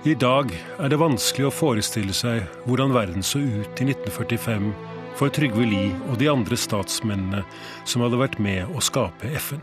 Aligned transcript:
I 0.00 0.14
dag 0.16 0.48
er 0.80 0.88
det 0.88 0.96
vanskelig 0.96 1.50
å 1.50 1.52
forestille 1.52 2.14
seg 2.16 2.46
hvordan 2.64 2.94
verden 2.94 3.20
så 3.20 3.36
ut 3.36 3.82
i 3.84 3.84
1945 3.84 4.70
for 5.18 5.28
Trygve 5.28 5.66
Lie 5.68 5.90
og 6.06 6.14
de 6.22 6.30
andre 6.32 6.56
statsmennene 6.56 7.42
som 7.84 8.00
hadde 8.00 8.16
vært 8.16 8.38
med 8.40 8.72
å 8.72 8.80
skape 8.80 9.28
FN. 9.36 9.60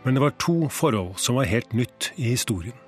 Men 0.00 0.16
det 0.16 0.22
var 0.24 0.32
to 0.40 0.70
forhold 0.72 1.20
som 1.20 1.36
var 1.36 1.50
helt 1.50 1.76
nytt 1.76 2.08
i 2.16 2.30
historien. 2.30 2.78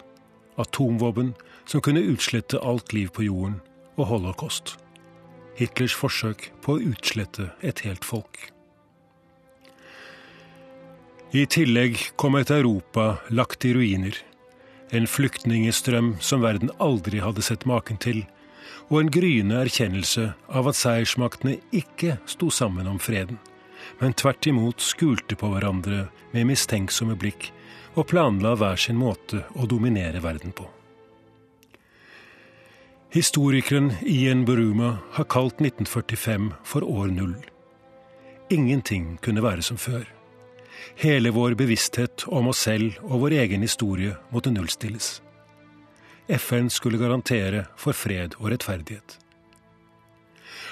Atomvåpen 0.57 1.35
som 1.69 1.85
kunne 1.85 2.07
utslette 2.09 2.63
alt 2.65 2.97
liv 2.97 3.13
på 3.13 3.29
jorden, 3.29 3.61
og 4.01 4.09
holocaust. 4.09 4.79
Hitlers 5.61 5.93
forsøk 5.93 6.49
på 6.65 6.79
å 6.79 6.83
utslette 6.95 7.51
et 7.61 7.85
helt 7.85 8.09
folk. 8.09 8.47
I 11.37 11.45
tillegg 11.45 12.01
kom 12.17 12.41
et 12.41 12.49
Europa 12.49 13.19
lagt 13.29 13.69
i 13.69 13.77
ruiner 13.77 14.17
en 14.91 15.07
flyktningestrøm 15.07 16.17
som 16.21 16.43
verden 16.43 16.73
aldri 16.79 17.21
hadde 17.23 17.45
sett 17.45 17.67
maken 17.69 18.01
til, 18.03 18.25
og 18.91 19.01
en 19.01 19.13
gryende 19.15 19.61
erkjennelse 19.63 20.33
av 20.49 20.69
at 20.71 20.79
seiersmaktene 20.79 21.59
ikke 21.71 22.17
sto 22.27 22.51
sammen 22.51 22.91
om 22.91 22.99
freden, 22.99 23.39
men 24.01 24.17
tvert 24.19 24.47
imot 24.51 24.83
skulte 24.83 25.39
på 25.39 25.53
hverandre 25.53 26.09
med 26.35 26.51
mistenksomme 26.51 27.17
blikk 27.19 27.53
og 27.95 28.09
planla 28.11 28.57
hver 28.59 28.79
sin 28.79 28.99
måte 28.99 29.45
å 29.55 29.67
dominere 29.71 30.23
verden 30.23 30.55
på. 30.55 30.67
Historikeren 33.11 33.91
Ian 34.07 34.45
Buruma 34.47 35.01
har 35.17 35.27
kalt 35.27 35.59
1945 35.59 36.53
for 36.63 36.87
år 36.87 37.11
null. 37.11 37.35
Ingenting 38.51 39.17
kunne 39.23 39.43
være 39.43 39.67
som 39.67 39.79
før. 39.79 40.05
Hele 41.01 41.31
vår 41.31 41.55
bevissthet 41.59 42.27
om 42.29 42.51
oss 42.53 42.65
selv 42.67 42.99
og 43.07 43.25
vår 43.25 43.39
egen 43.45 43.65
historie 43.65 44.17
måtte 44.31 44.53
nullstilles. 44.55 45.19
FN 46.31 46.71
skulle 46.71 47.01
garantere 47.01 47.67
for 47.77 47.97
fred 47.97 48.37
og 48.39 48.53
rettferdighet. 48.53 49.19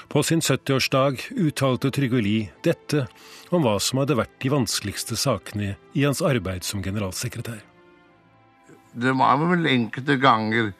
På 0.08 0.22
sin 0.24 0.40
70-årsdag 0.40 1.20
uttalte 1.36 1.90
Trygve 1.92 2.20
Lie 2.24 2.52
dette 2.64 3.04
om 3.52 3.64
hva 3.64 3.74
som 3.82 4.00
hadde 4.00 4.16
vært 4.16 4.38
de 4.40 4.52
vanskeligste 4.54 5.18
sakene 5.20 5.74
i 5.92 6.04
hans 6.06 6.22
arbeid 6.24 6.64
som 6.64 6.80
generalsekretær. 6.84 7.60
Det 8.98 9.12
var 9.18 9.42
vel 9.50 9.68
enkelte 9.68 10.16
ganger 10.22 10.72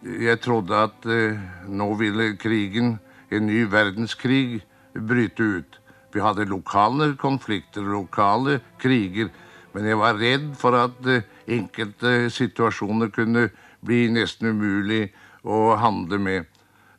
jeg 0.00 0.40
trodde 0.40 0.76
at 0.86 1.08
uh, 1.10 1.40
nå 1.68 1.88
ville 2.00 2.30
krigen, 2.40 2.94
en 3.30 3.46
ny 3.46 3.64
verdenskrig, 3.68 4.62
bryte 4.94 5.42
ut. 5.42 5.79
Vi 6.12 6.20
hadde 6.20 6.44
lokale 6.44 7.14
konflikter, 7.16 7.82
lokale 7.82 8.60
kriger. 8.78 9.30
Men 9.72 9.86
jeg 9.86 9.98
var 9.98 10.18
redd 10.18 10.54
for 10.58 10.74
at 10.74 11.06
uh, 11.06 11.22
enkelte 11.46 12.30
situasjoner 12.34 13.12
kunne 13.14 13.48
bli 13.86 14.08
nesten 14.10 14.50
umulig 14.50 15.12
å 15.46 15.76
handle 15.78 16.18
med. 16.18 16.48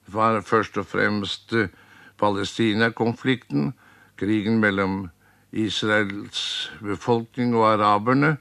Det 0.06 0.16
var 0.16 0.40
først 0.48 0.80
og 0.80 0.88
fremst 0.88 1.52
uh, 1.54 1.68
Palestina-konflikten, 2.22 3.74
krigen 4.16 4.62
mellom 4.64 5.10
Israels 5.52 6.72
befolkning 6.80 7.56
og 7.58 7.74
araberne. 7.74 8.38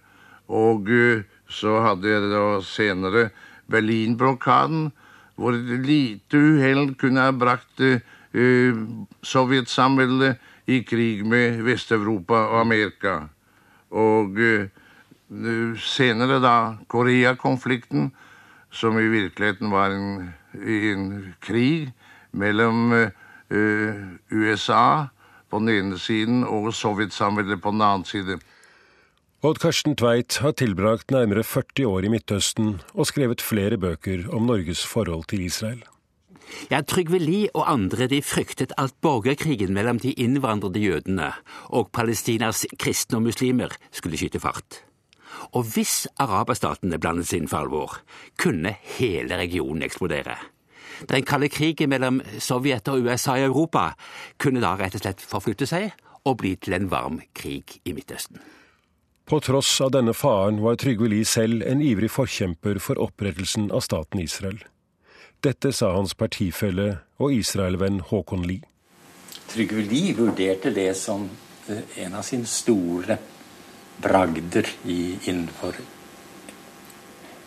Og 0.46 0.86
uh, 0.86 1.26
så 1.50 1.80
hadde 1.82 2.14
jeg 2.14 2.30
da 2.30 2.44
senere 2.62 3.30
Berlin-blokaden, 3.70 4.92
hvor 5.34 5.56
lite 5.56 6.36
uhell 6.36 6.94
kunne 7.00 7.22
ha 7.24 7.32
brakt 7.32 7.80
Sovjetsamveldet 9.26 10.36
i 10.66 10.82
krig 10.86 11.24
med 11.26 11.62
Vest-Europa 11.66 12.34
og 12.34 12.60
Amerika. 12.60 13.16
Og 13.90 14.36
uh, 14.38 15.78
senere 15.78 16.40
da 16.42 16.56
Korea-konflikten, 16.88 18.10
som 18.70 18.98
i 18.98 19.08
virkeligheten 19.10 19.70
var 19.70 19.94
en, 19.94 20.30
en 20.54 21.34
krig 21.42 21.90
mellom 22.32 22.92
uh, 22.92 23.10
USA 24.30 25.10
på 25.50 25.58
den 25.58 25.68
ene 25.68 25.98
siden 25.98 26.44
og 26.46 26.72
Sovjetsamveldet 26.74 27.62
på 27.62 27.74
den 27.74 27.82
andre 27.82 28.06
side. 28.06 28.38
Odd 29.40 29.56
Karsten 29.62 29.96
Tveit 29.96 30.36
har 30.44 30.52
tilbrakt 30.52 31.10
nærmere 31.10 31.42
40 31.42 31.86
år 31.88 32.04
i 32.04 32.10
Midtøsten 32.12 32.74
og 32.92 33.08
skrevet 33.08 33.40
flere 33.40 33.78
bøker 33.80 34.26
om 34.28 34.44
Norges 34.50 34.84
forhold 34.86 35.24
til 35.32 35.46
Israel. 35.46 35.80
Ja, 36.70 36.82
Trygve 36.82 37.18
Lie 37.18 37.48
og 37.54 37.66
andre 37.70 38.08
de 38.10 38.20
fryktet 38.22 38.72
at 38.78 38.94
borgerkrigen 39.02 39.74
mellom 39.74 40.00
de 40.02 40.12
innvandrede 40.12 40.82
jødene 40.82 41.32
og 41.68 41.90
Palestinas 41.92 42.66
kristne 42.78 43.20
og 43.20 43.28
muslimer 43.28 43.74
skulle 43.90 44.18
skyte 44.20 44.40
fart. 44.42 44.82
Og 45.56 45.66
hvis 45.74 46.06
araberstatene 46.20 46.98
blandet 47.00 47.32
inn 47.36 47.48
for 47.50 47.64
alvor, 47.64 48.00
kunne 48.38 48.74
hele 48.98 49.38
regionen 49.38 49.86
eksplodere. 49.86 50.36
Den 51.08 51.24
kalde 51.24 51.48
krigen 51.48 51.90
mellom 51.92 52.20
Sovjet 52.38 52.88
og 52.92 53.06
USA 53.06 53.38
i 53.38 53.46
Europa 53.46 53.92
kunne 54.38 54.60
da 54.60 54.74
rett 54.76 54.98
og 54.98 55.04
slett 55.04 55.22
forflytte 55.24 55.68
seg 55.70 55.92
og 56.28 56.40
bli 56.42 56.56
til 56.60 56.76
en 56.76 56.90
varm 56.92 57.20
krig 57.36 57.78
i 57.84 57.94
Midtøsten. 57.96 58.40
På 59.30 59.38
tross 59.40 59.70
av 59.80 59.92
denne 59.94 60.12
faren 60.16 60.58
var 60.60 60.76
Trygve 60.80 61.08
Lie 61.08 61.24
selv 61.24 61.62
en 61.62 61.80
ivrig 61.80 62.10
forkjemper 62.10 62.80
for 62.82 62.98
opprettelsen 62.98 63.70
av 63.70 63.84
staten 63.86 64.20
Israel. 64.20 64.58
Dette 65.40 65.70
sa 65.72 65.94
hans 65.94 66.12
partifelle 66.20 66.98
og 67.16 67.32
Israel-venn 67.32 68.02
Håkon 68.10 68.42
Lie. 68.44 68.66
Trygve 69.48 69.86
Lie 69.88 70.12
vurderte 70.18 70.68
det 70.76 70.90
som 71.00 71.24
en 71.70 72.18
av 72.18 72.26
sine 72.28 72.44
store 72.44 73.16
bragder 74.04 74.68
i, 74.84 75.16
innenfor 75.30 75.80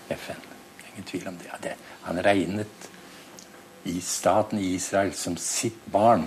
FN. 0.10 0.42
Ingen 0.90 1.08
tvil 1.12 1.30
om 1.30 1.38
det. 1.38 1.54
Det. 1.62 1.76
Han 2.08 2.24
regnet 2.26 2.90
i 3.94 4.00
staten 4.02 4.58
Israel 4.58 5.14
som 5.14 5.38
sitt 5.38 5.86
barn. 5.94 6.26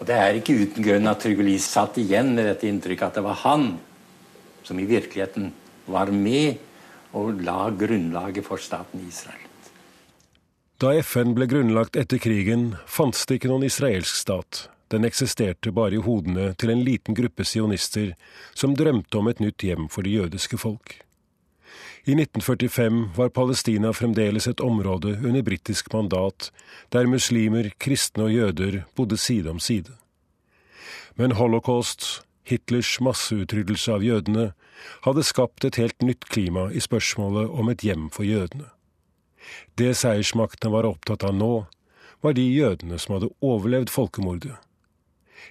Og 0.00 0.06
Det 0.08 0.16
er 0.16 0.40
ikke 0.40 0.56
uten 0.56 0.88
grunn 0.88 1.12
at 1.12 1.20
Trygve 1.20 1.44
Lie 1.44 1.60
satt 1.60 2.00
igjen 2.00 2.32
med 2.32 2.48
dette 2.48 2.68
inntrykket 2.68 3.10
at 3.12 3.20
det 3.20 3.28
var 3.28 3.42
han 3.44 3.74
som 4.64 4.80
i 4.80 4.88
virkeligheten 4.88 5.52
var 5.84 6.08
med 6.08 6.56
og 7.12 7.44
la 7.44 7.68
grunnlaget 7.68 8.46
for 8.48 8.56
staten 8.56 9.04
Israel. 9.04 9.43
Da 10.84 10.90
FN 11.00 11.30
ble 11.32 11.46
grunnlagt 11.48 11.94
etter 11.96 12.18
krigen, 12.20 12.74
fantes 12.84 13.22
det 13.24 13.38
ikke 13.38 13.48
noen 13.48 13.62
israelsk 13.64 14.18
stat. 14.20 14.58
Den 14.92 15.06
eksisterte 15.08 15.70
bare 15.72 15.96
i 15.96 16.00
hodene 16.04 16.50
til 16.60 16.74
en 16.74 16.82
liten 16.84 17.16
gruppe 17.16 17.46
sionister 17.48 18.10
som 18.52 18.74
drømte 18.76 19.16
om 19.16 19.30
et 19.30 19.40
nytt 19.40 19.64
hjem 19.64 19.86
for 19.88 20.04
det 20.04 20.12
jødiske 20.12 20.58
folk. 20.60 20.98
I 22.04 22.18
1945 22.18 23.00
var 23.16 23.32
Palestina 23.32 23.94
fremdeles 23.96 24.50
et 24.50 24.60
område 24.60 25.14
under 25.22 25.46
britisk 25.48 25.88
mandat, 25.96 26.50
der 26.92 27.08
muslimer, 27.08 27.70
kristne 27.80 28.28
og 28.28 28.36
jøder 28.36 28.82
bodde 28.92 29.16
side 29.16 29.56
om 29.56 29.64
side. 29.64 29.96
Men 31.16 31.38
holocaust, 31.40 32.26
Hitlers 32.44 32.98
masseutryddelse 33.00 33.96
av 33.96 34.04
jødene, 34.04 34.50
hadde 35.08 35.24
skapt 35.24 35.64
et 35.64 35.80
helt 35.80 36.04
nytt 36.04 36.28
klima 36.28 36.68
i 36.68 36.84
spørsmålet 36.84 37.48
om 37.48 37.72
et 37.72 37.88
hjem 37.88 38.10
for 38.12 38.28
jødene. 38.28 38.68
Det 39.78 39.94
seiersmaktene 39.98 40.72
var 40.72 40.88
opptatt 40.88 41.24
av 41.24 41.34
nå, 41.34 41.54
var 42.24 42.36
de 42.36 42.44
jødene 42.48 42.98
som 42.98 43.16
hadde 43.16 43.32
overlevd 43.44 43.90
folkemordet. 43.92 44.54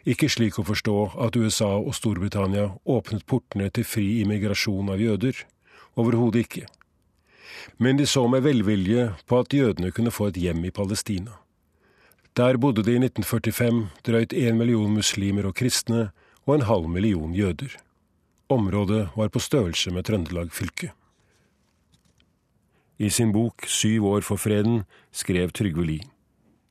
Ikke 0.10 0.28
slik 0.32 0.58
å 0.60 0.66
forstå 0.68 0.96
at 1.26 1.38
USA 1.38 1.76
og 1.78 1.94
Storbritannia 1.96 2.72
åpnet 2.90 3.28
portene 3.30 3.70
til 3.70 3.86
fri 3.88 4.08
immigrasjon 4.24 4.90
av 4.92 5.02
jøder. 5.02 5.38
Overhodet 5.96 6.48
ikke. 6.48 6.66
Men 7.78 8.00
de 8.00 8.08
så 8.10 8.26
med 8.28 8.44
velvilje 8.44 9.12
på 9.30 9.40
at 9.44 9.54
jødene 9.54 9.94
kunne 9.94 10.12
få 10.12 10.32
et 10.32 10.42
hjem 10.42 10.66
i 10.66 10.74
Palestina. 10.74 11.38
Der 12.34 12.58
bodde 12.58 12.82
det 12.82 12.96
i 12.98 13.04
1945 13.04 13.84
drøyt 14.08 14.34
én 14.34 14.58
million 14.58 14.90
muslimer 14.90 15.46
og 15.46 15.56
kristne 15.60 16.08
og 16.48 16.56
en 16.56 16.68
halv 16.68 16.90
million 16.90 17.36
jøder. 17.38 17.78
Området 18.50 19.12
var 19.16 19.30
på 19.30 19.40
størrelse 19.40 19.94
med 19.94 20.10
Trøndelag 20.10 20.50
fylke. 20.52 20.92
I 23.04 23.10
sin 23.12 23.34
bok 23.36 23.66
Syv 23.68 24.06
år 24.08 24.24
for 24.24 24.40
freden 24.40 24.84
skrev 25.12 25.52
Trygve 25.52 25.84
Lie. 25.84 26.06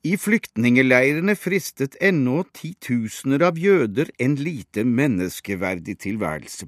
I 0.03 0.17
flyktningeleirene 0.17 1.35
fristet 1.37 1.99
ennå 2.01 2.41
titusener 2.57 3.45
av 3.47 3.59
jøder 3.61 4.09
en 4.23 4.39
lite 4.41 4.83
menneskeverdig 4.89 5.99
tilværelse, 6.07 6.67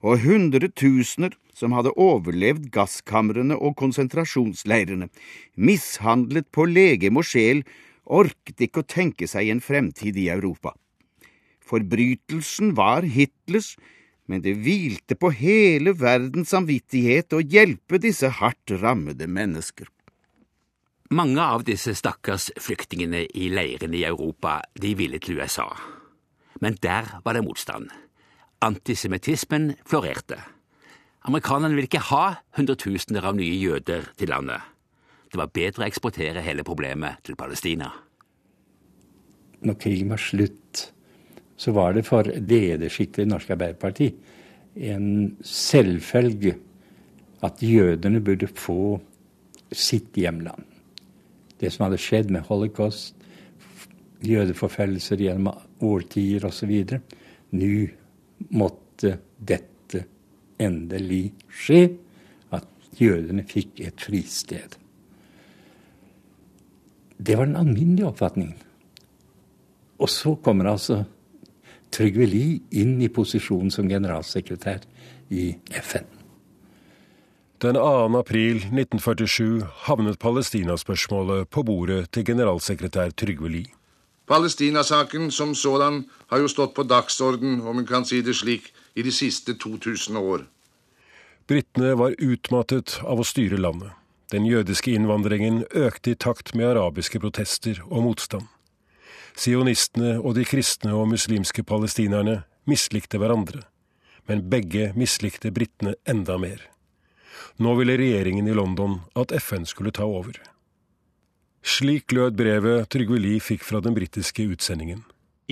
og 0.00 0.24
hundretusener 0.24 1.36
som 1.54 1.76
hadde 1.76 1.92
overlevd 2.00 2.70
gasskamrene 2.72 3.58
og 3.60 3.76
konsentrasjonsleirene, 3.78 5.10
mishandlet 5.54 6.48
på 6.50 6.64
legem 6.66 7.20
og 7.20 7.28
sjel, 7.28 7.62
orket 8.08 8.64
ikke 8.66 8.82
å 8.82 8.88
tenke 8.88 9.28
seg 9.28 9.52
en 9.52 9.62
fremtid 9.62 10.16
i 10.16 10.30
Europa. 10.32 10.72
Forbrytelsen 11.60 12.72
var 12.80 13.04
Hitlers, 13.04 13.76
men 14.32 14.40
det 14.40 14.54
hvilte 14.64 15.12
på 15.20 15.28
hele 15.36 15.92
verdens 16.00 16.54
samvittighet 16.54 17.34
å 17.36 17.42
hjelpe 17.44 17.98
disse 18.00 18.30
hardt 18.38 18.72
rammede 18.80 19.26
mennesker. 19.28 19.90
Mange 21.12 21.44
av 21.44 21.66
disse 21.68 21.92
stakkars 21.92 22.48
flyktningene 22.56 23.26
i 23.36 23.50
leirene 23.52 23.98
i 23.98 24.06
Europa, 24.08 24.62
de 24.72 24.94
ville 24.96 25.20
til 25.20 25.42
USA. 25.42 25.66
Men 26.64 26.78
der 26.80 27.10
var 27.26 27.36
det 27.36 27.44
motstand. 27.44 27.90
Antisemittismen 28.64 29.74
florerte. 29.84 30.40
Amerikanerne 31.28 31.76
ville 31.76 31.90
ikke 31.90 32.06
ha 32.08 32.24
hundretusener 32.56 33.28
av 33.28 33.36
nye 33.36 33.58
jøder 33.60 34.08
til 34.16 34.32
landet. 34.32 34.64
Det 35.28 35.36
var 35.42 35.52
bedre 35.52 35.84
å 35.84 35.90
eksportere 35.90 36.40
hele 36.46 36.64
problemet 36.64 37.20
til 37.28 37.36
Palestina. 37.36 37.90
Når 39.60 39.76
krigen 39.84 40.08
var 40.08 40.24
slutt, 40.24 40.88
så 41.62 41.70
var 41.76 41.94
det 41.94 42.02
for 42.08 42.26
ledersjiktet 42.26 43.22
i 43.22 43.30
Norsk 43.30 43.52
Arbeiderparti 43.54 44.08
en 44.74 45.36
selvfølge 45.46 46.56
at 47.46 47.62
jødene 47.62 48.22
burde 48.24 48.48
få 48.50 48.98
sitt 49.72 50.16
hjemland. 50.18 50.64
Det 51.60 51.70
som 51.70 51.86
hadde 51.86 52.00
skjedd 52.02 52.32
med 52.34 52.48
holocaust, 52.48 53.14
jødeforfølgelser 54.26 55.22
gjennom 55.22 55.54
årtier 55.82 56.46
osv. 56.46 56.72
Nå 57.54 57.70
måtte 58.58 59.16
dette 59.38 60.04
endelig 60.62 61.32
skje, 61.50 61.84
at 62.54 62.98
jødene 62.98 63.46
fikk 63.46 63.82
et 63.86 64.02
fristed. 64.02 64.78
Det 67.22 67.38
var 67.38 67.46
den 67.46 67.58
alminnelige 67.58 68.10
oppfatningen. 68.10 68.58
Og 70.02 70.10
så 70.10 70.34
kommer 70.42 70.72
altså 70.72 71.04
Trygve 71.92 72.26
Lie 72.26 72.60
inn 72.80 72.96
i 73.02 73.10
posisjonen 73.12 73.70
som 73.70 73.88
generalsekretær 73.88 74.84
i 75.30 75.52
FN. 75.82 76.08
Den 77.62 77.76
2. 77.78 78.18
april 78.18 78.56
1947 78.64 79.62
havnet 79.86 80.18
Palestina-spørsmålet 80.18 81.50
på 81.50 81.62
bordet 81.62 82.08
til 82.10 82.24
generalsekretær 82.26 83.12
Trygve 83.14 83.48
Lie. 83.48 83.74
Palestinasaken 84.26 85.30
som 85.30 85.54
sådan 85.54 86.04
har 86.26 86.42
jo 86.42 86.48
stått 86.48 86.74
på 86.74 86.82
dagsorden, 86.82 87.60
om 87.60 87.78
en 87.78 87.86
kan 87.86 88.04
si 88.08 88.22
det 88.22 88.34
slik, 88.38 88.72
i 88.94 89.02
de 89.02 89.12
siste 89.12 89.54
2000 89.54 90.16
år. 90.16 90.46
Britene 91.46 91.94
var 91.98 92.16
utmattet 92.18 93.00
av 93.02 93.20
å 93.20 93.26
styre 93.26 93.60
landet. 93.60 93.92
Den 94.32 94.46
jødiske 94.48 94.94
innvandringen 94.96 95.64
økte 95.70 96.14
i 96.14 96.16
takt 96.16 96.54
med 96.54 96.70
arabiske 96.72 97.20
protester 97.20 97.82
og 97.90 98.06
motstand. 98.06 98.46
Sionistene 99.38 100.18
og 100.20 100.36
de 100.36 100.44
kristne 100.48 100.92
og 100.96 101.08
muslimske 101.12 101.64
palestinerne 101.64 102.42
mislikte 102.68 103.18
hverandre, 103.20 103.62
men 104.28 104.44
begge 104.52 104.92
mislikte 104.98 105.52
britene 105.54 105.94
enda 106.08 106.36
mer. 106.38 106.60
Nå 107.58 107.74
ville 107.78 107.96
regjeringen 107.98 108.48
i 108.48 108.56
London 108.56 109.00
at 109.18 109.32
FN 109.40 109.66
skulle 109.68 109.92
ta 109.94 110.06
over. 110.06 110.36
Slik 111.62 112.12
lød 112.12 112.36
brevet 112.38 112.88
Trygve 112.90 113.20
Lie 113.22 113.40
fikk 113.42 113.64
fra 113.64 113.80
den 113.82 113.94
britiske 113.94 114.44
utsendingen. 114.50 115.02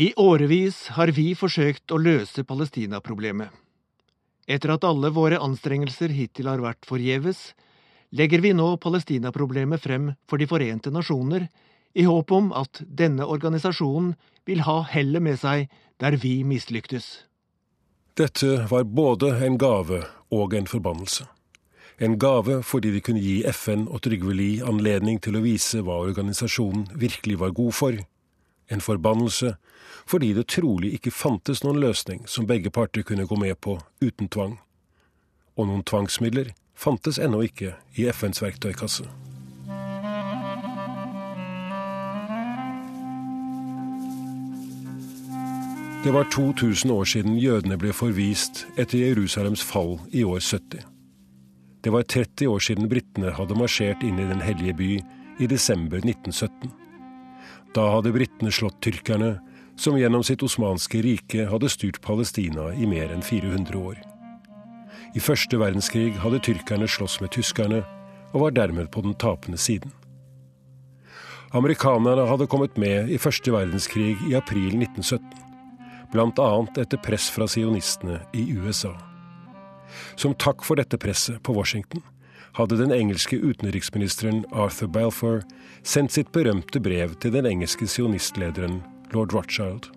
I 0.01 0.13
årevis 0.19 0.89
har 0.97 1.13
vi 1.15 1.33
forsøkt 1.39 1.93
å 1.93 1.99
løse 2.01 2.45
Palestina-problemet. 2.47 3.51
Etter 4.51 4.73
at 4.75 4.87
alle 4.87 5.11
våre 5.15 5.39
anstrengelser 5.39 6.11
hittil 6.15 6.49
har 6.51 6.63
vært 6.63 6.87
forgjeves, 6.89 7.53
legger 8.11 8.43
vi 8.43 8.53
nå 8.57 8.73
Palestina-problemet 8.83 9.83
frem 9.83 10.11
for 10.27 10.43
De 10.43 10.49
forente 10.51 10.91
nasjoner 10.91 11.47
i 11.95 12.05
håp 12.07 12.33
om 12.33 12.53
at 12.53 12.83
denne 12.87 13.27
organisasjonen 13.27 14.15
vil 14.47 14.65
ha 14.67 14.81
hellet 14.91 15.23
med 15.23 15.41
seg 15.41 15.69
der 16.01 16.17
vi 16.23 16.41
mislyktes. 16.47 17.27
Dette 18.19 18.67
var 18.71 18.85
både 18.85 19.33
en 19.47 19.59
gave 19.59 20.05
og 20.31 20.55
en 20.55 20.67
forbannelse. 20.67 21.27
En 22.01 22.19
gave 22.19 22.63
fordi 22.63 22.91
det 22.95 23.03
kunne 23.05 23.21
gi 23.21 23.43
FN 23.53 23.87
og 23.89 24.03
Trygve 24.03 24.33
Lie 24.35 24.65
anledning 24.65 25.21
til 25.21 25.37
å 25.37 25.45
vise 25.45 25.83
hva 25.85 25.99
organisasjonen 26.01 26.87
virkelig 26.97 27.39
var 27.41 27.53
god 27.57 27.77
for. 27.77 27.99
En 28.73 28.81
forbannelse 28.81 29.55
fordi 30.09 30.33
det 30.35 30.49
trolig 30.49 30.95
ikke 30.97 31.13
fantes 31.13 31.63
noen 31.65 31.81
løsning 31.83 32.25
som 32.27 32.49
begge 32.49 32.73
parter 32.73 33.05
kunne 33.07 33.29
gå 33.29 33.37
med 33.37 33.61
på 33.61 33.77
uten 34.01 34.29
tvang. 34.29 34.57
Og 35.59 35.69
noen 35.69 35.85
tvangsmidler 35.85 36.55
fantes 36.75 37.21
ennå 37.21 37.45
ikke 37.45 37.75
i 38.01 38.09
FNs 38.09 38.41
verktøykasse. 38.43 39.05
Det 46.05 46.11
var 46.11 46.25
2000 46.25 46.91
år 46.91 47.05
siden 47.05 47.35
jødene 47.37 47.77
ble 47.77 47.91
forvist 47.93 48.63
etter 48.81 49.03
Jerusalems 49.03 49.61
fall 49.61 49.99
i 50.17 50.23
år 50.25 50.39
70. 50.41 50.81
Det 51.85 51.93
var 51.93 52.07
30 52.09 52.49
år 52.49 52.63
siden 52.65 52.89
britene 52.89 53.33
hadde 53.37 53.59
marsjert 53.59 54.01
inn 54.01 54.17
i 54.17 54.29
Den 54.31 54.41
hellige 54.41 54.73
by 54.79 54.89
i 55.45 55.49
desember 55.51 56.01
1917. 56.01 56.71
Da 57.77 57.85
hadde 57.93 58.15
britene 58.17 58.49
slått 58.49 58.81
tyrkerne, 58.81 59.43
som 59.77 59.99
gjennom 60.01 60.25
sitt 60.25 60.41
osmanske 60.43 61.03
rike 61.05 61.45
hadde 61.53 61.69
styrt 61.69 62.01
Palestina 62.01 62.71
i 62.73 62.89
mer 62.89 63.13
enn 63.13 63.21
400 63.21 63.77
år. 63.77 64.01
I 65.13 65.21
første 65.21 65.61
verdenskrig 65.61 66.15
hadde 66.25 66.41
tyrkerne 66.49 66.89
slåss 66.89 67.19
med 67.21 67.35
tyskerne, 67.37 67.83
og 68.33 68.47
var 68.47 68.57
dermed 68.57 68.89
på 68.89 69.05
den 69.05 69.19
tapende 69.21 69.61
siden. 69.61 69.93
Amerikanerne 71.53 72.25
hadde 72.25 72.49
kommet 72.49 72.81
med 72.81 73.13
i 73.13 73.21
første 73.21 73.53
verdenskrig 73.53 74.17
i 74.31 74.37
april 74.41 74.81
1917 74.81 75.50
bl.a. 76.13 76.51
etter 76.81 76.99
press 77.03 77.31
fra 77.31 77.49
sionistene 77.49 78.21
i 78.33 78.47
USA. 78.53 78.95
Som 80.17 80.35
takk 80.35 80.65
for 80.67 80.81
dette 80.81 80.99
presset 80.99 81.43
på 81.43 81.55
Washington 81.57 82.03
hadde 82.59 82.79
den 82.79 82.93
engelske 82.93 83.39
utenriksministeren 83.39 84.45
Arthur 84.53 84.91
Balfour 84.91 85.43
sendt 85.83 86.13
sitt 86.13 86.33
berømte 86.33 86.81
brev 86.83 87.15
til 87.23 87.33
den 87.33 87.47
engelske 87.47 87.87
sionistlederen 87.87 88.83
lord 89.15 89.35
Rothschild. 89.35 89.91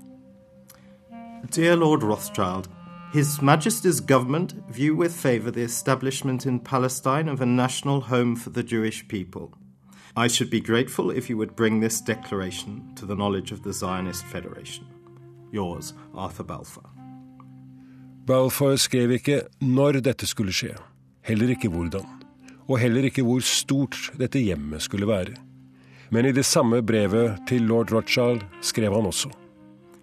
Dear 1.56 1.76
Lord 1.76 2.04
Rothschild, 2.04 2.70
His 3.14 3.42
Majesty's 3.42 4.00
government 4.00 4.56
view 4.70 4.96
with 4.96 5.14
favour 5.14 5.52
the 5.52 5.62
establishment 5.62 6.46
in 6.46 6.60
Palestine 6.60 7.30
of 7.30 7.42
a 7.42 7.46
national 7.46 8.02
home 8.02 8.36
for 8.36 8.50
the 8.50 8.64
Jewish 8.64 9.08
people. 9.08 9.52
I 10.16 10.28
should 10.28 10.50
be 10.50 10.62
grateful 10.62 11.12
if 11.12 11.30
you 11.30 11.38
would 11.38 11.56
bring 11.56 11.80
this 11.80 12.02
declaration 12.02 12.96
to 12.96 13.06
the 13.06 13.16
knowledge 13.16 13.52
of 13.52 13.62
the 13.64 13.74
Zionist 13.74 14.26
Federation. 14.26 14.86
Yours, 15.54 15.94
Arthur 16.14 16.44
Balfour. 16.44 16.90
Balfour 18.28 18.76
skrev 18.76 19.12
ikke 19.12 19.42
når 19.62 20.00
dette 20.02 20.28
skulle 20.28 20.54
skje, 20.56 20.74
heller 21.28 21.54
ikke 21.54 21.70
hvordan, 21.70 22.06
og 22.68 22.80
heller 22.80 23.10
ikke 23.10 23.26
hvor 23.26 23.44
stort 23.44 23.98
dette 24.20 24.40
hjemmet 24.40 24.82
skulle 24.82 25.08
være. 25.08 25.36
Men 26.14 26.26
i 26.26 26.32
det 26.32 26.46
samme 26.46 26.82
brevet 26.86 27.40
til 27.48 27.62
lord 27.62 27.92
Rothschild 27.92 28.42
skrev 28.62 28.94
han 28.94 29.06
også. 29.06 29.30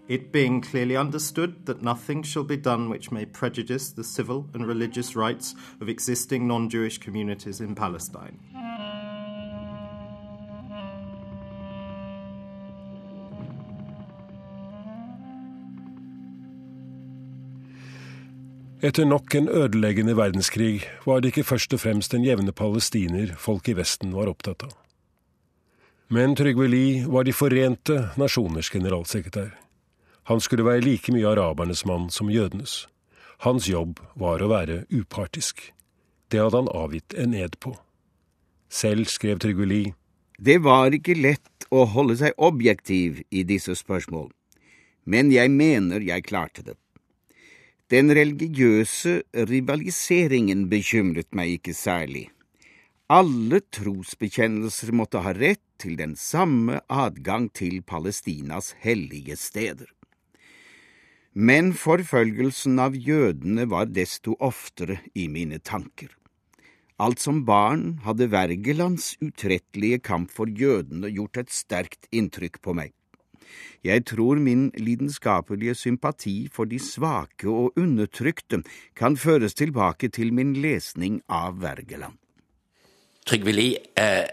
It 0.08 0.32
being 0.32 0.60
clearly 0.62 0.96
understood 0.96 1.52
that 1.66 1.82
nothing 1.82 2.26
shall 2.26 2.44
be 2.44 2.56
done 2.56 2.90
which 2.90 3.12
may 3.12 3.24
prejudice 3.24 3.92
the 3.94 4.04
civil 4.04 4.44
and 4.54 4.66
religious 4.66 5.16
rights 5.16 5.54
of 5.80 5.88
existing 5.88 6.46
non 6.46 6.68
Jewish 6.68 6.98
communities 6.98 7.60
in 7.60 7.74
Palestine. 7.74 8.38
Etter 18.80 19.04
nok 19.04 19.34
en 19.36 19.48
ødeleggende 19.48 20.14
verdenskrig 20.16 20.86
var 21.04 21.20
det 21.20 21.34
ikke 21.34 21.44
først 21.44 21.74
og 21.76 21.82
fremst 21.82 22.14
den 22.14 22.22
jevne 22.24 22.52
palestiner 22.56 23.34
folk 23.36 23.68
i 23.68 23.74
Vesten 23.76 24.14
var 24.16 24.30
opptatt 24.32 24.64
av. 24.64 24.72
Men 26.08 26.32
Trygve 26.32 26.64
Lie 26.64 27.02
var 27.04 27.28
De 27.28 27.34
forente 27.36 27.98
nasjoners 28.16 28.72
generalsekretær. 28.72 29.52
Han 30.32 30.40
skulle 30.40 30.64
være 30.64 30.80
like 30.80 31.12
mye 31.12 31.28
arabernes 31.28 31.84
mann 31.84 32.08
som 32.08 32.32
jødenes. 32.32 32.86
Hans 33.44 33.68
jobb 33.68 34.00
var 34.16 34.40
å 34.40 34.48
være 34.48 34.86
upartisk. 34.88 35.60
Det 36.32 36.40
hadde 36.40 36.64
han 36.64 36.72
avgitt 36.72 37.12
en 37.12 37.36
ed 37.36 37.60
på. 37.60 37.76
Selv 38.72 39.12
skrev 39.12 39.44
Trygve 39.44 39.68
Lie 39.68 39.94
Det 40.38 40.62
var 40.64 40.96
ikke 40.96 41.20
lett 41.20 41.68
å 41.68 41.84
holde 41.84 42.16
seg 42.16 42.32
objektiv 42.38 43.20
i 43.28 43.44
disse 43.44 43.76
spørsmål, 43.76 44.30
men 45.04 45.28
jeg 45.28 45.50
mener 45.52 46.00
jeg 46.00 46.24
klarte 46.24 46.64
det. 46.64 46.80
Den 47.90 48.12
religiøse 48.14 49.16
rivaliseringen 49.34 50.68
bekymret 50.70 51.26
meg 51.34 51.56
ikke 51.56 51.72
særlig. 51.74 52.28
Alle 53.10 53.58
trosbekjennelser 53.74 54.92
måtte 54.94 55.24
ha 55.24 55.32
rett 55.34 55.64
til 55.82 55.96
den 55.98 56.12
samme 56.14 56.78
adgang 56.86 57.48
til 57.50 57.80
Palestinas 57.82 58.76
hellige 58.84 59.34
steder. 59.34 59.88
Men 61.34 61.72
forfølgelsen 61.74 62.78
av 62.78 62.94
jødene 62.94 63.66
var 63.70 63.90
desto 63.90 64.36
oftere 64.38 65.00
i 65.18 65.26
mine 65.26 65.58
tanker. 65.58 66.14
Alt 67.02 67.18
som 67.18 67.42
barn 67.48 67.98
hadde 68.06 68.30
Wergelands 68.30 69.16
utrettelige 69.18 69.98
kamp 69.98 70.30
for 70.30 70.46
jødene 70.46 71.10
gjort 71.10 71.42
et 71.42 71.50
sterkt 71.50 72.06
inntrykk 72.14 72.62
på 72.62 72.78
meg. 72.78 72.94
Jeg 73.84 74.04
tror 74.06 74.40
min 74.40 74.70
lidenskapelige 74.76 75.74
sympati 75.74 76.48
for 76.52 76.68
de 76.68 76.78
svake 76.78 77.48
og 77.48 77.72
undertrykte 77.80 78.62
kan 78.96 79.16
føres 79.16 79.54
tilbake 79.54 80.08
til 80.08 80.32
min 80.32 80.54
lesning 80.56 81.22
av 81.28 81.60
Wergeland. 81.62 82.18
Trygve 83.26 83.52
Lie 83.52 83.78
eh, 84.00 84.26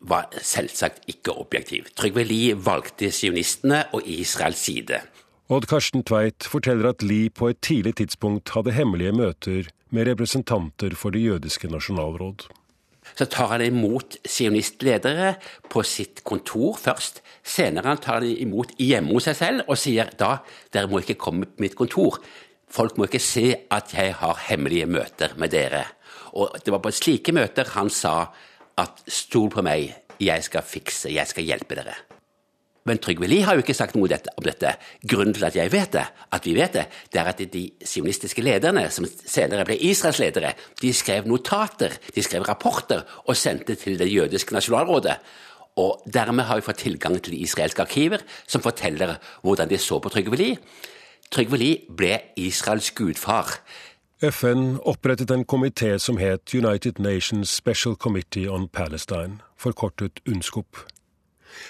var 0.00 0.30
selvsagt 0.42 1.04
ikke 1.10 1.34
objektiv. 1.38 1.90
Trygve 1.96 2.24
Lie 2.26 2.56
valgte 2.56 3.12
sionistene 3.14 3.84
og 3.92 4.02
Israels 4.08 4.64
side. 4.64 5.02
Odd 5.52 5.68
Karsten 5.68 6.02
Tveit 6.06 6.46
forteller 6.48 6.88
at 6.92 7.02
Lie 7.04 7.30
på 7.30 7.50
et 7.52 7.60
tidlig 7.60 7.96
tidspunkt 8.00 8.54
hadde 8.56 8.72
hemmelige 8.72 9.12
møter 9.12 9.68
med 9.92 10.08
representanter 10.08 10.96
for 10.96 11.12
det 11.12 11.24
jødiske 11.26 11.68
nasjonalråd. 11.68 12.48
Så 13.18 13.26
tar 13.30 13.52
han 13.54 13.64
imot 13.64 14.16
sionistledere 14.24 15.34
på 15.72 15.82
sitt 15.86 16.22
kontor 16.24 16.78
først. 16.80 17.20
Senere 17.42 17.96
tar 18.00 18.20
han 18.20 18.28
imot 18.30 18.74
hjemme 18.80 19.16
hos 19.16 19.28
seg 19.28 19.38
selv 19.38 19.68
og 19.68 19.80
sier 19.80 20.12
da 20.18 20.38
dere 20.72 20.90
må 20.90 21.02
ikke 21.02 21.20
komme 21.20 21.48
på 21.48 21.64
mitt 21.64 21.76
kontor. 21.78 22.20
Folk 22.72 22.96
må 22.96 23.08
ikke 23.08 23.20
se 23.20 23.48
at 23.72 23.92
jeg 23.92 24.14
har 24.20 24.46
hemmelige 24.48 24.88
møter 24.88 25.36
med 25.36 25.52
dere. 25.52 25.84
Og 26.40 26.56
det 26.64 26.72
var 26.72 26.80
på 26.84 26.94
slike 26.94 27.34
møter 27.36 27.74
han 27.74 27.92
sa 27.92 28.32
at 28.80 29.04
stol 29.04 29.50
på 29.52 29.64
meg, 29.66 29.92
jeg 30.22 30.44
skal 30.46 30.64
fikse, 30.64 31.12
jeg 31.12 31.28
skal 31.28 31.44
hjelpe 31.44 31.76
dere. 31.76 31.98
Men 32.84 32.98
Trygve 32.98 33.28
Lie 33.30 33.44
har 33.46 33.54
jo 33.54 33.62
ikke 33.62 33.76
sagt 33.78 33.94
noe 33.94 34.08
om 34.10 34.44
dette. 34.46 34.72
Grunnen 35.06 35.34
til 35.36 35.46
at 35.46 35.56
jeg 35.56 35.70
vet 35.72 35.92
det, 35.94 36.02
at 36.34 36.46
vi 36.46 36.54
vet 36.56 36.74
det, 36.74 36.86
det 37.12 37.20
er 37.20 37.30
at 37.30 37.42
de 37.52 37.62
sionistiske 37.86 38.42
lederne, 38.42 38.88
som 38.90 39.06
senere 39.06 39.66
ble 39.68 39.76
Israels 39.78 40.18
ledere, 40.18 40.54
de 40.80 40.90
skrev 40.94 41.28
notater, 41.30 41.94
de 42.14 42.24
skrev 42.26 42.46
rapporter 42.48 43.04
og 43.26 43.38
sendte 43.38 43.78
til 43.78 43.98
det 44.00 44.10
jødiske 44.10 44.54
nasjonalrådet. 44.54 45.14
Og 45.78 46.02
dermed 46.14 46.44
har 46.44 46.58
vi 46.58 46.66
fått 46.66 46.82
tilgang 46.84 47.16
til 47.22 47.38
israelske 47.38 47.86
arkiver, 47.86 48.26
som 48.46 48.62
forteller 48.64 49.14
hvordan 49.42 49.70
de 49.70 49.78
så 49.78 50.00
på 50.02 50.10
Trygve 50.12 50.36
Lie. 50.36 50.58
Trygve 51.32 51.56
Lie 51.56 51.86
ble 51.96 52.18
Israels 52.36 52.90
gudfar. 52.90 53.60
FN 54.22 54.76
opprettet 54.86 55.30
en 55.30 55.44
komité 55.44 55.96
som 55.98 56.16
het 56.16 56.54
United 56.54 56.98
Nations 56.98 57.50
Special 57.50 57.96
Committee 57.96 58.50
on 58.50 58.68
Palestine, 58.68 59.40
forkortet 59.56 60.20
UNSCOP. 60.28 60.76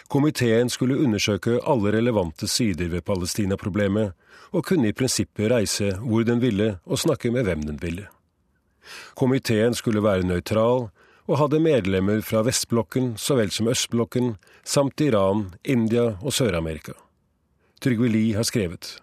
Komiteen 0.08 0.70
skulle 0.70 0.98
undersøke 0.98 1.58
alle 1.66 1.92
relevante 1.94 2.48
sider 2.48 2.88
ved 2.88 3.04
Palestina-problemet, 3.06 4.12
og 4.52 4.64
kunne 4.68 4.88
i 4.88 4.96
prinsippet 4.96 5.50
reise 5.50 5.94
hvor 6.00 6.26
den 6.28 6.42
ville 6.42 6.76
og 6.84 6.98
snakke 6.98 7.30
med 7.30 7.46
hvem 7.48 7.62
den 7.62 7.78
ville. 7.82 8.08
Komiteen 9.14 9.74
skulle 9.74 10.02
være 10.02 10.26
nøytral 10.26 10.90
og 11.30 11.38
hadde 11.38 11.62
medlemmer 11.62 12.20
fra 12.26 12.42
Vestblokken 12.46 13.14
så 13.16 13.36
vel 13.38 13.52
som 13.54 13.70
Østblokken, 13.70 14.34
samt 14.64 15.00
Iran, 15.00 15.52
India 15.64 16.16
og 16.20 16.34
Sør-Amerika. 16.34 16.92
Trygve 17.82 18.10
Lie 18.10 18.36
har 18.36 18.46
skrevet. 18.46 18.98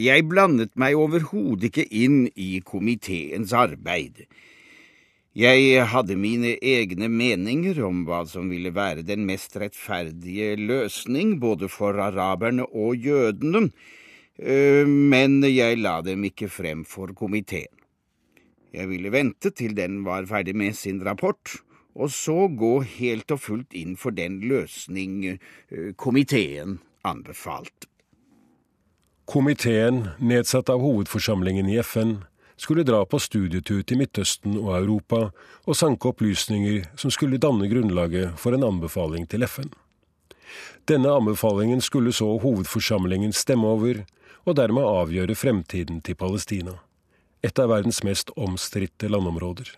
Jeg 0.00 0.26
blandet 0.26 0.72
meg 0.74 0.96
overhodet 0.98 1.70
ikke 1.70 1.86
inn 1.94 2.24
i 2.34 2.58
komiteens 2.66 3.52
arbeid. 3.54 4.24
Jeg 5.34 5.82
hadde 5.90 6.14
mine 6.14 6.52
egne 6.62 7.08
meninger 7.10 7.80
om 7.82 8.04
hva 8.06 8.20
som 8.30 8.52
ville 8.52 8.70
være 8.70 9.02
den 9.02 9.24
mest 9.26 9.56
rettferdige 9.58 10.52
løsning, 10.60 11.40
både 11.42 11.66
for 11.66 11.98
araberne 11.98 12.68
og 12.70 12.94
jødene, 12.94 13.64
øh, 14.38 14.86
men 14.86 15.40
jeg 15.42 15.80
la 15.82 15.96
dem 16.06 16.22
ikke 16.28 16.46
frem 16.46 16.84
for 16.86 17.10
komiteen. 17.18 17.72
Jeg 18.70 18.86
ville 18.88 19.10
vente 19.10 19.50
til 19.50 19.74
den 19.74 20.04
var 20.06 20.22
ferdig 20.30 20.54
med 20.54 20.72
sin 20.78 21.02
rapport, 21.02 21.56
og 21.98 22.10
så 22.14 22.46
gå 22.46 22.84
helt 22.86 23.34
og 23.34 23.40
fullt 23.40 23.74
inn 23.74 23.96
for 23.98 24.14
den 24.14 24.38
løsning 24.38 25.24
øh, 25.70 25.94
komiteen 25.94 26.78
anbefalte. 27.02 27.90
Komiteen, 29.26 30.04
nedsatt 30.22 30.70
av 30.70 30.78
hovedforsamlingen 30.78 31.66
i 31.66 31.80
FN, 31.82 32.20
skulle 32.56 32.84
dra 32.86 33.02
på 33.06 33.18
studietur 33.18 33.82
til 33.82 33.98
Midtøsten 34.00 34.56
og 34.60 34.74
Europa 34.78 35.28
og 35.64 35.78
sanke 35.78 36.10
opplysninger 36.12 36.84
som 37.00 37.12
skulle 37.14 37.40
danne 37.42 37.68
grunnlaget 37.70 38.38
for 38.40 38.54
en 38.54 38.66
anbefaling 38.66 39.26
til 39.30 39.46
FN. 39.48 39.70
Denne 40.88 41.10
anbefalingen 41.10 41.80
skulle 41.80 42.12
så 42.12 42.28
hovedforsamlingen 42.38 43.32
stemme 43.32 43.66
over, 43.66 44.04
og 44.44 44.56
dermed 44.56 44.84
avgjøre 44.84 45.34
fremtiden 45.34 46.02
til 46.04 46.14
Palestina, 46.14 46.76
et 47.42 47.58
av 47.58 47.70
verdens 47.72 48.02
mest 48.04 48.30
omstridte 48.36 49.08
landområder. 49.08 49.70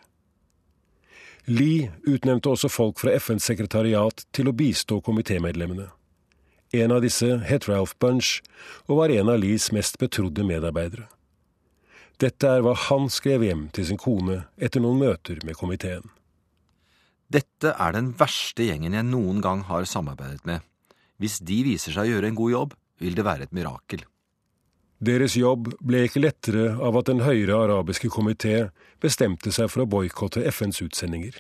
Lie 1.46 1.92
utnevnte 2.02 2.50
også 2.50 2.68
folk 2.68 2.98
fra 2.98 3.14
FNs 3.14 3.46
sekretariat 3.46 4.24
til 4.34 4.50
å 4.50 4.54
bistå 4.56 4.98
komitémedlemmene. 5.06 5.86
En 6.74 6.90
av 6.90 7.04
disse 7.04 7.28
het 7.46 7.68
Ralph 7.70 7.94
Bunch, 8.02 8.40
og 8.90 8.98
var 8.98 9.14
en 9.14 9.30
av 9.30 9.38
Lees 9.38 9.70
mest 9.70 10.00
betrodde 10.02 10.42
medarbeidere. 10.42 11.06
Dette 12.16 12.48
er 12.48 12.62
hva 12.64 12.72
han 12.86 13.10
skrev 13.12 13.42
hjem 13.44 13.66
til 13.76 13.84
sin 13.90 13.98
kone 14.00 14.46
etter 14.56 14.80
noen 14.80 15.02
møter 15.02 15.42
med 15.44 15.58
komiteen. 15.58 16.06
Dette 17.28 17.74
er 17.76 17.92
den 17.92 18.12
verste 18.16 18.64
gjengen 18.64 18.94
jeg 18.96 19.04
noen 19.04 19.42
gang 19.44 19.66
har 19.68 19.84
samarbeidet 19.84 20.46
med. 20.48 20.62
Hvis 21.20 21.42
de 21.44 21.58
viser 21.66 21.92
seg 21.92 22.06
å 22.06 22.14
gjøre 22.14 22.30
en 22.30 22.38
god 22.38 22.52
jobb, 22.54 22.76
vil 23.02 23.16
det 23.18 23.24
være 23.26 23.44
et 23.44 23.56
mirakel. 23.56 24.04
Deres 24.96 25.34
jobb 25.36 25.74
ble 25.84 26.06
ikke 26.06 26.22
lettere 26.22 26.70
av 26.80 26.96
at 26.96 27.10
Den 27.10 27.20
høyere 27.20 27.58
arabiske 27.66 28.08
komité 28.08 28.70
bestemte 29.02 29.52
seg 29.52 29.68
for 29.68 29.84
å 29.84 29.90
boikotte 29.90 30.44
FNs 30.48 30.80
utsendinger. 30.86 31.36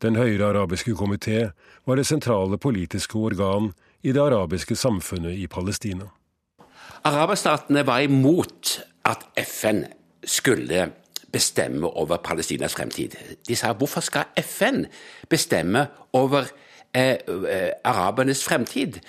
Den 0.00 0.16
høyere 0.16 0.54
arabiske 0.54 0.94
komité 0.96 1.50
var 1.84 2.00
det 2.00 2.08
sentrale 2.08 2.56
politiske 2.56 3.18
organ 3.18 3.74
i 4.00 4.14
det 4.16 4.22
arabiske 4.22 4.78
samfunnet 4.80 5.36
i 5.36 5.44
Palestina. 5.44 6.08
Araberstatene 7.04 7.84
var 7.84 8.00
imot 8.00 8.78
at 9.10 9.26
FN 9.46 9.84
skulle 10.24 10.90
bestemme 11.32 11.86
over 11.86 12.16
Palestinas 12.16 12.74
fremtid. 12.74 13.16
De 13.48 13.56
sa 13.56 13.72
hvorfor 13.72 14.00
skal 14.00 14.30
FN 14.42 14.84
bestemme 15.30 15.86
over 16.12 16.50
eh, 16.94 17.16
eh, 17.48 17.70
arabernes 17.84 18.44
fremtid? 18.44 19.00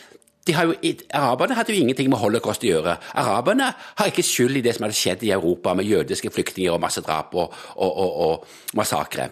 Jo, 0.49 0.73
araberne 1.13 1.55
hadde 1.55 1.73
jo 1.73 1.81
ingenting 1.81 2.09
med 2.09 2.17
holocaust 2.17 2.63
å 2.65 2.69
gjøre. 2.69 2.95
Araberne 3.21 3.67
har 3.77 4.09
ikke 4.09 4.25
skyld 4.25 4.57
i 4.57 4.63
det 4.65 4.73
som 4.75 4.87
hadde 4.87 4.97
skjedd 4.97 5.25
i 5.27 5.33
Europa 5.35 5.75
med 5.77 5.85
jødiske 5.85 6.31
flyktninger 6.33 6.73
og 6.73 6.81
massedrap 6.81 7.35
og, 7.37 7.53
og, 7.75 7.91
og, 7.91 8.15
og 8.25 8.77
massakre. 8.77 9.29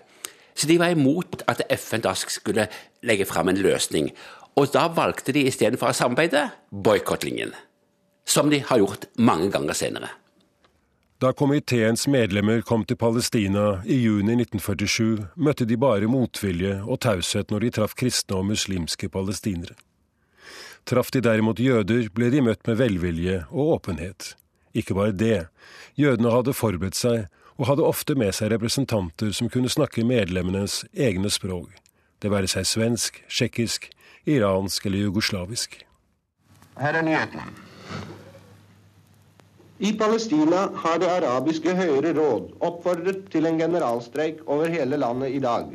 Så 0.53 0.67
de 0.69 0.77
var 0.79 0.93
imot 0.93 1.41
at 1.49 1.63
FN 1.79 2.03
da 2.05 2.13
skulle 2.13 2.67
legge 3.07 3.25
fram 3.25 3.49
en 3.49 3.57
løsning. 3.57 4.11
Og 4.59 4.69
da 4.73 4.85
valgte 4.93 5.33
de 5.33 5.47
istedenfor 5.49 5.89
å 5.89 5.97
samarbeide 5.97 6.45
boikottlinjen, 6.69 7.53
som 8.27 8.51
de 8.51 8.61
har 8.69 8.81
gjort 8.81 9.07
mange 9.17 9.49
ganger 9.53 9.77
senere. 9.77 10.11
Da 11.19 11.33
komiteens 11.33 12.07
medlemmer 12.07 12.61
kom 12.61 12.85
til 12.87 12.95
Palestina 12.95 13.81
i 13.83 13.97
juni 13.99 14.37
1947, 14.39 15.25
møtte 15.35 15.65
de 15.67 15.75
bare 15.75 16.07
motvilje 16.07 16.77
og 16.85 17.01
taushet 17.03 17.51
når 17.51 17.65
de 17.65 17.71
traff 17.75 17.95
kristne 17.99 18.37
og 18.37 18.45
muslimske 18.53 19.09
palestinere. 19.11 19.75
Traff 20.87 21.11
de 21.11 21.19
derimot 21.19 21.59
jøder, 21.59 22.07
ble 22.15 22.31
de 22.31 22.39
møtt 22.45 22.63
med 22.71 22.79
velvilje 22.79 23.41
og 23.51 23.73
åpenhet. 23.75 24.29
Ikke 24.71 24.95
bare 24.95 25.11
det, 25.11 25.49
jødene 25.99 26.31
hadde 26.31 26.55
forberedt 26.55 26.95
seg 26.95 27.27
og 27.59 27.67
hadde 27.67 27.83
ofte 27.83 28.15
med 28.15 28.31
seg 28.37 28.53
representanter 28.53 29.35
som 29.35 29.51
kunne 29.51 29.67
snakke 29.67 30.07
medlemmenes 30.07 30.85
egne 30.95 31.27
språk, 31.27 31.73
det 32.23 32.31
være 32.31 32.47
seg 32.47 32.63
svensk, 32.63 33.19
tsjekkisk, 33.27 33.91
iransk 34.23 34.87
eller 34.87 35.09
jugoslavisk. 35.09 35.81
Her 36.79 36.95
er 36.95 37.03
nyheten. 37.03 37.59
I 39.79 39.93
Palestina 39.93 40.69
har 40.75 40.99
Det 40.99 41.07
arabiske 41.07 41.71
høyere 41.75 42.11
råd 42.17 42.49
oppfordret 42.59 43.29
til 43.31 43.45
en 43.47 43.59
generalstreik 43.59 44.41
over 44.45 44.67
hele 44.67 44.97
landet 44.99 45.31
i 45.31 45.39
dag. 45.39 45.69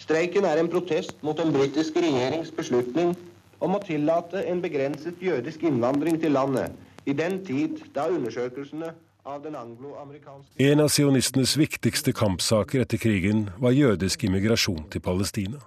Streiken 0.00 0.44
er 0.44 0.56
en 0.60 0.70
protest 0.72 1.20
mot 1.22 1.36
den 1.36 1.52
britiske 1.52 2.00
regjerings 2.00 2.50
beslutning 2.56 3.12
om 3.60 3.76
å 3.76 3.82
tillate 3.84 4.46
en 4.48 4.64
begrenset 4.64 5.20
jødisk 5.20 5.68
innvandring 5.68 6.16
til 6.20 6.32
landet 6.32 6.72
i 7.04 7.12
den 7.12 7.42
tid 7.44 7.82
da 7.92 8.08
undersøkelsene 8.08 8.94
av 9.26 9.44
den 9.44 9.56
anglo-amerikanske 9.56 10.56
En 10.56 10.80
av 10.80 10.88
sionistenes 10.88 11.58
viktigste 11.60 12.16
kampsaker 12.16 12.86
etter 12.86 12.96
krigen 12.96 13.50
var 13.60 13.76
jødisk 13.76 14.24
immigrasjon 14.24 14.86
til 14.90 15.04
Palestina. 15.04 15.60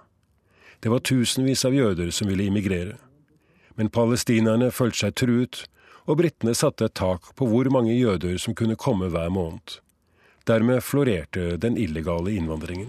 Det 0.82 0.90
var 0.90 1.06
tusenvis 1.06 1.64
av 1.64 1.74
jøder 1.74 2.10
som 2.10 2.26
ville 2.28 2.50
immigrere. 2.50 2.96
Men 3.76 3.94
palestinerne 3.94 4.72
følte 4.74 5.06
seg 5.06 5.14
truet 5.14 5.68
og 6.06 6.20
britene 6.20 6.54
satte 6.54 6.88
et 6.88 6.96
tak 6.96 7.34
på 7.36 7.46
hvor 7.50 7.70
mange 7.72 7.94
jøder 7.96 8.38
som 8.38 8.54
kunne 8.54 8.78
komme 8.80 9.10
hver 9.12 9.28
måned. 9.28 9.80
Dermed 10.48 10.80
florerte 10.80 11.56
den 11.60 11.76
illegale 11.76 12.34
innvandringen. 12.34 12.88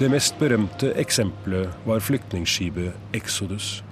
Det 0.00 0.08
mest 0.08 0.38
berømte 0.40 0.94
eksempelet 0.96 1.74
var 1.84 2.00
flyktningskipet 2.00 2.92
Exodus. 3.12 3.82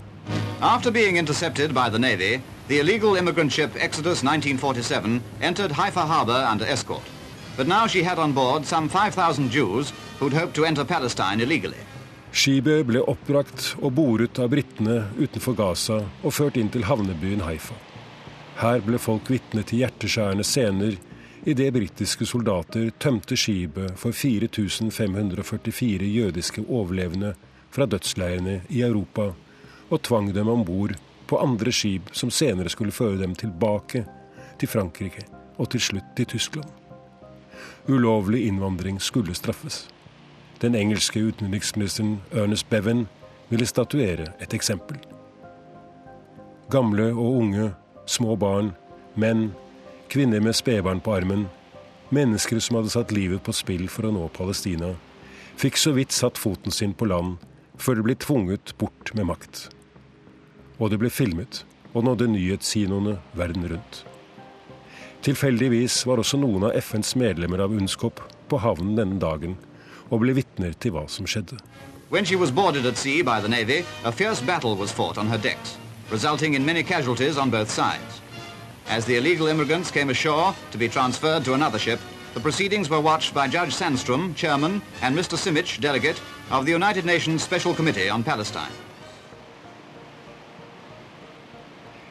After 0.60 0.90
being 0.90 1.18
intercepted 1.18 1.68
by 1.68 1.90
the 1.90 1.98
Navy, 1.98 2.40
the 2.68 2.80
illegal 2.80 3.16
immigrant 3.16 3.52
ship 3.52 3.70
Exodus 3.76 4.22
1947 4.24 5.20
entered 5.42 5.72
Haifa 5.72 6.00
harbor 6.00 6.48
under 6.52 6.66
escort. 6.72 7.17
But 7.58 7.66
now 7.66 7.88
she 7.88 8.04
had 8.04 8.18
on 8.18 8.32
board 8.32 8.66
some 8.66 8.88
5,000 8.88 9.50
Jews 9.50 9.92
who'd 10.20 10.32
hoped 10.32 10.54
to 10.54 10.64
enter 10.64 10.84
Palestine 10.84 11.40
illegally. 11.40 11.82
Skipet 12.30 12.84
ble 12.86 13.02
oppbrakt 13.02 13.72
og 13.82 13.96
boret 13.96 14.38
av 14.38 14.52
britene 14.52 15.00
utenfor 15.18 15.56
Gaza 15.58 15.96
og 16.22 16.36
ført 16.36 16.60
inn 16.60 16.70
til 16.70 16.86
havnebyen 16.86 17.42
Haifa. 17.42 17.74
Her 18.62 18.78
ble 18.86 19.02
folk 19.02 19.26
vitne 19.32 19.66
til 19.66 19.82
hjerteskjærende 19.82 20.46
scener 20.46 20.94
idet 21.50 21.74
britiske 21.74 22.30
soldater 22.30 22.92
tømte 23.02 23.34
skipet 23.34 23.98
for 23.98 24.14
4544 24.14 26.14
jødiske 26.14 26.62
overlevende 26.62 27.34
fra 27.74 27.90
dødsleirene 27.90 28.60
i 28.70 28.86
Europa 28.86 29.32
og 29.90 30.04
tvang 30.06 30.30
dem 30.36 30.54
om 30.54 30.62
bord 30.62 30.94
på 31.26 31.42
andre 31.42 31.74
skip 31.74 32.14
som 32.14 32.30
senere 32.30 32.70
skulle 32.70 32.94
føre 32.94 33.18
dem 33.18 33.34
tilbake 33.34 34.06
til 34.60 34.70
Frankrike 34.70 35.26
og 35.58 35.74
til 35.74 35.90
slutt 35.90 36.14
til 36.14 36.36
Tyskland. 36.38 36.77
Ulovlig 37.88 38.46
innvandring 38.46 39.00
skulle 39.00 39.34
straffes. 39.34 39.88
Den 40.60 40.74
engelske 40.74 41.20
utenriksministeren 41.20 42.18
Ernest 42.32 42.68
Bevan 42.68 43.06
ville 43.48 43.66
statuere 43.66 44.26
et 44.44 44.52
eksempel. 44.54 44.98
Gamle 46.68 47.06
og 47.14 47.38
unge, 47.38 47.70
små 48.04 48.36
barn, 48.36 48.74
menn, 49.16 49.54
kvinner 50.12 50.44
med 50.44 50.56
spedbarn 50.58 51.00
på 51.00 51.14
armen, 51.16 51.46
mennesker 52.12 52.60
som 52.60 52.76
hadde 52.76 52.92
satt 52.92 53.14
livet 53.16 53.40
på 53.44 53.56
spill 53.56 53.88
for 53.88 54.08
å 54.08 54.12
nå 54.12 54.28
Palestina, 54.36 54.92
fikk 55.56 55.80
så 55.80 55.94
vidt 55.96 56.12
satt 56.12 56.36
foten 56.36 56.74
sin 56.74 56.92
på 56.92 57.08
land 57.08 57.40
før 57.80 57.96
de 57.96 58.06
ble 58.10 58.18
tvunget 58.20 58.74
bort 58.76 59.14
med 59.16 59.30
makt. 59.32 59.68
Og 60.76 60.92
det 60.92 61.00
ble 61.00 61.08
filmet 61.08 61.64
og 61.94 62.04
nådde 62.04 62.28
nyhetskinoene 62.36 63.16
verden 63.32 63.64
rundt. 63.72 64.07
Tilfeldigvis 65.28 66.06
var 66.08 66.22
også 66.22 66.38
noen 66.40 66.62
av 66.70 66.76
FNs 66.80 67.10
medlemmer 67.20 67.60
av 67.60 67.72
UNSCOP 67.76 68.22
på 68.48 68.58
havnen 68.64 68.94
denne 68.96 69.18
dagen 69.20 69.58
og 70.08 70.22
ble 70.22 70.32
vitner 70.38 70.72
til 70.80 70.94
hva 70.94 71.02
som 71.12 71.26
skjedde. 71.28 71.58
When 72.08 72.24
she 72.24 72.38
was 72.40 72.50
boarded 72.50 72.86
at 72.88 72.96
sea 72.96 73.20
by 73.20 73.36
the 73.44 73.48
Navy, 73.48 73.84
a 74.04 74.12
fierce 74.12 74.40
battle 74.40 74.74
was 74.74 74.90
fought 74.90 75.18
on 75.18 75.28
her 75.28 75.36
decks, 75.36 75.76
resulting 76.10 76.54
in 76.54 76.64
many 76.64 76.82
casualties 76.82 77.36
on 77.36 77.50
both 77.50 77.68
sides. 77.68 78.22
As 78.88 79.04
the 79.04 79.18
illegal 79.18 79.48
immigrants 79.48 79.90
came 79.90 80.08
ashore 80.08 80.54
to 80.70 80.78
be 80.78 80.88
transferred 80.88 81.44
to 81.44 81.52
another 81.52 81.78
ship, 81.78 82.00
the 82.32 82.40
proceedings 82.40 82.88
were 82.88 83.02
watched 83.02 83.34
by 83.34 83.48
Judge 83.48 83.76
Sandstrom, 83.76 84.34
chairman, 84.34 84.80
and 85.02 85.14
Mr. 85.14 85.36
Simich, 85.36 85.78
delegate, 85.78 86.22
of 86.50 86.64
the 86.64 86.72
United 86.72 87.04
Nations 87.04 87.42
Special 87.42 87.74
Committee 87.74 88.08
on 88.08 88.24
Palestine. 88.24 88.72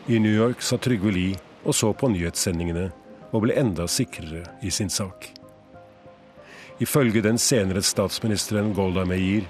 I 0.08 0.20
New 0.20 0.36
York 0.36 0.62
satt 0.62 0.86
Trygve 0.86 1.12
Lie 1.12 1.36
og 1.68 1.76
så 1.76 1.92
på 1.94 2.08
nyhetssendingene 2.08 2.92
og 3.32 3.44
ble 3.44 3.58
enda 3.60 3.88
sikrere 3.92 4.44
i 4.64 4.72
sin 4.72 4.90
sak. 4.90 5.30
Ifølge 6.80 7.24
den 7.26 7.40
senere 7.42 7.82
statsministeren 7.82 8.74
Golda 8.78 9.06
Meir 9.06 9.48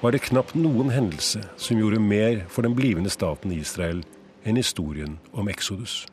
var 0.00 0.14
det 0.14 0.24
knapt 0.24 0.56
noen 0.58 0.90
hendelse 0.90 1.42
som 1.60 1.78
gjorde 1.78 2.00
mer 2.00 2.46
for 2.48 2.64
den 2.66 2.74
blivende 2.74 3.12
staten 3.12 3.52
Israel 3.54 4.00
enn 4.42 4.58
historien 4.58 5.18
om 5.32 5.50
Exodus. 5.52 6.06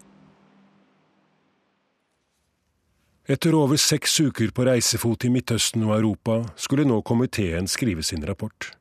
Etter 3.30 3.54
over 3.54 3.78
seks 3.78 4.16
uker 4.20 4.50
på 4.52 4.66
reisefot 4.66 5.26
i 5.26 5.30
Midtøsten 5.30 5.86
og 5.86 5.96
Europa 6.00 6.42
skulle 6.58 6.86
nå 6.90 7.02
komiteen 7.06 7.70
skrive 7.70 8.04
sin 8.04 8.26
rapport. 8.26 8.72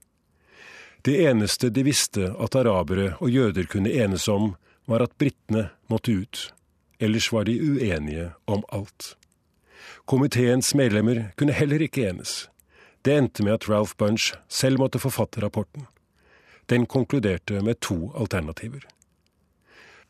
Det 1.05 1.19
eneste 1.29 1.69
de 1.71 1.85
visste 1.85 2.31
at 2.33 2.57
arabere 2.57 3.15
og 3.21 3.31
jøder 3.31 3.69
kunne 3.69 3.93
enes 3.93 4.25
om, 4.29 4.55
var 4.89 5.05
at 5.05 5.15
britene 5.21 5.69
måtte 5.93 6.17
ut. 6.17 6.49
Ellers 7.01 7.33
var 7.33 7.45
de 7.45 7.61
uenige 7.63 8.31
om 8.45 8.65
alt. 8.69 9.17
Komiteens 10.05 10.75
medlemmer 10.75 11.31
kunne 11.37 11.53
heller 11.53 11.83
ikke 11.83 12.09
enes. 12.09 12.49
Det 13.05 13.15
endte 13.15 13.45
med 13.45 13.53
at 13.53 13.69
Ralph 13.69 13.95
Bunch 13.97 14.35
selv 14.49 14.79
måtte 14.79 14.99
forfatte 14.99 15.41
rapporten. 15.41 15.87
Den 16.69 16.87
konkluderte 16.87 17.63
med 17.63 17.81
to 17.81 18.13
alternativer. 18.19 18.83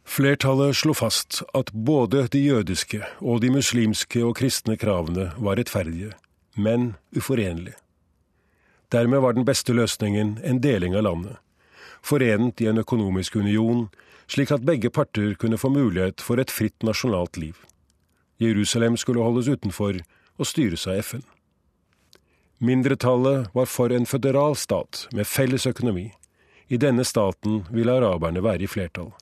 Flertallet 0.08 0.76
slo 0.76 0.94
fast 0.96 1.42
at 1.54 1.70
både 1.72 2.24
de 2.32 2.40
jødiske 2.40 3.02
og 3.20 3.42
de 3.42 3.50
muslimske 3.52 4.24
og 4.24 4.38
kristne 4.40 4.76
kravene 4.80 5.32
var 5.36 5.60
rettferdige, 5.60 6.14
men 6.56 6.94
uforenlige. 7.16 7.76
Dermed 8.92 9.20
var 9.20 9.36
den 9.36 9.44
beste 9.44 9.72
løsningen 9.76 10.38
en 10.44 10.62
deling 10.64 10.96
av 10.96 11.04
landet, 11.04 11.36
forenet 12.02 12.60
i 12.60 12.70
en 12.70 12.80
økonomisk 12.80 13.36
union, 13.36 13.90
slik 14.28 14.52
at 14.52 14.66
begge 14.66 14.90
parter 14.90 15.34
kunne 15.34 15.58
få 15.58 15.70
mulighet 15.72 16.20
for 16.20 16.40
et 16.40 16.52
fritt 16.52 16.84
nasjonalt 16.84 17.36
liv. 17.36 17.56
Jerusalem 18.38 18.96
skulle 18.96 19.24
holdes 19.24 19.48
utenfor 19.48 19.98
og 20.38 20.46
styres 20.46 20.86
av 20.86 21.00
FN. 21.02 21.24
Mindretallet 22.58 23.48
var 23.54 23.66
for 23.70 23.92
en 23.94 24.06
føderal 24.06 24.56
stat 24.56 25.06
med 25.12 25.26
felles 25.26 25.66
økonomi. 25.66 26.10
I 26.68 26.76
denne 26.76 27.04
staten 27.04 27.64
ville 27.70 27.94
araberne 27.94 28.42
være 28.42 28.66
i 28.66 28.70
flertall. 28.70 29.12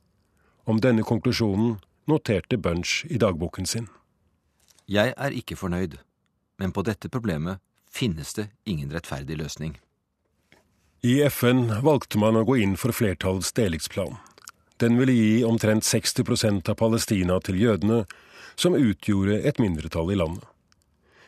Om 0.66 0.80
denne 0.82 1.04
konklusjonen 1.06 1.76
noterte 2.08 2.58
Bunch 2.58 3.04
i 3.10 3.18
dagboken 3.18 3.66
sin. 3.66 3.88
Jeg 4.88 5.14
er 5.16 5.34
ikke 5.34 5.56
fornøyd, 5.56 5.98
men 6.58 6.72
på 6.72 6.82
dette 6.86 7.08
problemet 7.08 7.60
finnes 7.90 8.34
det 8.34 8.48
ingen 8.64 8.92
rettferdig 8.92 9.38
løsning. 9.38 9.76
I 11.02 11.20
FN 11.30 11.68
valgte 11.84 12.18
man 12.18 12.38
å 12.38 12.44
gå 12.46 12.56
inn 12.62 12.76
for 12.80 12.94
flertallets 12.94 13.52
delingsplan. 13.54 14.16
Den 14.76 14.98
ville 14.98 15.12
gi 15.12 15.44
omtrent 15.44 15.84
60% 15.84 16.68
av 16.68 16.74
Palestina 16.74 17.40
til 17.40 17.60
jødene, 17.60 18.04
som 18.56 18.76
utgjorde 18.76 19.40
et 19.48 19.58
mindretall 19.60 20.12
i 20.12 20.18
landet. 20.20 20.44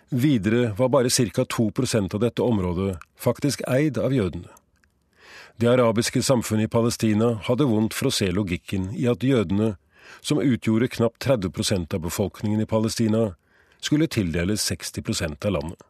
Videre 0.09 0.73
var 0.79 0.89
bare 0.89 1.11
ca. 1.11 1.45
2% 1.45 2.15
av 2.15 2.21
dette 2.21 2.43
området 2.43 2.97
faktisk 3.17 3.63
eid 3.69 3.99
av 3.99 4.13
jødene. 4.13 4.49
Det 5.57 5.69
arabiske 5.69 6.23
samfunnet 6.23 6.69
i 6.69 6.73
Palestina 6.73 7.35
hadde 7.45 7.67
vondt 7.69 7.97
for 7.97 8.09
å 8.09 8.15
se 8.15 8.31
logikken 8.33 8.93
i 8.97 9.09
at 9.11 9.25
jødene, 9.27 9.75
som 10.21 10.41
utgjorde 10.41 10.89
knapt 10.89 11.21
30% 11.27 11.95
av 11.95 12.05
befolkningen 12.07 12.63
i 12.63 12.69
Palestina, 12.69 13.35
skulle 13.81 14.09
tildeles 14.09 14.65
60% 14.71 15.45
av 15.45 15.53
landet. 15.53 15.83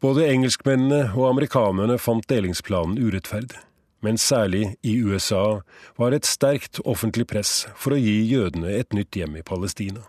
Både 0.00 0.28
engelskmennene 0.30 1.12
og 1.16 1.28
amerikanerne 1.28 1.98
fant 2.00 2.26
delingsplanen 2.30 2.98
urettferdig, 2.98 3.60
men 4.00 4.18
særlig 4.18 4.76
i 4.82 4.98
USA 5.02 5.60
var 5.98 6.14
et 6.14 6.26
sterkt 6.26 6.80
offentlig 6.84 7.26
press 7.30 7.66
for 7.76 7.94
å 7.94 8.00
gi 8.00 8.20
jødene 8.30 8.70
et 8.78 8.94
nytt 8.94 9.18
hjem 9.18 9.38
i 9.40 9.44
Palestina. 9.46 10.04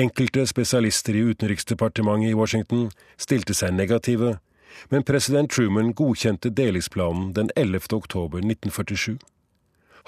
Enkelte 0.00 0.46
spesialister 0.46 1.16
i 1.18 1.24
Utenriksdepartementet 1.30 2.30
i 2.30 2.38
Washington 2.38 2.88
stilte 3.20 3.54
seg 3.54 3.74
negative, 3.74 4.38
men 4.88 5.04
president 5.06 5.50
Truman 5.50 5.92
godkjente 5.98 6.52
delingsplanen 6.54 7.32
den 7.36 7.50
11. 7.56 7.90
oktober 7.96 8.38
1947. 8.38 9.18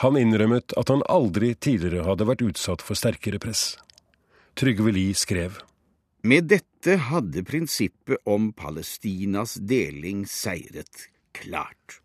Han 0.02 0.16
innrømmet 0.16 0.72
at 0.78 0.88
han 0.88 1.02
aldri 1.10 1.52
tidligere 1.54 2.06
hadde 2.06 2.26
vært 2.30 2.44
utsatt 2.46 2.82
for 2.82 2.98
sterkere 2.98 3.42
press. 3.42 3.76
Trygve 4.58 4.94
Lie 4.94 5.16
skrev. 5.18 5.58
Med 6.22 6.46
dette 6.52 6.96
hadde 7.10 7.42
prinsippet 7.46 8.22
om 8.30 8.52
Palestinas 8.54 9.56
deling 9.58 10.22
seiret 10.30 11.08
klart. 11.34 12.01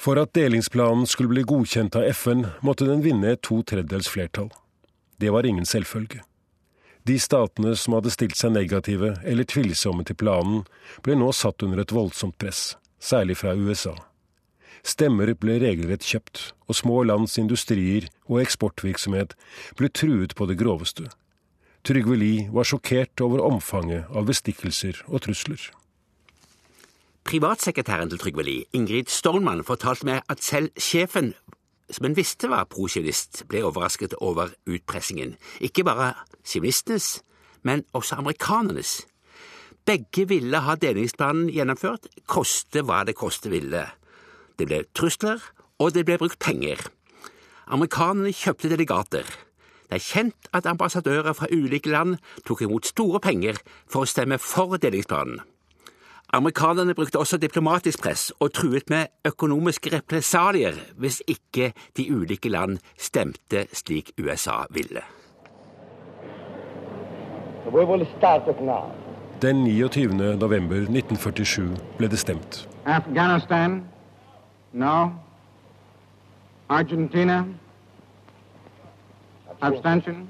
For 0.00 0.16
at 0.16 0.32
delingsplanen 0.32 1.04
skulle 1.06 1.28
bli 1.28 1.42
godkjent 1.44 1.96
av 1.98 2.06
FN, 2.16 2.46
måtte 2.64 2.86
den 2.88 3.02
vinne 3.04 3.34
to 3.44 3.60
tredjedels 3.68 4.08
flertall. 4.08 4.48
Det 5.20 5.28
var 5.30 5.44
ingen 5.44 5.66
selvfølge. 5.68 6.22
De 7.04 7.18
statene 7.20 7.74
som 7.76 7.96
hadde 7.96 8.12
stilt 8.12 8.36
seg 8.36 8.54
negative 8.54 9.14
eller 9.28 9.48
tvilsomme 9.48 10.06
til 10.08 10.16
planen, 10.20 10.62
ble 11.04 11.16
nå 11.20 11.28
satt 11.36 11.60
under 11.66 11.82
et 11.82 11.92
voldsomt 11.92 12.38
press, 12.40 12.78
særlig 12.96 13.36
fra 13.42 13.52
USA. 13.52 13.92
Stemmer 14.80 15.34
ble 15.36 15.58
regelrett 15.60 16.06
kjøpt, 16.08 16.54
og 16.64 16.78
små 16.80 17.02
lands 17.04 17.36
industrier 17.40 18.08
og 18.24 18.40
eksportvirksomhet 18.40 19.34
ble 19.76 19.92
truet 19.92 20.32
på 20.36 20.48
det 20.48 20.56
groveste. 20.62 21.10
Trygve 21.84 22.16
Lie 22.16 22.48
var 22.52 22.68
sjokkert 22.68 23.20
over 23.24 23.44
omfanget 23.44 24.08
av 24.16 24.28
bestikkelser 24.32 25.04
og 25.08 25.26
trusler. 25.28 25.60
Privatsekretæren 27.24 28.10
til 28.10 28.18
Trygve 28.18 28.42
Lie, 28.42 28.64
Ingrid 28.72 29.08
Stormann, 29.08 29.64
fortalte 29.64 30.06
meg 30.08 30.22
at 30.28 30.42
selv 30.42 30.70
sjefen 30.78 31.34
som 31.90 32.06
en 32.06 32.16
visste 32.16 32.48
var 32.50 32.68
prosjevist, 32.70 33.44
ble 33.50 33.64
overrasket 33.66 34.14
over 34.22 34.52
utpressingen. 34.70 35.34
Ikke 35.60 35.84
bare 35.84 36.12
sionistenes, 36.44 37.20
men 37.62 37.84
også 37.92 38.20
amerikanernes. 38.22 39.00
Begge 39.86 40.28
ville 40.28 40.60
ha 40.62 40.76
delingsplanen 40.78 41.50
gjennomført, 41.50 42.06
koste 42.30 42.84
hva 42.86 43.02
det 43.06 43.16
koste 43.18 43.50
ville. 43.50 43.86
Det 44.58 44.68
ble 44.68 44.84
trusler, 44.94 45.42
og 45.80 45.94
det 45.94 46.04
ble 46.06 46.18
brukt 46.20 46.38
penger. 46.38 46.82
Amerikanerne 47.66 48.32
kjøpte 48.34 48.70
delegater. 48.70 49.26
Det 49.90 49.98
er 49.98 50.04
kjent 50.04 50.50
at 50.54 50.66
ambassadører 50.70 51.34
fra 51.34 51.48
ulike 51.50 51.90
land 51.90 52.18
tok 52.46 52.62
imot 52.62 52.86
store 52.86 53.18
penger 53.22 53.58
for 53.90 54.04
å 54.04 54.10
stemme 54.10 54.38
for 54.38 54.78
delingsplanen. 54.78 55.40
Amerikanerne 56.32 56.94
brukte 56.94 57.18
også 57.18 57.36
diplomatisk 57.36 58.02
press 58.02 58.30
og 58.40 58.52
truet 58.52 58.90
med 58.90 59.06
økonomiske 59.26 59.96
represalier 59.96 60.72
hvis 60.96 61.22
ikke 61.26 61.72
de 61.96 62.16
ulike 62.16 62.48
land 62.48 62.78
stemte 62.98 63.66
slik 63.72 64.12
USA 64.20 64.62
ville. 64.70 65.02
Den 69.42 69.64
29. 69.64 70.36
november 70.36 70.76
1947 70.76 71.76
ble 71.98 72.08
det 72.08 72.18
stemt. 72.18 72.68
Afghanistan? 72.86 73.84
No. 74.72 75.08
Argentina? 76.68 77.44
Abstention? 79.60 80.28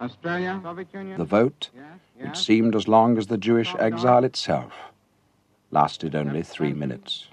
Australia, 0.00 0.60
Soviet 0.62 0.88
Union. 0.94 1.18
The 1.18 1.24
vote, 1.24 1.70
which 2.18 2.38
seemed 2.38 2.74
as 2.74 2.88
long 2.88 3.18
as 3.18 3.26
the 3.26 3.36
Jewish 3.36 3.74
exile 3.78 4.24
itself, 4.24 4.72
lasted 5.70 6.14
only 6.14 6.42
three 6.42 6.72
minutes. 6.72 7.30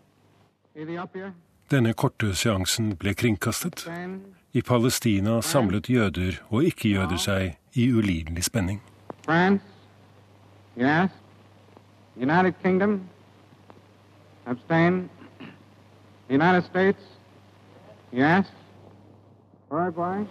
Ethiopia, 0.76 1.34
Denne 1.72 1.94
korte 1.94 2.36
seansen 2.36 2.96
ble 2.96 3.14
kringkastet. 3.14 3.88
I 4.54 4.62
Palestina 4.62 5.42
samlet 5.42 5.90
jøder 5.90 6.40
og 6.50 6.64
ikke-jøder 6.64 7.18
seg 7.18 7.58
i 7.76 7.92
ulidelig 7.92 8.44
spenning. 8.44 8.82
France, 9.26 9.64
yes. 10.78 11.12
United 12.16 12.54
Kingdom, 12.64 13.02
abstain. 14.46 15.10
United 16.30 16.64
States, 16.64 17.00
yes. 18.14 18.46
Uruguay, 19.72 20.24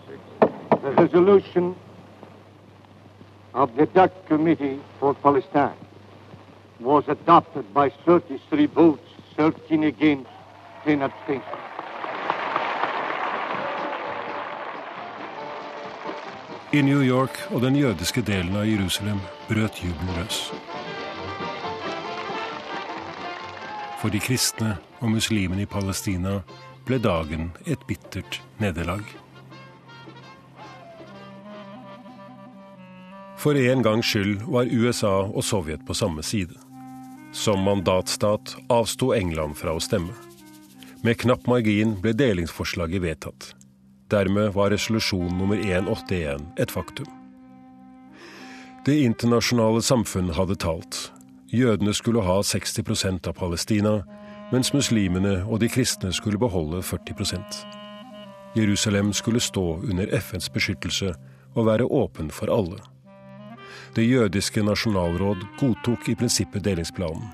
The 0.83 0.93
resolution 1.03 1.75
of 3.57 3.75
the 3.77 3.87
Dutch 3.87 4.13
Committee 4.29 4.79
for 5.01 5.15
Palestine 5.15 5.81
was 6.79 7.05
adopted 7.09 7.65
by 7.73 7.89
33 8.05 8.67
votes, 8.67 9.09
13 9.37 9.85
against, 9.85 10.31
10 10.85 11.03
abstentions. 11.03 11.63
I 16.73 16.83
New 16.83 17.01
York 17.01 17.39
og 17.51 17.63
den 17.63 17.77
jødiske 17.77 18.21
delen 18.21 18.57
av 18.57 18.67
Jerusalem 18.69 19.21
brøt 19.49 19.81
jubelen 19.81 20.19
løs. 20.21 20.41
For 24.03 24.13
de 24.13 24.21
kristne 24.21 24.77
og 25.01 25.15
muslimene 25.15 25.65
i 25.65 25.71
Palestina 25.71 26.43
ble 26.85 26.99
dagen 27.01 27.55
et 27.65 27.81
bittert 27.89 28.43
nederlag. 28.61 29.26
For 33.39 33.57
en 33.57 33.83
gangs 33.83 34.07
skyld 34.07 34.43
var 34.49 34.71
USA 34.73 35.27
og 35.27 35.45
Sovjet 35.45 35.85
på 35.87 35.95
samme 35.95 36.23
side. 36.23 36.57
Som 37.33 37.67
mandatstat 37.67 38.57
avsto 38.73 39.13
England 39.15 39.59
fra 39.61 39.77
å 39.77 39.83
stemme. 39.83 40.15
Med 41.05 41.21
knapp 41.21 41.47
margin 41.47 41.95
ble 42.01 42.15
delingsforslaget 42.17 43.05
vedtatt. 43.05 43.53
Dermed 44.11 44.55
var 44.55 44.73
resolusjon 44.73 45.37
nummer 45.39 45.61
181 45.61 46.47
et 46.63 46.73
faktum. 46.73 47.11
Det 48.87 48.97
internasjonale 49.03 49.83
samfunn 49.83 50.31
hadde 50.35 50.57
talt. 50.63 51.11
Jødene 51.53 51.95
skulle 51.95 52.23
ha 52.23 52.41
60% 52.43 53.29
av 53.29 53.35
Palestina, 53.39 53.99
mens 54.53 54.73
muslimene 54.73 55.41
og 55.45 55.61
de 55.61 55.71
kristne 55.71 56.13
skulle 56.15 56.39
beholde 56.39 56.83
40% 56.87 57.67
Jerusalem 58.57 59.13
skulle 59.13 59.41
stå 59.41 59.77
under 59.77 60.07
FNs 60.07 60.49
beskyttelse 60.53 61.13
og 61.55 61.67
være 61.67 61.85
åpen 61.85 62.31
for 62.33 62.49
alle. 62.49 62.79
Det 63.95 64.05
jødiske 64.05 64.63
nasjonalråd 64.63 65.47
godtok 65.61 66.09
i 66.09 66.15
prinsippet 66.15 66.65
delingsplanen, 66.65 67.25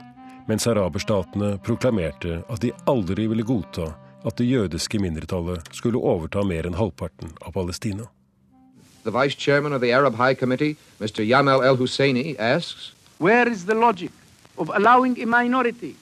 mens 0.48 0.66
araberstatene 0.66 1.56
proklamerte 1.64 2.42
at 2.48 2.62
de 2.62 2.72
aldri 2.86 3.26
ville 3.26 3.46
godta 3.46 3.92
at 4.26 4.38
det 4.38 4.46
jødiske 4.46 4.98
mindretallet 5.02 5.68
skulle 5.74 5.98
overta 5.98 6.44
mer 6.46 6.66
enn 6.68 6.78
halvparten 6.78 7.32
av 7.42 7.54
Palestina. 7.56 8.06
The 9.04 9.10
Vice 9.10 9.34
Chairman 9.34 9.72
of 9.72 9.80
the 9.80 9.92
Arab 9.92 10.14
High 10.14 10.34
Committee, 10.34 10.76
Mr. 11.00 11.24
Yamal 11.26 11.64
El 11.66 11.76
Husseini, 11.76 12.36
asks 12.38 12.92
Where 13.18 13.50
is 13.50 13.64
the 13.66 13.74
logic 13.74 14.12
of 14.56 14.70
allowing 14.70 15.20
a 15.22 15.26
minority 15.26 15.96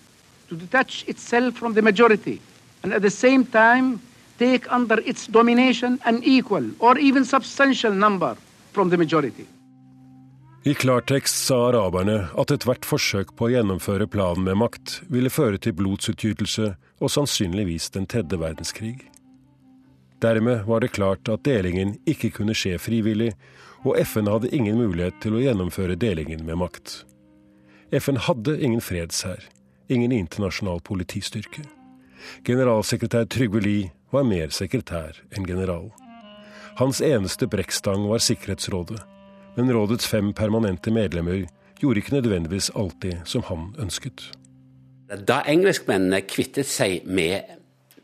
to 0.48 0.56
detach 0.56 1.04
itself 1.08 1.54
from 1.54 1.74
the 1.74 1.82
majority 1.82 2.40
and 2.82 2.92
at 2.92 3.02
the 3.02 3.10
same 3.10 3.44
time 3.44 4.00
take 4.38 4.70
under 4.70 5.00
its 5.00 5.26
domination 5.26 5.98
an 6.04 6.22
equal 6.22 6.64
or 6.78 6.98
even 6.98 7.24
substantial 7.24 7.92
number 7.92 8.36
from 8.72 8.90
the 8.90 8.96
majority? 8.96 9.46
I 10.62 10.74
klartekst 10.74 11.46
sa 11.46 11.56
araberne 11.70 12.26
at 12.36 12.50
ethvert 12.52 12.84
forsøk 12.84 13.30
på 13.32 13.46
å 13.46 13.52
gjennomføre 13.54 14.04
planen 14.12 14.44
med 14.44 14.58
makt 14.60 14.98
ville 15.08 15.30
føre 15.32 15.56
til 15.56 15.72
blodsutgytelse 15.78 16.74
og 17.00 17.12
sannsynligvis 17.14 17.86
den 17.94 18.04
tredje 18.04 18.36
verdenskrig. 18.36 18.98
Dermed 20.20 20.66
var 20.68 20.82
det 20.84 20.90
klart 20.92 21.30
at 21.32 21.46
delingen 21.48 21.94
ikke 22.04 22.28
kunne 22.36 22.52
skje 22.52 22.74
frivillig, 22.76 23.30
og 23.88 23.96
FN 24.04 24.28
hadde 24.28 24.50
ingen 24.52 24.76
mulighet 24.76 25.16
til 25.24 25.38
å 25.38 25.40
gjennomføre 25.40 25.96
delingen 25.96 26.44
med 26.44 26.60
makt. 26.60 27.06
FN 27.96 28.20
hadde 28.20 28.58
ingen 28.60 28.84
fredshær, 28.84 29.46
ingen 29.88 30.12
internasjonal 30.12 30.82
politistyrke. 30.84 31.64
Generalsekretær 32.44 33.24
Trygve 33.32 33.64
Lie 33.64 33.88
var 34.12 34.28
mer 34.28 34.52
sekretær 34.52 35.22
enn 35.32 35.48
general. 35.48 35.88
Hans 36.76 37.00
eneste 37.00 37.48
brekkstang 37.48 38.04
var 38.12 38.20
Sikkerhetsrådet, 38.20 39.00
men 39.56 39.72
rådets 39.74 40.08
fem 40.08 40.32
permanente 40.32 40.90
medlemmer 40.90 41.46
gjorde 41.80 42.02
ikke 42.02 42.14
nødvendigvis 42.14 42.70
alltid 42.76 43.24
som 43.24 43.42
han 43.48 43.74
ønsket. 43.78 44.32
Da 45.28 45.40
engelskmennene 45.48 46.20
kvittet 46.28 46.68
seg 46.70 47.06
med 47.06 47.56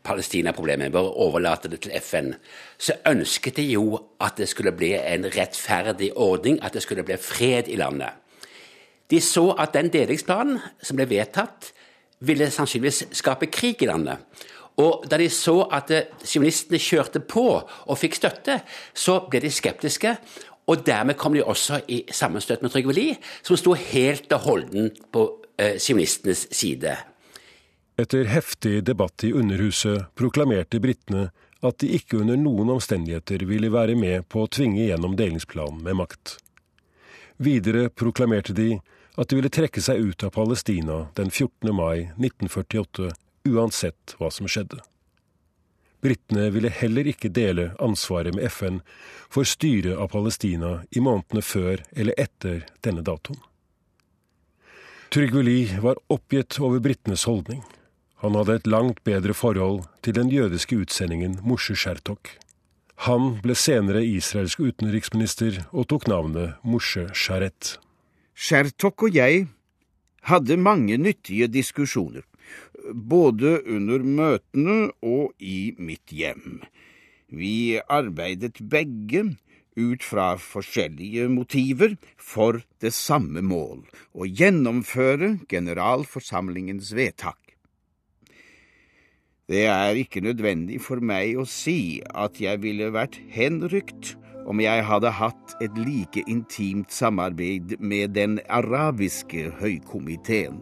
Palestina-problemet 0.07 0.95
å 0.95 1.03
overlate 1.27 1.69
det 1.71 1.81
til 1.83 1.95
FN, 1.99 2.33
så 2.79 2.97
ønsket 3.07 3.59
de 3.59 3.67
jo 3.73 3.99
at 4.23 4.39
det 4.39 4.49
skulle 4.51 4.75
bli 4.75 4.93
en 4.97 5.27
rettferdig 5.31 6.11
ordning, 6.15 6.59
at 6.63 6.75
det 6.75 6.83
skulle 6.83 7.05
bli 7.07 7.17
fred 7.19 7.71
i 7.71 7.79
landet. 7.79 8.11
De 9.07 9.21
så 9.23 9.49
at 9.59 9.75
den 9.75 9.91
delingsplanen 9.91 10.59
som 10.83 10.99
ble 10.99 11.07
vedtatt, 11.09 11.71
ville 12.19 12.49
sannsynligvis 12.51 13.03
skape 13.13 13.45
krig 13.53 13.83
i 13.85 13.91
landet. 13.91 14.23
Og 14.77 15.05
da 15.09 15.17
de 15.17 15.25
så 15.33 15.63
at 15.73 15.91
sionistene 16.25 16.77
kjørte 16.81 17.21
på 17.25 17.45
og 17.57 17.97
fikk 17.97 18.17
støtte, 18.17 18.59
så 18.93 19.19
ble 19.29 19.41
de 19.41 19.51
skeptiske. 19.53 20.11
Og 20.67 20.83
dermed 20.85 21.15
kom 21.17 21.35
de 21.35 21.43
også 21.43 21.81
i 21.87 22.01
sammenstøt 22.11 22.61
med 22.61 22.73
Trygve 22.73 22.95
Lie, 22.95 23.19
som 23.41 23.59
sto 23.59 23.75
helt 23.77 24.31
og 24.35 24.43
holdent 24.43 24.99
på 25.15 25.27
eh, 25.57 25.77
sionistenes 25.79 26.47
side. 26.51 26.97
Etter 27.97 28.27
heftig 28.29 28.81
debatt 28.85 29.23
i 29.25 29.31
Underhuset 29.33 30.11
proklamerte 30.15 30.81
britene 30.83 31.29
at 31.65 31.79
de 31.81 31.89
ikke 31.97 32.19
under 32.21 32.37
noen 32.37 32.69
omstendigheter 32.75 33.47
ville 33.49 33.71
være 33.73 33.95
med 33.97 34.27
på 34.29 34.43
å 34.43 34.51
tvinge 34.51 34.83
gjennom 34.85 35.15
delingsplanen 35.17 35.79
med 35.87 35.97
makt. 36.03 36.35
Videre 37.41 37.87
proklamerte 37.89 38.53
de 38.57 38.75
at 39.17 39.29
de 39.29 39.39
ville 39.39 39.53
trekke 39.53 39.81
seg 39.81 40.03
ut 40.11 40.27
av 40.27 40.35
Palestina 40.35 40.99
den 41.17 41.31
14. 41.31 41.73
mai 41.73 42.11
1948 42.19 43.09
uansett 43.49 44.17
hva 44.19 44.29
som 44.33 44.49
skjedde. 44.49 44.83
Britene 46.01 46.49
ville 46.53 46.69
heller 46.69 47.07
ikke 47.09 47.31
dele 47.33 47.71
ansvaret 47.83 48.35
med 48.35 48.45
FN 48.51 48.81
for 49.33 49.47
styret 49.49 49.97
av 49.97 50.11
Palestina 50.13 50.81
i 50.91 51.01
månedene 51.03 51.41
før 51.41 51.83
eller 51.95 52.17
etter 52.21 52.65
denne 52.85 53.03
datoen. 53.05 53.39
Trygve 55.09 55.41
var 55.81 55.99
oppgitt 56.11 56.59
over 56.59 56.79
britenes 56.83 57.23
holdning. 57.23 57.63
Han 58.21 58.35
hadde 58.35 58.57
et 58.59 58.67
langt 58.67 59.03
bedre 59.05 59.33
forhold 59.33 59.85
til 60.01 60.17
den 60.17 60.29
jødiske 60.29 60.75
utsendingen 60.75 61.39
Moshe 61.45 61.75
Shertok. 61.75 62.33
Han 63.05 63.37
ble 63.43 63.53
senere 63.53 64.01
israelsk 64.01 64.59
utenriksminister 64.59 65.61
og 65.69 65.87
tok 65.91 66.07
navnet 66.09 66.57
Moshe 66.65 67.05
Sharet. 67.13 67.77
Shertok 68.33 69.05
og 69.07 69.15
jeg 69.15 69.45
hadde 70.27 70.57
mange 70.57 70.97
nyttige 70.97 71.47
diskusjoner, 71.47 72.25
både 72.93 73.61
under 73.65 74.03
møtene 74.03 74.77
og 75.01 75.33
i 75.39 75.73
mitt 75.79 76.13
hjem. 76.13 76.61
Vi 77.27 77.79
arbeidet 77.91 78.61
begge 78.71 79.25
ut 79.77 80.03
fra 80.03 80.31
forskjellige 80.41 81.27
motiver 81.29 81.97
for 82.17 82.61
det 82.81 82.93
samme 82.95 83.43
mål, 83.45 83.83
å 84.17 84.25
gjennomføre 84.25 85.35
generalforsamlingens 85.49 86.93
vedtak. 86.97 87.37
Det 89.47 89.63
er 89.71 89.95
ikke 89.95 90.23
nødvendig 90.25 90.81
for 90.83 90.99
meg 90.99 91.37
å 91.39 91.45
si 91.47 92.01
at 92.03 92.41
jeg 92.41 92.59
ville 92.65 92.89
vært 92.91 93.15
henrykt 93.31 94.17
om 94.47 94.59
jeg 94.63 94.83
hadde 94.87 95.11
hatt 95.11 95.55
et 95.63 95.77
like 95.79 96.23
intimt 96.27 96.91
samarbeid 96.91 97.77
med 97.79 98.15
den 98.15 98.39
arabiske 98.47 99.49
høykomiteen. 99.61 100.59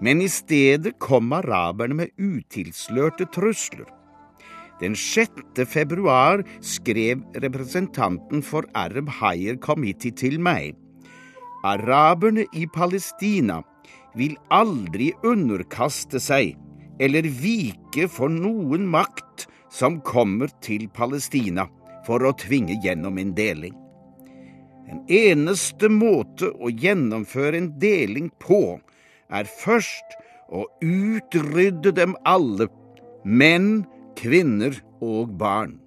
Men 0.00 0.20
i 0.22 0.28
stedet 0.30 0.98
kom 1.02 1.32
araberne 1.34 1.96
med 2.02 2.12
utilslørte 2.18 3.26
trusler. 3.34 3.88
Den 4.78 4.94
6. 4.94 5.64
februar 5.66 6.44
skrev 6.62 7.24
representanten 7.42 8.44
for 8.46 8.68
Arab 8.78 9.10
Higher 9.18 9.58
Committee 9.58 10.14
til 10.14 10.38
meg. 10.38 10.76
Araberne 11.66 12.44
i 12.54 12.68
Palestina 12.70 13.58
vil 14.14 14.36
aldri 14.54 15.10
underkaste 15.26 16.22
seg 16.22 16.54
eller 17.02 17.26
vike 17.42 18.06
for 18.10 18.30
noen 18.30 18.86
makt 18.90 19.48
som 19.74 19.98
kommer 20.06 20.50
til 20.62 20.86
Palestina 20.94 21.66
for 22.06 22.22
å 22.22 22.34
tvinge 22.38 22.78
gjennom 22.84 23.18
en 23.18 23.34
deling. 23.34 23.74
Den 24.88 25.02
eneste 25.12 25.90
måte 25.92 26.48
å 26.54 26.70
gjennomføre 26.70 27.58
en 27.58 27.72
deling 27.82 28.30
på 28.40 28.78
er 29.28 29.48
først 29.48 30.16
å 30.48 30.64
utrydde 30.82 31.92
dem 31.96 32.16
alle, 32.28 32.68
menn, 33.24 33.86
kvinner 34.18 34.80
og 35.04 35.36
barn. 35.38 35.78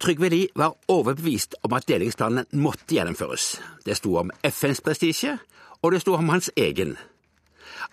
Trygve 0.00 0.30
Lie 0.32 0.48
var 0.56 0.76
overbevist 0.88 1.58
om 1.66 1.74
at 1.76 1.88
delingsplanen 1.88 2.46
måtte 2.56 2.96
gjennomføres. 2.96 3.58
Det 3.84 3.98
sto 3.98 4.14
om 4.22 4.30
FNs 4.48 4.80
prestisje, 4.80 5.36
og 5.82 5.92
det 5.92 6.00
sto 6.00 6.14
om 6.16 6.32
hans 6.32 6.48
egen. 6.56 6.96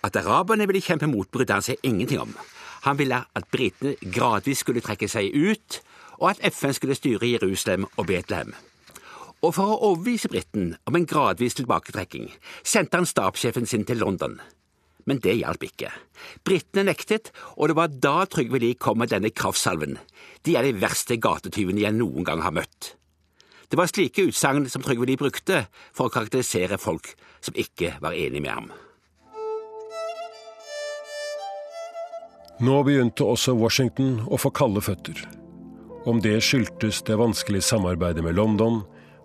At 0.04 0.16
araberne 0.16 0.66
ville 0.68 0.84
kjempe 0.84 1.08
mot, 1.10 1.28
brydde 1.28 1.58
han 1.58 1.66
seg 1.66 1.84
ingenting 1.84 2.22
om. 2.22 2.32
Han 2.86 2.98
ville 2.98 3.18
at 3.34 3.50
britene 3.52 3.96
gradvis 4.00 4.62
skulle 4.64 4.84
trekke 4.84 5.08
seg 5.10 5.34
ut, 5.34 5.80
og 6.18 6.30
at 6.32 6.42
FN 6.52 6.72
skulle 6.72 6.96
styre 6.96 7.28
Jerusalem 7.28 7.86
og 7.96 8.06
Betlehem. 8.08 8.54
Og 9.42 9.52
for 9.54 9.70
å 9.70 9.80
overbevise 9.90 10.30
briten 10.32 10.72
om 10.88 10.96
en 10.98 11.06
gradvis 11.06 11.58
tilbaketrekking, 11.58 12.30
sendte 12.64 12.98
han 12.98 13.06
stabssjefen 13.06 13.68
sin 13.70 13.84
til 13.86 14.00
London. 14.02 14.40
Men 15.08 15.22
det 15.24 15.38
hjalp 15.38 15.64
ikke. 15.64 15.90
Britene 16.44 16.84
nektet, 16.90 17.30
og 17.56 17.70
det 17.70 17.76
var 17.78 17.92
da 17.92 18.26
Trygve 18.28 18.60
Lie 18.60 18.76
kom 18.76 19.00
med 19.00 19.12
denne 19.12 19.32
kraftsalven. 19.32 19.96
De 20.44 20.56
er 20.58 20.68
de 20.68 20.76
verste 20.76 21.16
gatetyvene 21.16 21.80
jeg 21.86 21.96
noen 21.96 22.26
gang 22.28 22.44
har 22.44 22.52
møtt. 22.52 22.92
Det 23.68 23.76
var 23.76 23.88
slike 23.88 24.26
utsagn 24.28 24.68
som 24.68 24.84
Trygve 24.84 25.08
Lie 25.08 25.20
brukte 25.20 25.64
for 25.96 26.08
å 26.08 26.12
karakterisere 26.12 26.80
folk 26.80 27.14
som 27.40 27.56
ikke 27.56 27.96
var 28.04 28.16
enig 28.16 28.44
med 28.44 28.52
ham. 28.52 28.68
Nå 32.58 32.80
begynte 32.82 33.22
også 33.22 33.54
Washington 33.54 34.16
å 34.26 34.38
få 34.40 34.50
kalde 34.50 34.82
føtter. 34.82 35.20
Om 36.08 36.20
det 36.24 36.40
skyldtes 36.42 37.04
det 37.06 37.18
vanskelige 37.20 37.64
samarbeidet 37.68 38.24
med 38.24 38.34
London, 38.34 38.80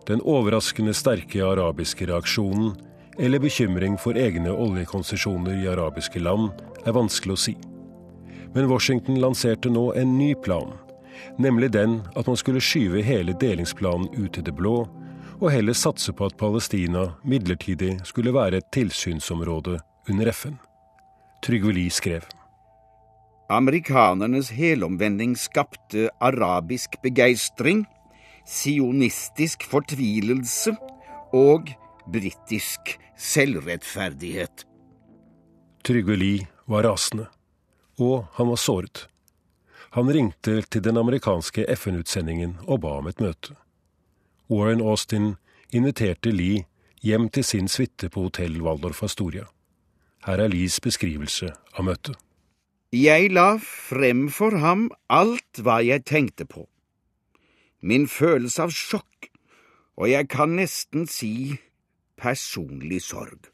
den 0.06 0.22
overraskende 0.22 0.94
sterke 0.94 1.42
arabiske 1.48 2.06
reaksjonen 2.12 2.76
eller 3.20 3.40
bekymring 3.40 3.98
for 3.98 4.18
egne 4.18 4.52
oljekonsesjoner 4.52 5.64
i 5.64 5.70
arabiske 5.70 6.20
land, 6.20 6.52
er 6.86 6.96
vanskelig 6.96 7.36
å 7.36 7.44
si. 7.46 7.56
Men 8.54 8.70
Washington 8.70 9.20
lanserte 9.22 9.70
nå 9.70 9.92
en 9.98 10.18
ny 10.18 10.34
plan, 10.36 10.74
nemlig 11.38 11.72
den 11.74 12.02
at 12.16 12.28
man 12.28 12.38
skulle 12.38 12.62
skyve 12.62 13.02
hele 13.06 13.36
delingsplanen 13.40 14.10
ut 14.18 14.38
i 14.38 14.46
det 14.46 14.54
blå, 14.56 14.84
og 15.42 15.52
heller 15.52 15.76
satse 15.76 16.14
på 16.16 16.30
at 16.30 16.38
Palestina 16.40 17.10
midlertidig 17.28 17.98
skulle 18.08 18.34
være 18.34 18.62
et 18.62 18.70
tilsynsområde 18.72 19.80
under 20.10 20.32
FN. 20.32 20.56
Trygve 21.44 21.74
Lie 21.76 21.92
skrev. 21.92 22.24
Amerikanernes 23.52 24.54
helomvending 24.56 25.36
skapte 25.38 26.08
arabisk 26.24 26.96
begeistring, 27.04 27.84
sionistisk 28.48 29.66
fortvilelse 29.70 30.74
og 31.36 31.74
britisk 32.08 32.98
selvrettferdighet. 33.18 34.66
Trygve 35.84 36.16
Lie 36.16 36.48
var 36.66 36.84
rasende, 36.88 37.28
og 38.00 38.26
han 38.38 38.50
var 38.50 38.60
såret. 38.60 39.08
Han 39.94 40.10
ringte 40.10 40.62
til 40.62 40.82
den 40.82 40.98
amerikanske 40.98 41.68
FN-utsendingen 41.76 42.56
og 42.66 42.82
ba 42.82 42.98
om 42.98 43.08
et 43.12 43.20
møte. 43.22 43.54
Warren 44.50 44.82
Austin 44.82 45.36
inviterte 45.72 46.32
Lie 46.32 46.66
hjem 47.04 47.28
til 47.30 47.44
sin 47.44 47.68
suite 47.68 48.10
på 48.10 48.28
hotell 48.28 48.62
Waldorf 48.62 49.04
Astoria. 49.04 49.46
Her 50.26 50.40
er 50.40 50.50
Lies 50.50 50.80
beskrivelse 50.80 51.52
av 51.78 51.86
møtet. 51.86 52.16
Jeg 52.94 53.32
la 53.34 53.58
frem 53.60 54.28
for 54.30 54.56
ham 54.62 54.88
alt 55.10 55.62
hva 55.66 55.80
jeg 55.84 56.06
tenkte 56.06 56.46
på. 56.46 56.68
Min 57.82 58.06
følelse 58.08 58.68
av 58.68 58.74
sjokk, 58.74 59.30
og 59.98 60.10
jeg 60.10 60.30
kan 60.32 60.54
nesten 60.56 61.08
si 61.10 61.58
personlig 62.24 63.02
sorg. 63.04 63.52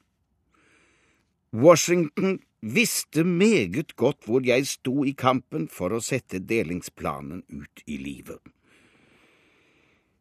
Washington 1.53 2.37
visste 2.61 3.23
meget 3.23 3.95
godt 3.97 4.27
hvor 4.27 4.45
jeg 4.45 4.67
sto 4.69 5.01
i 5.07 5.15
kampen 5.17 5.67
for 5.71 5.95
å 5.95 6.03
sette 6.03 6.43
delingsplanen 6.45 7.41
ut 7.49 7.83
i 7.87 7.97
livet. 7.97 8.39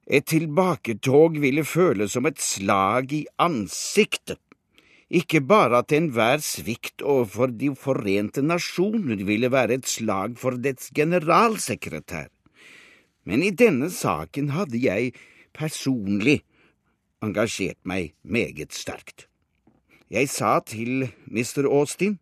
Et 0.08 0.24
tilbaketog 0.24 1.36
ville 1.42 1.66
føles 1.68 2.14
som 2.16 2.24
et 2.24 2.40
slag 2.40 3.12
i 3.12 3.26
ansiktet. 3.44 4.40
Ikke 5.08 5.40
bare 5.44 5.82
at 5.82 5.92
enhver 5.96 6.40
svikt 6.44 7.00
overfor 7.04 7.52
De 7.60 7.70
forente 7.76 8.42
nasjoner 8.44 9.20
ville 9.24 9.48
være 9.52 9.78
et 9.80 9.88
slag 9.88 10.36
for 10.40 10.56
dets 10.56 10.90
generalsekretær, 10.96 12.28
men 13.24 13.44
i 13.44 13.52
denne 13.52 13.88
saken 13.92 14.52
hadde 14.52 14.80
jeg 14.80 15.12
personlig 15.56 16.42
engasjert 17.24 17.78
meg 17.84 18.14
meget 18.22 18.72
sterkt. 18.72 19.26
Jeg 20.10 20.28
sa 20.32 20.58
til 20.64 21.10
Mr. 21.26 21.66
Austin, 21.68 22.18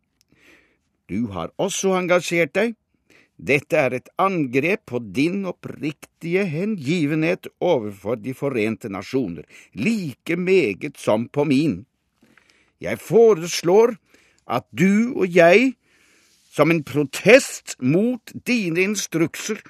du 1.08 1.30
har 1.30 1.52
også 1.62 1.94
engasjert 1.94 2.54
deg, 2.56 2.74
dette 3.36 3.76
er 3.76 3.92
et 3.92 4.08
angrep 4.18 4.86
på 4.88 4.98
din 5.12 5.44
oppriktige 5.44 6.46
hengivenhet 6.48 7.48
overfor 7.60 8.16
De 8.16 8.32
forente 8.34 8.88
nasjoner, 8.88 9.44
like 9.74 10.36
meget 10.36 10.96
som 10.96 11.28
på 11.28 11.44
min. 11.44 11.84
Jeg 12.80 12.98
foreslår 12.98 13.96
at 14.48 14.64
du 14.72 15.12
og 15.20 15.28
jeg, 15.28 15.74
som 16.50 16.70
en 16.70 16.82
protest 16.84 17.76
mot 17.80 18.32
dine 18.46 18.80
instrukser, 18.80 19.60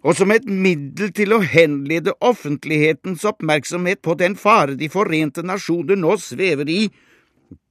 og 0.00 0.16
som 0.16 0.32
et 0.32 0.46
middel 0.48 1.12
til 1.12 1.34
å 1.36 1.42
henlede 1.44 2.14
offentlighetens 2.24 3.24
oppmerksomhet 3.28 4.00
på 4.04 4.16
den 4.16 4.36
fare 4.38 4.76
De 4.80 4.88
forente 4.88 5.44
nasjoner 5.44 5.98
nå 5.98 6.16
svever 6.20 6.68
i, 6.72 6.82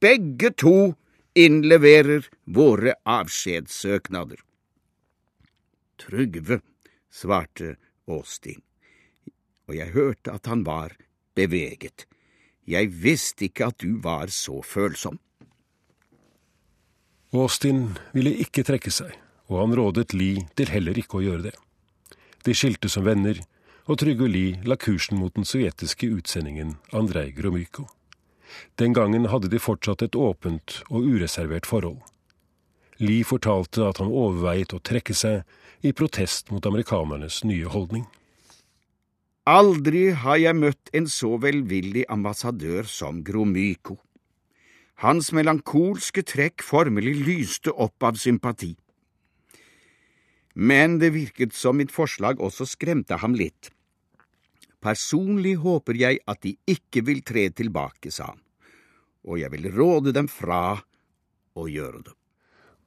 begge 0.00 0.52
to 0.54 0.92
innleverer 1.34 2.26
våre 2.46 2.94
avskjedssøknader. 3.06 4.38
Trygve, 6.00 6.60
svarte 7.10 7.76
Austin, 8.10 8.60
og 9.68 9.76
jeg 9.76 9.94
hørte 9.94 10.34
at 10.34 10.46
han 10.50 10.64
var 10.66 10.94
beveget. 11.36 12.06
Jeg 12.66 12.92
visste 13.02 13.48
ikke 13.48 13.70
at 13.70 13.80
du 13.82 13.98
var 14.02 14.30
så 14.34 14.60
følsom. 14.62 15.18
Austin 17.34 17.92
ville 18.14 18.32
ikke 18.42 18.64
trekke 18.66 18.90
seg, 18.90 19.12
og 19.50 19.62
han 19.62 19.74
rådet 19.78 20.14
Lie 20.14 20.48
til 20.58 20.70
heller 20.70 20.98
ikke 20.98 21.20
å 21.20 21.24
gjøre 21.24 21.48
det. 21.50 21.56
De 22.44 22.54
skilte 22.56 22.88
som 22.88 23.04
venner, 23.04 23.40
og 23.84 23.98
Trygve 24.00 24.28
Lie 24.30 24.60
la 24.64 24.76
kursen 24.80 25.18
mot 25.20 25.34
den 25.36 25.44
sovjetiske 25.44 26.08
utsendingen 26.14 26.76
Andrej 26.96 27.34
Gromyko. 27.36 27.84
Den 28.80 28.94
gangen 28.96 29.28
hadde 29.30 29.50
de 29.50 29.60
fortsatt 29.60 30.02
et 30.02 30.16
åpent 30.16 30.80
og 30.88 31.04
ureservert 31.04 31.68
forhold. 31.68 32.00
Lie 33.00 33.24
fortalte 33.24 33.84
at 33.86 34.00
han 34.00 34.12
overveiet 34.12 34.74
å 34.76 34.82
trekke 34.84 35.16
seg 35.16 35.42
i 35.84 35.92
protest 35.96 36.50
mot 36.52 36.64
amerikanernes 36.66 37.42
nye 37.48 37.68
holdning. 37.68 38.06
Aldri 39.48 40.10
har 40.12 40.36
jeg 40.40 40.56
møtt 40.56 40.92
en 40.94 41.08
så 41.08 41.34
velvillig 41.40 42.04
ambassadør 42.12 42.88
som 42.88 43.22
Gromyko. 43.24 43.96
Hans 45.00 45.30
melankolske 45.32 46.22
trekk 46.28 46.60
formelig 46.64 47.14
lyste 47.24 47.72
opp 47.72 48.04
av 48.04 48.20
sympati. 48.20 48.74
Men 50.54 50.98
det 50.98 51.12
virket 51.14 51.54
som 51.54 51.78
mitt 51.78 51.92
forslag 51.94 52.40
også 52.42 52.66
skremte 52.66 53.20
ham 53.22 53.36
litt. 53.38 53.70
Personlig 54.80 55.58
håper 55.60 55.98
jeg 56.00 56.22
at 56.26 56.40
de 56.42 56.54
ikke 56.68 57.04
vil 57.04 57.20
tre 57.26 57.50
tilbake, 57.52 58.10
sa 58.10 58.32
han, 58.32 58.40
og 59.28 59.42
jeg 59.42 59.52
vil 59.52 59.68
råde 59.76 60.14
dem 60.16 60.28
fra 60.30 60.80
å 61.54 61.66
gjøre 61.68 62.00
det. 62.06 62.14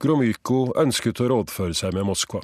Gromyko 0.02 0.74
ønsket 0.82 1.22
å 1.22 1.30
rådføre 1.30 1.78
seg 1.78 1.94
med 1.96 2.10
Moskva. 2.10 2.42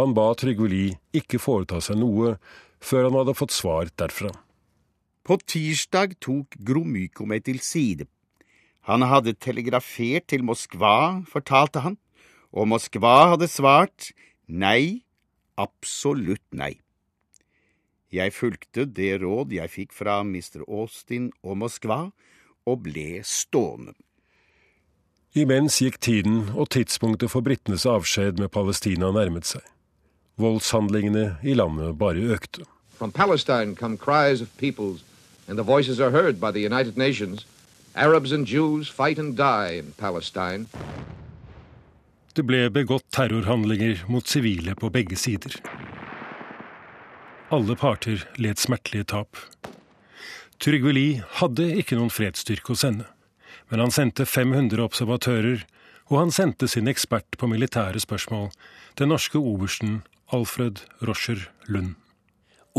Han 0.00 0.14
ba 0.16 0.30
Trygve 0.38 0.70
Lie 0.70 0.96
ikke 1.14 1.40
foreta 1.42 1.82
seg 1.84 2.00
noe 2.00 2.38
før 2.80 3.08
han 3.08 3.18
hadde 3.20 3.36
fått 3.36 3.54
svar 3.54 3.90
derfra. 4.00 4.32
På 5.22 5.36
tirsdag 5.36 6.16
tok 6.24 6.56
Gromyko 6.64 7.26
meg 7.28 7.44
til 7.46 7.60
side. 7.60 8.08
Han 8.88 9.04
hadde 9.04 9.36
telegrafert 9.36 10.30
til 10.32 10.46
Moskva, 10.48 11.20
fortalte 11.28 11.82
han, 11.84 11.98
og 12.56 12.70
Moskva 12.72 13.34
hadde 13.34 13.50
svart 13.52 14.08
nei, 14.48 15.04
absolutt 15.56 16.44
nei. 16.50 16.78
Jeg 18.08 18.32
fulgte 18.32 18.86
det 18.88 19.18
råd 19.20 19.52
jeg 19.52 19.68
fikk 19.68 19.92
fra 19.92 20.22
Mr. 20.24 20.64
Austin 20.64 21.30
og 21.44 21.58
Moskva, 21.60 22.08
og 22.68 22.84
ble 22.84 23.20
stående. 23.24 23.94
Imens 25.36 25.78
gikk 25.82 26.00
tiden, 26.00 26.48
og 26.56 26.70
tidspunktet 26.72 27.30
for 27.30 27.44
britenes 27.44 27.84
avskjed 27.86 28.40
med 28.40 28.48
Palestina 28.52 29.10
nærmet 29.12 29.46
seg. 29.48 29.64
Voldshandlingene 30.40 31.36
i 31.44 31.54
landet 31.54 31.98
bare 32.00 32.24
økte. 32.32 32.64
From 32.96 33.12
Palestine 33.12 33.76
come 33.76 33.96
cries 33.96 34.40
of 34.40 34.48
peoples, 34.58 35.04
and 35.46 35.58
the 35.58 35.64
voices 35.64 36.00
are 36.00 36.10
heard 36.10 36.40
by 36.40 36.50
the 36.50 36.64
United 36.64 36.96
Nations. 36.96 37.46
Arabs 37.94 38.32
and 38.32 38.46
Jews 38.46 38.88
fight 38.88 39.18
and 39.18 39.36
die 39.36 39.78
in 39.78 39.92
Palestine. 39.98 40.66
Det 42.38 42.44
ble 42.46 42.68
begått 42.70 43.08
terrorhandlinger 43.10 44.04
mot 44.06 44.28
sivile 44.30 44.76
på 44.78 44.92
begge 44.94 45.16
sider. 45.18 45.56
Alle 47.50 47.74
parter 47.74 48.20
led 48.38 48.60
smertelige 48.62 49.08
tap. 49.10 49.40
Trygve 50.62 50.92
Lie 50.94 51.24
hadde 51.40 51.64
ikke 51.80 51.96
noen 51.98 52.12
fredsstyrke 52.14 52.76
å 52.76 52.78
sende, 52.78 53.08
men 53.72 53.82
han 53.82 53.90
sendte 53.90 54.22
500 54.22 54.84
observatører, 54.84 55.64
og 56.12 56.14
han 56.20 56.30
sendte 56.30 56.68
sin 56.70 56.86
ekspert 56.86 57.34
på 57.40 57.48
militære 57.50 57.98
spørsmål, 58.04 58.52
den 59.02 59.10
norske 59.10 59.40
obersten 59.40 60.04
Alfred 60.30 60.84
Roscher 61.02 61.48
Lund. 61.66 61.96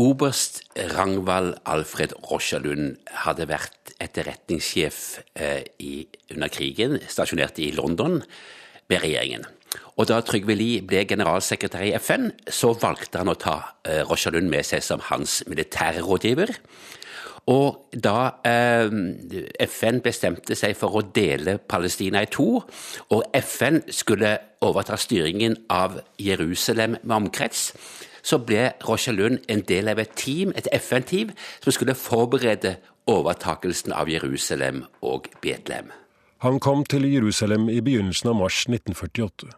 Oberst 0.00 0.62
Rangvald 0.94 1.58
Alfred 1.68 2.14
Rochalund 2.30 2.96
hadde 3.26 3.50
vært 3.50 3.92
etterretningssjef 4.00 5.02
eh, 5.36 5.68
under 6.32 6.48
krigen, 6.48 6.96
stasjonert 7.12 7.60
i 7.60 7.68
London 7.76 8.22
med 8.90 9.02
regjeringen. 9.04 9.46
Og 10.00 10.08
da 10.08 10.20
Trygve 10.24 10.54
Lie 10.56 10.84
ble 10.86 11.04
generalsekretær 11.08 11.84
i 11.84 11.94
FN, 12.00 12.30
så 12.48 12.72
valgte 12.80 13.20
han 13.20 13.30
å 13.30 13.38
ta 13.38 13.56
eh, 13.84 14.00
Rochalund 14.08 14.48
med 14.50 14.64
seg 14.66 14.84
som 14.84 15.02
hans 15.10 15.40
militære 15.50 16.02
rådgiver. 16.06 16.54
Og 17.50 17.90
da 17.92 18.16
eh, 18.46 18.88
FN 19.66 20.00
bestemte 20.04 20.56
seg 20.58 20.76
for 20.78 20.96
å 20.96 21.04
dele 21.04 21.58
Palestina 21.58 22.22
i 22.24 22.30
to, 22.32 22.62
og 23.10 23.40
FN 23.40 23.82
skulle 23.92 24.36
overta 24.64 24.98
styringen 25.00 25.56
av 25.72 26.00
Jerusalem 26.20 26.98
med 27.02 27.16
omkrets, 27.16 27.70
så 28.22 28.40
ble 28.44 28.70
Rochalund 28.84 29.40
en 29.48 29.64
del 29.68 29.88
av 29.88 30.00
et 30.02 30.12
team, 30.16 30.52
et 30.56 30.68
FN-team, 30.76 31.32
som 31.64 31.76
skulle 31.76 31.96
forberede 31.96 32.76
overtakelsen 33.10 33.96
av 33.96 34.12
Jerusalem 34.12 34.84
og 35.00 35.30
Betlehem. 35.40 35.88
Han 36.40 36.56
kom 36.60 36.86
til 36.88 37.04
Jerusalem 37.04 37.66
i 37.68 37.82
begynnelsen 37.84 38.30
av 38.30 38.38
mars 38.38 38.62
1948. 38.64 39.50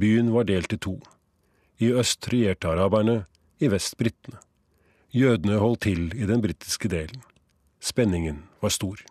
Byen 0.00 0.30
var 0.32 0.46
delt 0.48 0.72
i 0.72 0.78
to. 0.80 0.94
I 1.76 1.90
øst 1.92 2.24
regjerte 2.32 2.70
araberne, 2.72 3.26
i 3.60 3.68
vest 3.68 3.98
britene. 4.00 4.40
Jødene 5.12 5.58
holdt 5.60 5.82
til 5.84 6.06
i 6.16 6.24
den 6.24 6.40
britiske 6.40 6.88
delen. 6.88 7.20
Spenningen 7.84 8.46
var 8.64 8.72
stor. 8.72 9.04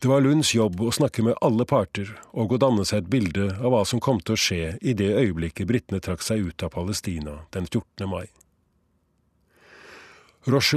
Det 0.00 0.08
var 0.08 0.24
Lunds 0.24 0.54
jobb 0.54 0.80
å 0.80 0.94
snakke 0.96 1.26
med 1.28 1.36
alle 1.44 1.68
parter 1.68 2.08
og 2.32 2.56
å 2.56 2.62
danne 2.62 2.88
seg 2.88 3.04
et 3.04 3.12
bilde 3.12 3.50
av 3.60 3.68
hva 3.76 3.84
som 3.84 4.00
kom 4.00 4.24
til 4.24 4.32
å 4.32 4.40
skje 4.40 4.72
i 4.80 4.96
det 4.96 5.12
øyeblikket 5.12 5.68
britene 5.68 6.00
trakk 6.00 6.24
seg 6.24 6.40
ut 6.40 6.64
av 6.64 6.72
Palestina 6.72 7.42
den 7.52 7.68
14. 7.68 8.08
mai. 8.08 8.24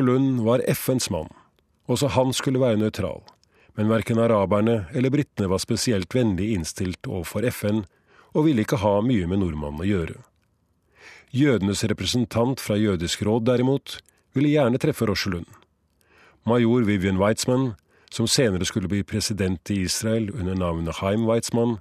Lund 0.04 0.44
var 0.44 0.60
FNs 0.68 1.08
mann. 1.08 1.32
Også 1.88 2.12
han 2.20 2.36
skulle 2.36 2.60
være 2.60 2.84
nøytral, 2.84 3.24
men 3.80 3.88
verken 3.88 4.20
araberne 4.20 4.90
eller 4.92 5.10
britene 5.10 5.48
var 5.48 5.62
spesielt 5.64 6.12
vennlig 6.12 6.50
innstilt 6.52 7.08
overfor 7.08 7.46
FN 7.48 7.86
og 8.36 8.44
ville 8.44 8.66
ikke 8.66 8.82
ha 8.82 8.98
mye 9.00 9.28
med 9.32 9.40
nordmannen 9.40 9.86
å 9.86 9.88
gjøre. 9.88 10.18
Jødenes 11.32 11.86
representant 11.88 12.60
fra 12.60 12.76
Jødisk 12.76 13.24
råd, 13.24 13.46
derimot, 13.48 14.02
ville 14.36 14.52
gjerne 14.52 14.82
treffe 14.84 15.08
Lund. 15.08 15.48
Major 16.44 16.84
Vivian 16.84 17.22
Weitzmann, 17.22 17.76
som 18.12 18.28
senere 18.28 18.66
skulle 18.66 18.92
bli 18.92 19.00
president 19.04 19.72
i 19.72 19.86
Israel 19.88 20.28
under 20.34 20.56
navnet 20.56 21.00
Haim 21.00 21.24
Weizmann, 21.26 21.78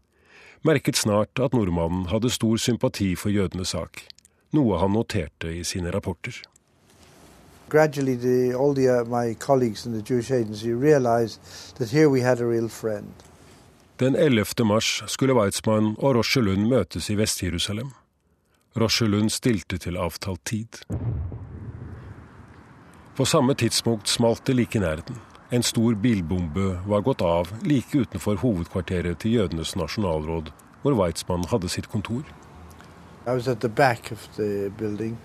merket 0.62 0.94
snart 0.96 1.34
at 1.40 1.52
nordmannen 1.52 2.06
hadde 2.12 2.30
stor 2.30 2.62
sympati 2.62 3.16
for 3.16 3.34
jødenes 3.34 3.74
sak, 3.74 4.04
noe 4.52 4.78
han 4.78 4.94
noterte 4.94 5.50
i 5.50 5.64
sine 5.64 5.90
rapporter. 5.90 6.44
Gradually, 7.68 8.16
the, 8.16 8.54
all 8.54 8.74
the, 8.74 8.88
uh, 8.88 9.04
my 9.04 9.34
colleagues 9.34 9.86
in 9.86 9.92
the 9.92 10.02
Jewish 10.02 10.30
agency 10.30 10.72
realized 10.72 11.38
that 11.78 11.90
here 11.90 12.08
we 12.08 12.20
had 12.22 12.40
a 12.40 12.46
real 12.46 12.68
friend. 12.68 13.12
Den 14.00 14.16
11. 14.16 14.64
mars 14.64 15.02
skulle 15.06 15.34
Weitzmann 15.34 15.96
og 15.98 16.14
Rosjelund 16.14 16.68
møtes 16.68 17.10
i 17.10 17.14
Vest-Jerusalem. 17.14 17.90
Rosjelund 18.80 19.30
stilte 19.30 19.78
til 19.78 19.96
avtalt 19.96 20.44
tid. 20.44 20.68
På 23.16 23.24
samme 23.24 23.54
tidspunkt 23.54 24.08
smalt 24.08 24.46
det 24.46 24.56
like 24.56 24.78
i 24.78 24.80
nærheten. 24.80 25.16
En 25.50 25.62
stor 25.62 25.94
bilbombe 25.94 26.80
var 26.86 27.00
gått 27.00 27.20
av 27.20 27.48
like 27.62 27.98
utenfor 27.98 28.36
hovedkvarteret 28.36 29.18
til 29.18 29.32
jødenes 29.32 29.76
nasjonalråd, 29.76 30.52
hvor 30.82 30.94
Weitzmann 30.94 31.44
hadde 31.50 31.68
sitt 31.68 31.88
kontor. 31.88 32.22
I 33.26 33.30
was 33.30 33.48
at 33.48 33.60
the 33.60 33.68
back 33.68 34.12
of 34.12 34.28
the 34.36 34.70
building, 34.78 35.18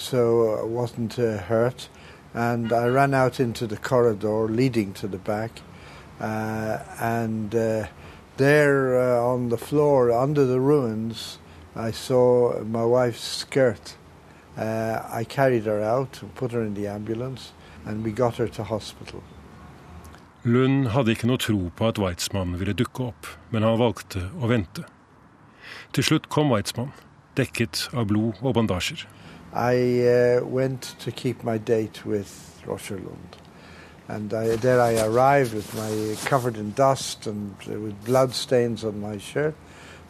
so 0.00 0.60
I 0.60 0.64
wasn't 0.64 1.18
uh, 1.18 1.38
hurt. 1.38 1.88
And 2.32 2.72
I 2.72 2.86
ran 2.86 3.12
out 3.12 3.40
into 3.40 3.66
the 3.66 3.76
corridor 3.76 4.48
leading 4.48 4.92
to 4.94 5.08
the 5.08 5.18
back. 5.18 5.62
Uh, 6.20 6.78
and 7.00 7.54
uh, 7.54 7.86
there 8.36 9.00
uh, 9.00 9.22
on 9.22 9.48
the 9.48 9.58
floor, 9.58 10.12
under 10.12 10.44
the 10.44 10.60
ruins, 10.60 11.38
I 11.74 11.90
saw 11.90 12.62
my 12.64 12.84
wife's 12.84 13.24
skirt. 13.24 13.96
Uh, 14.56 15.02
I 15.08 15.24
carried 15.24 15.64
her 15.64 15.82
out 15.82 16.22
and 16.22 16.34
put 16.34 16.52
her 16.52 16.62
in 16.62 16.74
the 16.74 16.86
ambulance, 16.86 17.52
and 17.84 18.04
we 18.04 18.12
got 18.12 18.36
her 18.36 18.48
to 18.48 18.64
hospital. 18.64 19.22
Lund 20.44 20.88
hadde 20.88 21.12
ikke 21.12 21.28
noe 21.28 21.36
tro 21.36 21.68
på 21.76 21.88
at 21.88 21.98
Weitzmann 22.00 22.56
ville 22.56 22.72
dukke 22.72 23.10
opp, 23.10 23.28
men 23.52 23.62
han 23.62 23.76
valgte 23.76 24.22
å 24.40 24.48
vente. 24.48 24.86
Til 25.92 26.06
slutt 26.06 26.30
kom 26.32 26.48
Weitzmann, 26.48 26.94
dekket 27.36 27.90
av 27.92 28.08
blod 28.08 28.40
og 28.40 28.56
bandasjer. 28.56 29.04
I 29.52 30.06
uh, 30.06 30.44
went 30.44 30.94
to 31.00 31.10
keep 31.10 31.42
my 31.42 31.58
date 31.58 32.06
with 32.06 32.62
Rochelund. 32.66 33.36
And 34.08 34.32
I, 34.34 34.56
there 34.56 34.80
I 34.80 35.00
arrived 35.00 35.54
with 35.54 35.74
my 35.74 36.16
covered 36.28 36.56
in 36.56 36.72
dust 36.72 37.26
and 37.26 37.54
with 37.66 38.04
blood 38.04 38.34
stains 38.34 38.84
on 38.84 39.00
my 39.00 39.18
shirt. 39.18 39.54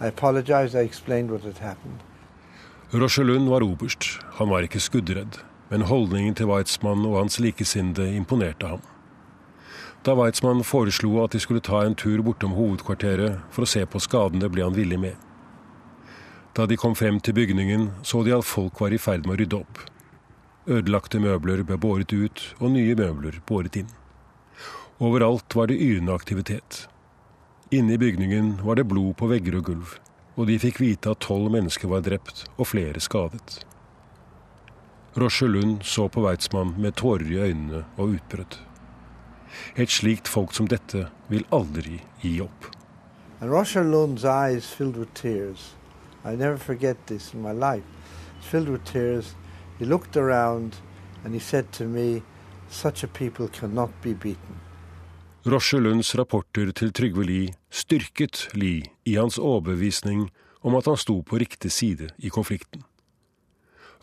I 0.00 0.06
apologized. 0.06 0.74
I 0.74 0.80
explained 0.80 1.30
what 1.30 1.42
had 1.42 1.58
happened. 1.58 2.00
Rochelund 2.92 3.48
var 3.48 3.62
oberst. 3.62 4.18
Han 4.32 4.50
var 4.50 4.60
ikke 4.60 4.80
skuddredd. 4.80 5.38
Men 5.70 5.82
holdningen 5.82 6.34
til 6.34 6.46
Weitzmann 6.46 7.06
og 7.06 7.18
hans 7.18 7.38
likesinnede 7.40 8.16
imponerte 8.16 8.66
ham. 8.66 8.80
Da 10.06 10.14
Weitzmann 10.14 10.64
foreslo 10.64 11.24
at 11.24 11.32
de 11.32 11.40
skulle 11.40 11.60
ta 11.60 11.84
en 11.86 11.94
tur 11.94 12.22
bortom 12.22 12.56
hovedkvarteret 12.56 13.40
for 13.50 13.62
å 13.62 13.68
se 13.68 13.84
på 13.86 14.00
skadene, 14.00 14.48
ble 14.48 14.64
han 14.64 14.74
villig 14.74 14.98
med. 15.00 15.29
Da 16.54 16.66
de 16.66 16.76
kom 16.76 16.96
frem 16.98 17.20
til 17.22 17.36
bygningen, 17.36 17.90
så 18.02 18.24
de 18.26 18.34
at 18.34 18.46
folk 18.46 18.80
var 18.82 18.92
i 18.92 18.98
ferd 18.98 19.26
med 19.26 19.36
å 19.36 19.40
rydde 19.40 19.60
opp. 19.60 19.82
Ødelagte 20.70 21.20
møbler 21.22 21.62
ble 21.66 21.78
båret 21.80 22.12
ut, 22.12 22.42
og 22.58 22.74
nye 22.74 22.96
møbler 22.98 23.38
båret 23.46 23.78
inn. 23.80 23.90
Overalt 25.00 25.54
var 25.56 25.70
det 25.70 25.78
yrende 25.80 26.12
aktivitet. 26.12 26.84
Inne 27.70 27.94
i 27.94 27.98
bygningen 28.02 28.58
var 28.66 28.76
det 28.76 28.88
blod 28.90 29.14
på 29.16 29.30
vegger 29.30 29.60
og 29.60 29.68
gulv, 29.70 29.94
og 30.34 30.50
de 30.50 30.58
fikk 30.58 30.82
vite 30.82 31.14
at 31.14 31.22
tolv 31.22 31.52
mennesker 31.54 31.88
var 31.88 32.02
drept 32.04 32.44
og 32.56 32.66
flere 32.72 33.00
skadet. 33.00 33.62
Lund 35.16 35.82
så 35.82 36.08
på 36.08 36.22
Weitzmann 36.22 36.74
med 36.78 36.96
tårer 36.96 37.30
i 37.30 37.38
øynene 37.38 37.84
og 37.96 38.18
utbrudd. 38.18 38.58
Et 39.76 39.90
slikt 39.90 40.28
folk 40.28 40.52
som 40.54 40.68
dette 40.68 41.08
vil 41.28 41.46
aldri 41.50 42.00
gi 42.22 42.40
opp. 42.40 42.70
Roche 43.40 43.82
Lund's 43.82 44.24
eyes 44.24 44.66
filled 44.66 44.96
with 44.96 45.14
tears. 45.14 45.74
I 46.24 46.36
never 46.36 46.56
forget 46.56 46.96
this 47.06 47.34
in 47.34 47.42
my 47.42 47.52
life. 47.52 47.84
Filled 48.40 48.68
with 48.68 48.84
tears. 48.84 49.34
He 49.78 49.84
looked 49.84 50.16
around 50.16 50.76
and 51.24 51.34
he 51.34 51.40
said 51.40 51.72
to 51.72 51.84
me, 51.84 52.22
such 52.68 53.04
a 53.04 53.08
people 53.08 53.48
cannot 53.48 53.90
be 54.02 54.14
beaten. 54.14 54.60
Roche 55.44 55.78
Lunds 55.78 56.14
rapporter 56.14 56.72
til 56.72 56.92
Trygve 56.92 57.24
Lie 57.24 57.54
styrket 57.70 58.48
Lie 58.54 58.82
i 59.04 59.14
hans 59.14 59.38
overbevisning 59.38 60.30
om 60.60 60.74
at 60.76 60.86
han 60.86 60.96
sto 60.96 61.22
på 61.22 61.38
riktig 61.38 61.72
side 61.72 62.10
i 62.18 62.28
konflikten. 62.28 62.82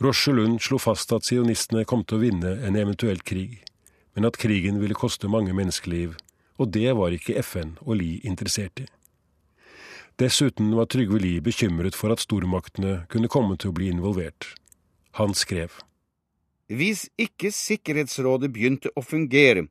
Roche 0.01 0.33
Lund 0.33 0.59
slo 0.59 0.77
fast 0.77 1.13
at 1.13 1.25
sionistene 1.25 1.85
kom 1.85 2.03
til 2.03 2.17
å 2.17 2.23
vinne 2.25 2.57
en 2.65 2.75
eventuell 2.75 3.21
krig 3.21 3.61
men 4.17 4.25
at 4.25 4.37
krigen 4.41 4.79
ville 4.81 4.97
koste 4.97 5.29
mange 5.29 5.53
menneskeliv, 5.53 6.15
og 6.57 6.71
det 6.73 6.89
var 6.97 7.13
ikke 7.13 7.37
FN 7.45 7.75
og 7.83 7.99
Lie 7.99 8.17
interessert 8.25 8.81
i. 8.81 8.87
Dessuten 10.17 10.71
var 10.75 10.87
Trygve 10.89 11.19
Lie 11.21 11.41
bekymret 11.45 11.93
for 11.95 12.09
at 12.09 12.23
stormaktene 12.23 13.03
kunne 13.11 13.29
komme 13.29 13.53
til 13.61 13.69
å 13.69 13.75
bli 13.77 13.91
involvert. 13.93 14.49
Han 15.19 15.35
skrev. 15.37 15.75
Hvis 16.73 17.05
ikke 17.21 17.51
Sikkerhetsrådet 17.53 18.49
begynte 18.53 18.89
å 18.97 19.03
fungere, 19.05 19.67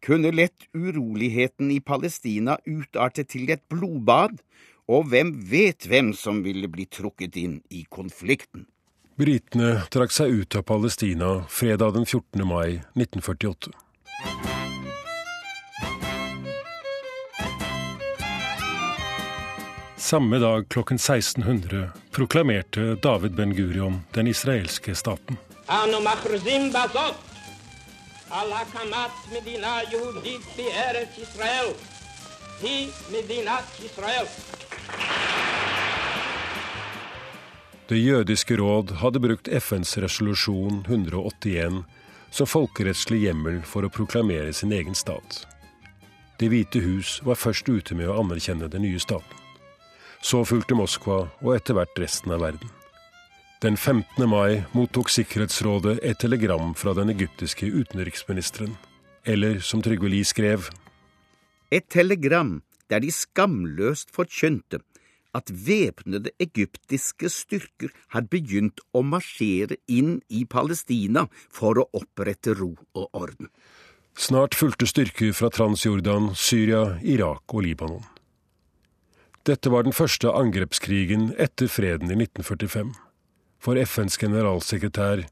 kunne 0.00 0.32
lett 0.32 0.66
uroligheten 0.72 1.68
i 1.72 1.82
Palestina 1.84 2.56
utarte 2.64 3.26
til 3.28 3.52
et 3.52 3.64
blodbad, 3.68 4.40
og 4.88 5.12
hvem 5.12 5.36
vet 5.52 5.84
hvem 5.88 6.14
som 6.16 6.40
ville 6.44 6.68
bli 6.68 6.88
trukket 6.88 7.36
inn 7.40 7.60
i 7.68 7.84
konflikten. 7.84 8.64
Britene 9.20 9.84
trakk 9.92 10.16
seg 10.16 10.32
ut 10.32 10.56
av 10.56 10.64
Palestina 10.68 11.34
fredag 11.52 11.94
den 12.00 12.08
14. 12.08 12.40
mai 12.48 12.80
1948. 12.96 13.83
Samme 20.04 20.38
dag 20.38 20.68
klokken 20.68 20.94
1600 20.94 21.88
proklamerte 22.10 22.94
David 22.94 23.32
Ben-Gurion 23.34 24.00
den 24.12 24.26
israelske 24.26 24.94
staten. 24.94 25.36
Det 37.88 37.98
jødiske 37.98 38.56
råd 38.56 38.90
hadde 38.90 39.20
brukt 39.20 39.48
FNs 39.48 39.98
resolusjon 39.98 40.84
181 40.88 41.84
som 42.30 42.46
folkerettslig 42.46 43.22
hjemmel 43.22 43.62
for 43.62 43.88
å 43.88 43.92
proklamere 43.96 44.52
sin 44.52 44.72
egen 44.72 44.94
stat. 44.94 45.46
Det 46.36 46.52
hvite 46.52 46.84
hus 46.84 47.22
var 47.24 47.40
først 47.40 47.72
ute 47.72 47.96
med 47.96 48.12
å 48.12 48.18
anerkjenne 48.20 48.68
den 48.68 48.84
nye 48.84 49.00
staten. 49.00 49.43
Så 50.24 50.40
fulgte 50.48 50.76
Moskva 50.76 51.26
og 51.44 51.50
etter 51.52 51.76
hvert 51.76 51.98
resten 52.00 52.32
av 52.32 52.40
verden. 52.40 52.70
Den 53.60 53.76
15. 53.76 54.24
mai 54.28 54.62
mottok 54.72 55.10
Sikkerhetsrådet 55.12 55.98
et 56.00 56.18
telegram 56.20 56.72
fra 56.76 56.94
den 56.96 57.12
egyptiske 57.12 57.68
utenriksministeren. 57.68 58.72
Eller 59.24 59.60
som 59.60 59.82
Trygve 59.84 60.08
Lie 60.08 60.24
skrev 60.24 60.70
Et 61.70 61.84
telegram 61.88 62.62
der 62.88 63.00
de 63.00 63.12
skamløst 63.12 64.12
forkynte 64.12 64.80
at 65.34 65.50
væpnede 65.50 66.30
egyptiske 66.40 67.28
styrker 67.28 67.92
hadde 68.14 68.30
begynt 68.32 68.80
å 68.94 69.02
marsjere 69.02 69.76
inn 69.88 70.20
i 70.28 70.44
Palestina 70.44 71.26
for 71.52 71.80
å 71.80 71.88
opprette 71.92 72.54
ro 72.54 72.72
og 72.94 73.08
orden. 73.12 73.50
Snart 74.14 74.54
fulgte 74.54 74.86
styrker 74.86 75.34
fra 75.34 75.50
Transjordan, 75.50 76.32
Syria, 76.38 77.00
Irak 77.02 77.50
og 77.50 77.66
Libanon. 77.66 78.13
Dette 79.44 79.68
var 79.68 79.84
den 79.84 79.92
første 79.92 80.30
angrepskrigen 80.32 81.26
etter 81.36 81.68
freden 81.68 82.08
i 82.08 82.16
1945. 82.16 82.94
For 83.60 83.76
FNs 83.76 84.16
generalsekretær 84.16 85.26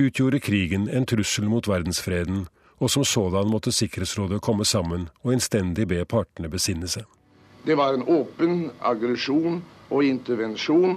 utgjorde 0.00 0.40
krigen 0.40 0.86
en 0.88 1.04
trussel 1.04 1.50
mot 1.52 1.68
verdensfreden, 1.68 2.46
og 2.80 2.88
som 2.88 3.04
sådan 3.04 3.50
måtte 3.52 3.74
Sikkerhetsrådet 3.76 4.40
komme 4.40 4.64
sammen 4.64 5.10
og 5.20 5.34
innstendig 5.36 5.84
be 5.90 6.00
partene 6.08 6.48
besinne 6.48 6.88
seg. 6.88 7.04
Det 7.66 7.76
var 7.76 7.92
en 7.92 8.06
åpen 8.08 8.70
aggresjon 8.80 9.60
og 9.90 10.04
intervensjon. 10.04 10.96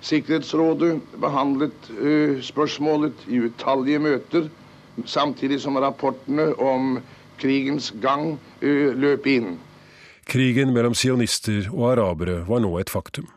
Sikkerhetsrådet 0.00 1.02
behandlet 1.20 1.92
uh, 1.92 2.40
spørsmålet 2.40 3.28
i 3.28 3.44
utallige 3.50 4.00
møter, 4.00 4.48
samtidig 5.04 5.60
som 5.60 5.76
rapportene 5.76 6.54
om 6.56 7.02
krigens 7.36 7.92
gang 8.00 8.38
uh, 8.64 8.92
løp 8.96 9.28
inn. 9.28 9.58
Krigen 10.28 10.74
mellom 10.76 10.92
sionister 10.92 11.70
og 11.72 11.94
arabere 11.94 12.42
var 12.44 12.60
nå 12.60 12.68
et 12.76 12.90
faktum. 12.92 13.30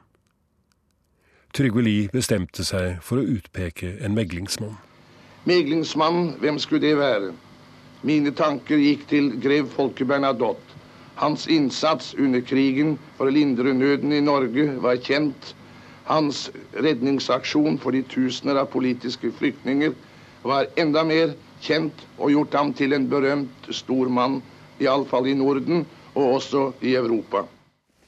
Trygve 1.56 1.86
Lie 1.86 2.10
bestemte 2.12 2.66
seg 2.68 2.98
for 3.00 3.22
å 3.22 3.38
utpeke 3.38 3.94
en 4.04 4.12
meglingsmann. 4.12 4.74
Meglingsmann, 5.48 6.34
hvem 6.44 6.60
skulle 6.60 6.84
det 6.84 6.98
være? 7.00 7.30
Mine 8.04 8.34
tanker 8.36 8.76
gikk 8.84 9.06
til 9.08 9.30
grev 9.40 9.70
Folke 9.72 10.04
Bernadotte. 10.10 10.76
Hans 11.22 11.46
innsats 11.48 12.12
under 12.20 12.44
krigen 12.44 12.98
for 13.16 13.32
å 13.32 13.36
lindre 13.38 13.72
nøden 13.72 14.12
i 14.12 14.20
Norge 14.26 14.68
var 14.84 15.00
kjent. 15.00 15.54
Hans 16.12 16.50
redningsaksjon 16.76 17.80
for 17.80 17.96
de 17.96 18.04
tusener 18.04 18.60
av 18.60 18.68
politiske 18.76 19.32
flyktninger 19.40 19.96
var 20.44 20.68
enda 20.76 21.08
mer 21.08 21.38
kjent 21.64 22.04
og 22.18 22.36
gjort 22.36 22.60
ham 22.60 22.76
til 22.76 23.00
en 23.00 23.08
berømt 23.08 23.72
stor 23.72 24.12
mann, 24.12 24.42
iallfall 24.84 25.32
i 25.32 25.40
Norden 25.40 25.86
og 26.16 26.38
også 26.38 26.64
i 26.82 26.96
Europa. 26.96 27.46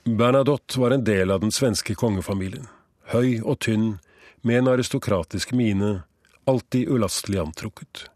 Bernadotte 0.03 0.79
var 0.79 0.91
en 0.91 1.03
del 1.07 1.31
av 1.31 1.43
den 1.43 1.51
svenske 1.51 1.95
kongefamilien. 1.95 2.67
Høy 3.13 3.39
og 3.41 3.59
tynn, 3.63 3.99
med 4.43 4.59
en 4.59 4.73
aristokratisk 4.73 5.53
mine, 5.55 6.03
alltid 6.45 6.89
ulastelig 6.91 7.39
antrukket. 7.39 8.09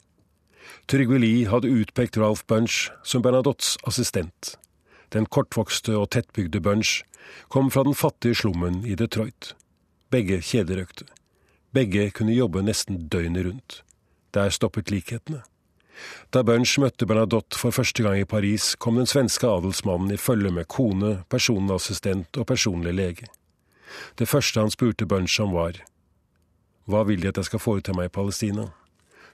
Trygve 0.87 1.19
Lie 1.19 1.47
hadde 1.47 1.71
utpekt 1.71 2.17
Ralph 2.19 2.43
Bunch 2.47 2.89
som 3.03 3.23
Bernadottes 3.23 3.77
assistent. 3.87 4.55
Den 5.15 5.25
kortvokste 5.25 5.95
og 5.95 6.09
tettbygde 6.11 6.59
Bunch 6.63 7.01
kom 7.47 7.71
fra 7.71 7.83
den 7.87 7.95
fattige 7.95 8.35
slummen 8.35 8.83
i 8.85 8.95
Detroit. 8.95 9.53
Begge 10.11 10.41
kjederøkte. 10.43 11.07
Begge 11.75 12.09
kunne 12.11 12.35
jobbe 12.35 12.63
nesten 12.63 13.07
døgnet 13.11 13.45
rundt. 13.47 13.81
Der 14.33 14.51
stoppet 14.51 14.91
likhetene. 14.91 15.43
Da 16.33 16.43
Bunch 16.43 16.77
møtte 16.81 17.07
Bernadotte 17.07 17.59
for 17.59 17.75
første 17.75 18.03
gang 18.03 18.19
i 18.19 18.27
Paris, 18.27 18.75
kom 18.75 18.99
den 18.99 19.09
svenske 19.09 19.47
adelsmannen 19.47 20.13
i 20.13 20.19
følge 20.21 20.51
med 20.51 20.67
kone, 20.67 21.23
personassistent 21.29 22.37
og 22.37 22.47
personlig 22.47 22.93
lege. 22.93 23.29
Det 24.19 24.27
første 24.27 24.59
han 24.59 24.73
spurte 24.73 25.07
Bunch 25.07 25.39
om, 25.41 25.53
var 25.53 25.83
Hva 26.87 27.03
vil 27.07 27.21
De 27.21 27.29
at 27.29 27.37
jeg 27.37 27.51
skal 27.51 27.63
foreta 27.63 27.93
meg 27.93 28.11
i 28.11 28.15
Palestina? 28.15 28.69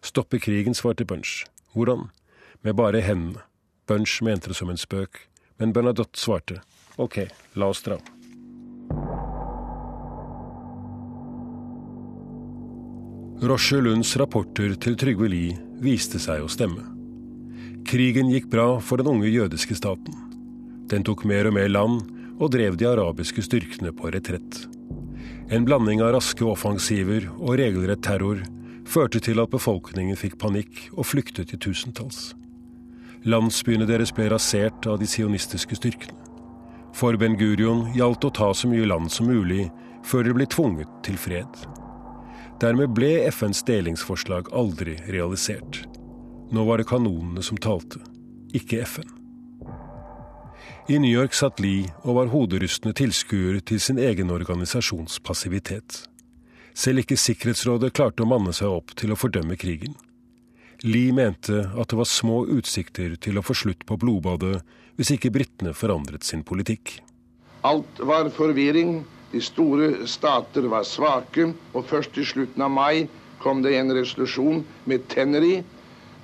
Stoppe 0.01 0.39
krigen, 0.39 0.73
svarte 0.73 1.05
Bunch. 1.05 1.45
Hvordan? 1.73 2.09
Med 2.61 2.73
bare 2.73 3.01
hendene. 3.01 3.41
Bunch 3.87 4.21
mente 4.23 4.47
det 4.47 4.55
som 4.55 4.69
en 4.69 4.77
spøk, 4.77 5.27
men 5.59 5.73
Bernadotte 5.73 6.19
svarte 6.19 6.61
ok, 6.97 7.27
la 7.55 7.65
oss 7.73 7.81
dra. 7.83 7.97
Roche 13.41 13.81
Lunds 13.81 14.17
rapporter 14.17 14.75
til 14.79 14.95
Trygve 14.95 15.27
Lie 15.27 15.55
viste 15.83 16.19
seg 16.21 16.43
å 16.45 16.51
stemme. 16.51 16.83
Krigen 17.83 18.29
gikk 18.31 18.45
bra 18.51 18.77
for 18.79 19.01
den 19.01 19.09
unge 19.09 19.27
jødiske 19.27 19.75
staten. 19.75 20.15
Den 20.87 21.03
tok 21.03 21.25
mer 21.27 21.49
og 21.49 21.55
mer 21.57 21.67
land 21.71 22.05
og 22.37 22.53
drev 22.53 22.77
de 22.79 22.87
arabiske 22.87 23.43
styrkene 23.43 23.91
på 23.97 24.13
retrett. 24.13 24.63
En 25.51 25.65
blanding 25.67 26.01
av 26.05 26.13
raske 26.15 26.45
offensiver 26.47 27.27
og 27.33 27.57
regelrett 27.59 28.05
terror 28.05 28.45
førte 28.87 29.19
til 29.23 29.41
at 29.43 29.51
befolkningen 29.51 30.17
fikk 30.19 30.37
panikk 30.39 30.87
og 30.93 31.09
flyktet 31.09 31.55
i 31.57 31.59
tusentalls. 31.59 32.31
Landsbyene 33.27 33.87
deres 33.89 34.13
ble 34.15 34.29
rasert 34.31 34.87
av 34.87 35.01
de 35.01 35.09
sionistiske 35.09 35.79
styrkene. 35.79 36.19
For 36.93 37.17
Ben 37.17 37.35
Gurion 37.39 37.87
gjaldt 37.97 38.27
å 38.29 38.35
ta 38.35 38.53
så 38.53 38.69
mye 38.69 38.87
land 38.87 39.11
som 39.11 39.27
mulig 39.31 39.71
før 40.05 40.27
de 40.27 40.35
ble 40.37 40.47
tvunget 40.47 41.01
til 41.03 41.17
fred. 41.17 41.63
Dermed 42.63 42.93
ble 42.95 43.25
FNs 43.27 43.59
delingsforslag 43.67 44.47
aldri 44.55 44.93
realisert. 45.11 45.81
Nå 46.55 46.63
var 46.63 46.79
det 46.79 46.85
kanonene 46.87 47.43
som 47.43 47.57
talte, 47.59 47.99
ikke 48.55 48.85
FN. 48.87 49.09
I 50.87 50.99
New 51.03 51.11
York 51.11 51.35
satt 51.35 51.59
Lie 51.59 51.89
og 52.05 52.15
var 52.21 52.31
hoderystende 52.31 52.95
tilskuer 52.95 53.59
til 53.67 53.81
sin 53.83 53.99
egen 53.99 54.31
organisasjons 54.31 55.19
passivitet. 55.27 56.05
Selv 56.71 57.03
ikke 57.03 57.19
Sikkerhetsrådet 57.19 57.91
klarte 57.97 58.23
å 58.23 58.29
manne 58.31 58.55
seg 58.55 58.71
opp 58.71 58.95
til 58.95 59.11
å 59.11 59.19
fordømme 59.19 59.59
krigen. 59.59 59.97
Lie 60.87 61.11
mente 61.11 61.65
at 61.67 61.91
det 61.91 61.99
var 61.99 62.07
små 62.07 62.45
utsikter 62.47 63.17
til 63.19 63.39
å 63.39 63.43
få 63.43 63.57
slutt 63.59 63.83
på 63.83 63.99
blodbadet 63.99 64.61
hvis 64.95 65.11
ikke 65.17 65.33
britene 65.35 65.75
forandret 65.75 66.23
sin 66.23 66.47
politikk. 66.47 67.01
Alt 67.67 67.99
var 67.99 68.31
forvirring, 68.31 69.01
de 69.33 69.41
store 69.41 70.07
stater 70.07 70.67
var 70.69 70.85
svake, 70.85 71.47
og 71.73 71.85
først 71.89 72.17
i 72.21 72.25
slutten 72.25 72.61
av 72.61 72.69
mai 72.71 73.07
kom 73.41 73.63
det 73.65 73.73
en 73.79 73.91
resolusjon 73.95 74.61
med 74.85 75.07
tenner 75.09 75.43
i. 75.43 75.55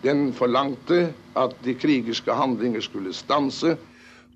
Den 0.03 0.30
forlangte 0.38 1.10
at 1.36 1.55
de 1.66 1.74
krigerske 1.76 2.34
handlinger 2.38 2.84
skulle 2.86 3.14
stanse. 3.14 3.76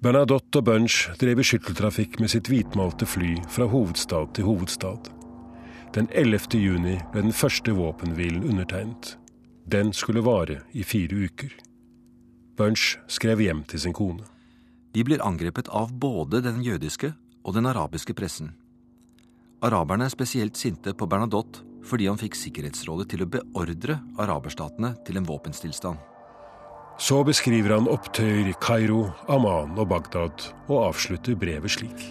Bernadotte 0.04 0.60
og 0.60 0.66
Bunch 0.68 1.06
drev 1.22 1.40
skytteltrafikk 1.46 2.18
med 2.20 2.34
sitt 2.34 2.50
hvitmalte 2.52 3.08
fly 3.08 3.38
fra 3.54 3.70
hovedstad 3.72 4.34
til 4.36 4.50
hovedstad. 4.50 5.12
Den 5.94 6.10
11. 6.12 6.58
juni 6.58 6.98
ble 7.14 7.28
den 7.28 7.36
første 7.38 7.72
våpenhvilen 7.78 8.44
undertegnet. 8.50 9.14
Den 9.70 9.94
skulle 9.94 10.26
vare 10.26 10.64
i 10.74 10.84
fire 10.84 11.30
uker. 11.30 11.54
Bunch 12.58 12.98
skrev 13.08 13.40
hjem 13.46 13.64
til 13.70 13.80
sin 13.80 13.94
kone. 13.94 14.26
De 14.94 15.06
blir 15.06 15.24
angrepet 15.24 15.70
av 15.70 15.94
både 15.94 16.42
den 16.42 16.60
jødiske 16.66 17.14
og 17.44 17.54
den 17.54 17.70
arabiske 17.70 18.18
pressen. 18.18 18.52
Araberne 19.64 20.10
er 20.10 20.12
spesielt 20.12 20.60
sinte 20.60 20.92
på 20.92 21.08
Bernadotte 21.08 21.64
fordi 21.88 22.08
han 22.08 22.20
fikk 22.20 22.36
Sikkerhetsrådet 22.40 23.10
til 23.12 23.24
å 23.24 23.30
beordre 23.32 23.98
araberstatene 24.20 24.94
til 25.08 25.20
en 25.20 25.28
våpenstillstand. 25.28 26.00
Så 27.00 27.24
beskriver 27.28 27.74
han 27.76 27.90
opptøyer 27.92 28.48
i 28.52 28.56
Kairo, 28.64 29.10
Amman 29.32 29.74
og 29.80 29.90
Bagdad, 29.92 30.46
og 30.70 30.90
avslutter 30.90 31.36
brevet 31.40 31.74
slik. 31.76 32.06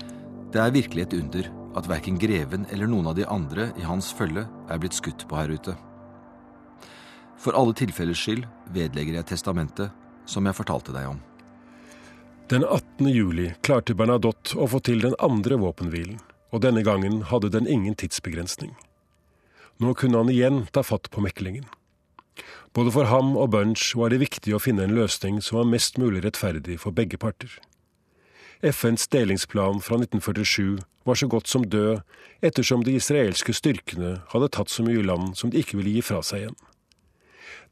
Det 0.52 0.60
er 0.60 0.74
virkelig 0.74 1.06
et 1.06 1.16
under 1.16 1.48
at 1.78 1.88
verken 1.88 2.18
greven 2.20 2.66
eller 2.72 2.90
noen 2.90 3.08
av 3.12 3.16
de 3.16 3.24
andre 3.24 3.70
i 3.80 3.86
hans 3.86 4.10
følge 4.16 4.44
er 4.44 4.80
blitt 4.82 4.96
skutt 4.96 5.24
på 5.28 5.38
her 5.38 5.52
ute. 5.52 5.76
For 7.40 7.56
alle 7.56 7.76
tilfellers 7.76 8.20
skyld 8.20 8.44
vedlegger 8.74 9.20
jeg 9.20 9.30
testamentet 9.32 9.92
som 10.28 10.44
jeg 10.46 10.56
fortalte 10.56 10.92
deg 10.94 11.08
om. 11.14 11.22
Den 12.52 12.66
18. 12.66 13.08
juli 13.08 13.48
klarte 13.64 13.96
Bernadotte 13.96 14.58
å 14.60 14.68
få 14.68 14.82
til 14.84 15.00
den 15.00 15.16
andre 15.24 15.56
våpenhvilen, 15.62 16.20
og 16.52 16.62
denne 16.62 16.84
gangen 16.84 17.22
hadde 17.32 17.50
den 17.50 17.66
ingen 17.66 17.96
tidsbegrensning. 17.98 18.76
Nå 19.80 19.94
kunne 19.98 20.20
han 20.20 20.30
igjen 20.30 20.66
ta 20.72 20.84
fatt 20.84 21.10
på 21.10 21.24
meklingen. 21.24 21.64
Både 22.72 22.92
for 22.92 23.08
ham 23.08 23.34
og 23.36 23.50
Bunch 23.52 23.92
var 23.96 24.12
det 24.12 24.22
viktig 24.22 24.54
å 24.54 24.60
finne 24.62 24.86
en 24.86 24.96
løsning 24.96 25.40
som 25.44 25.58
var 25.58 25.68
mest 25.68 25.98
mulig 26.00 26.22
rettferdig 26.24 26.78
for 26.80 26.94
begge 26.96 27.18
parter. 27.20 27.50
FNs 28.62 29.08
delingsplan 29.10 29.82
fra 29.82 29.98
1947 29.98 30.78
var 31.04 31.18
så 31.18 31.26
godt 31.26 31.50
som 31.50 31.64
død 31.66 32.00
ettersom 32.46 32.84
de 32.86 32.94
israelske 32.94 33.52
styrkene 33.56 34.20
hadde 34.30 34.52
tatt 34.54 34.70
så 34.70 34.84
mye 34.86 35.02
land 35.02 35.34
som 35.36 35.50
de 35.50 35.58
ikke 35.60 35.80
ville 35.80 35.96
gi 35.96 36.04
fra 36.06 36.22
seg 36.22 36.44
igjen. 36.44 36.60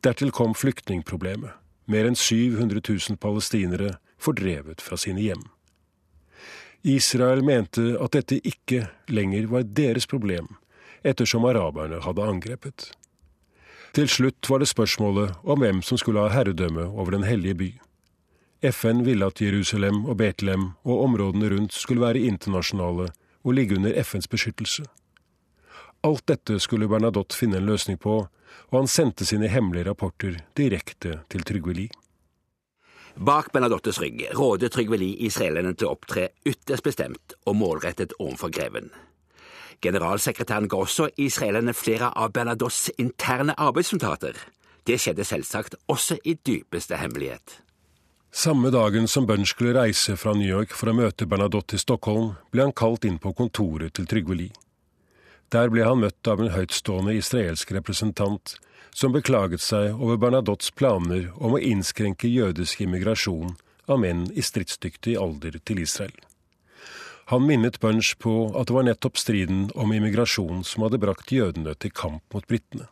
Dertil 0.02 0.32
kom 0.34 0.56
flyktningproblemet. 0.56 1.52
Mer 1.90 2.06
enn 2.06 2.18
700 2.18 2.82
000 2.86 3.18
palestinere 3.22 3.96
fordrevet 4.20 4.82
fra 4.82 4.98
sine 5.00 5.22
hjem. 5.22 5.42
Israel 6.82 7.42
mente 7.44 7.82
at 8.00 8.14
dette 8.16 8.38
ikke 8.40 8.86
lenger 9.12 9.50
var 9.50 9.66
deres 9.68 10.06
problem, 10.08 10.48
ettersom 11.04 11.44
araberne 11.44 12.00
hadde 12.00 12.24
angrepet. 12.24 12.90
Til 13.92 14.08
slutt 14.08 14.48
var 14.48 14.62
det 14.62 14.70
spørsmålet 14.70 15.34
om 15.42 15.60
hvem 15.60 15.82
som 15.82 15.98
skulle 15.98 16.22
ha 16.22 16.32
herredømme 16.32 16.86
over 16.88 17.16
den 17.16 17.26
hellige 17.26 17.58
by. 17.58 17.70
FN 18.70 19.04
ville 19.04 19.26
at 19.26 19.40
Jerusalem 19.40 20.04
og 20.04 20.16
Betlehem 20.20 20.72
og 20.84 21.04
områdene 21.04 21.50
rundt 21.52 21.76
skulle 21.76 22.04
være 22.04 22.24
internasjonale 22.28 23.10
og 23.44 23.54
ligge 23.56 23.76
under 23.76 24.02
FNs 24.02 24.28
beskyttelse. 24.28 24.84
Alt 26.04 26.26
dette 26.28 26.58
skulle 26.60 26.88
Bernadotte 26.88 27.36
finne 27.36 27.58
en 27.60 27.66
løsning 27.68 27.98
på, 28.00 28.22
og 28.70 28.76
han 28.76 28.88
sendte 28.88 29.26
sine 29.26 29.48
hemmelige 29.52 29.88
rapporter 29.90 30.38
direkte 30.56 31.20
til 31.28 31.44
Trygve 31.44 31.76
Lie. 31.76 31.99
Bak 33.20 33.52
Bernadottes 33.52 33.98
rygg 34.00 34.22
råder 34.32 34.70
Trygve 34.72 34.96
Lie 34.96 35.26
israelerne 35.26 35.74
til 35.76 35.90
å 35.90 35.92
opptre 35.92 36.30
ytterst 36.48 36.86
bestemt 36.86 37.34
og 37.44 37.58
målrettet 37.60 38.14
overfor 38.16 38.48
greven. 38.48 38.86
Generalsekretæren 39.84 40.70
ga 40.72 40.78
også 40.80 41.10
israelerne 41.20 41.74
flere 41.76 42.08
av 42.16 42.32
Bernadottes 42.32 42.94
interne 42.96 43.52
arbeidsnotater. 43.60 44.38
Det 44.88 44.96
skjedde 44.96 45.28
selvsagt 45.28 45.76
også 45.92 46.16
i 46.24 46.38
dypeste 46.48 46.96
hemmelighet. 46.96 47.60
Samme 48.32 48.72
dagen 48.72 49.04
som 49.04 49.28
Bunch 49.28 49.52
skulle 49.52 49.76
reise 49.76 50.16
fra 50.16 50.32
New 50.32 50.48
York 50.48 50.72
for 50.72 50.88
å 50.88 50.96
møte 50.96 51.28
Bernadotte 51.28 51.76
i 51.76 51.84
Stockholm, 51.84 52.38
ble 52.48 52.70
han 52.70 52.72
kalt 52.72 53.04
inn 53.04 53.20
på 53.20 53.34
kontoret 53.36 53.98
til 54.00 54.08
Trygve 54.08 54.40
Lie. 54.40 54.56
Der 55.50 55.70
ble 55.70 55.82
han 55.82 56.02
møtt 56.04 56.28
av 56.30 56.40
en 56.42 56.52
høytstående 56.54 57.16
israelsk 57.18 57.72
representant 57.74 58.54
som 58.94 59.14
beklaget 59.14 59.62
seg 59.62 59.98
over 59.98 60.18
Bernadottes 60.20 60.70
planer 60.74 61.30
om 61.38 61.56
å 61.56 61.62
innskrenke 61.62 62.30
jødisk 62.30 62.82
immigrasjon 62.86 63.56
av 63.90 63.98
menn 64.02 64.28
i 64.34 64.44
stridsdyktig 64.46 65.16
alder 65.18 65.58
til 65.66 65.82
Israel. 65.82 66.14
Han 67.30 67.46
minnet 67.46 67.78
Bunch 67.82 68.16
på 68.18 68.50
at 68.58 68.70
det 68.70 68.74
var 68.74 68.86
nettopp 68.86 69.18
striden 69.18 69.68
om 69.78 69.92
immigrasjon 69.94 70.64
som 70.66 70.86
hadde 70.86 70.98
brakt 71.02 71.30
jødene 71.34 71.76
til 71.78 71.94
kamp 71.94 72.22
mot 72.34 72.46
britene. 72.50 72.88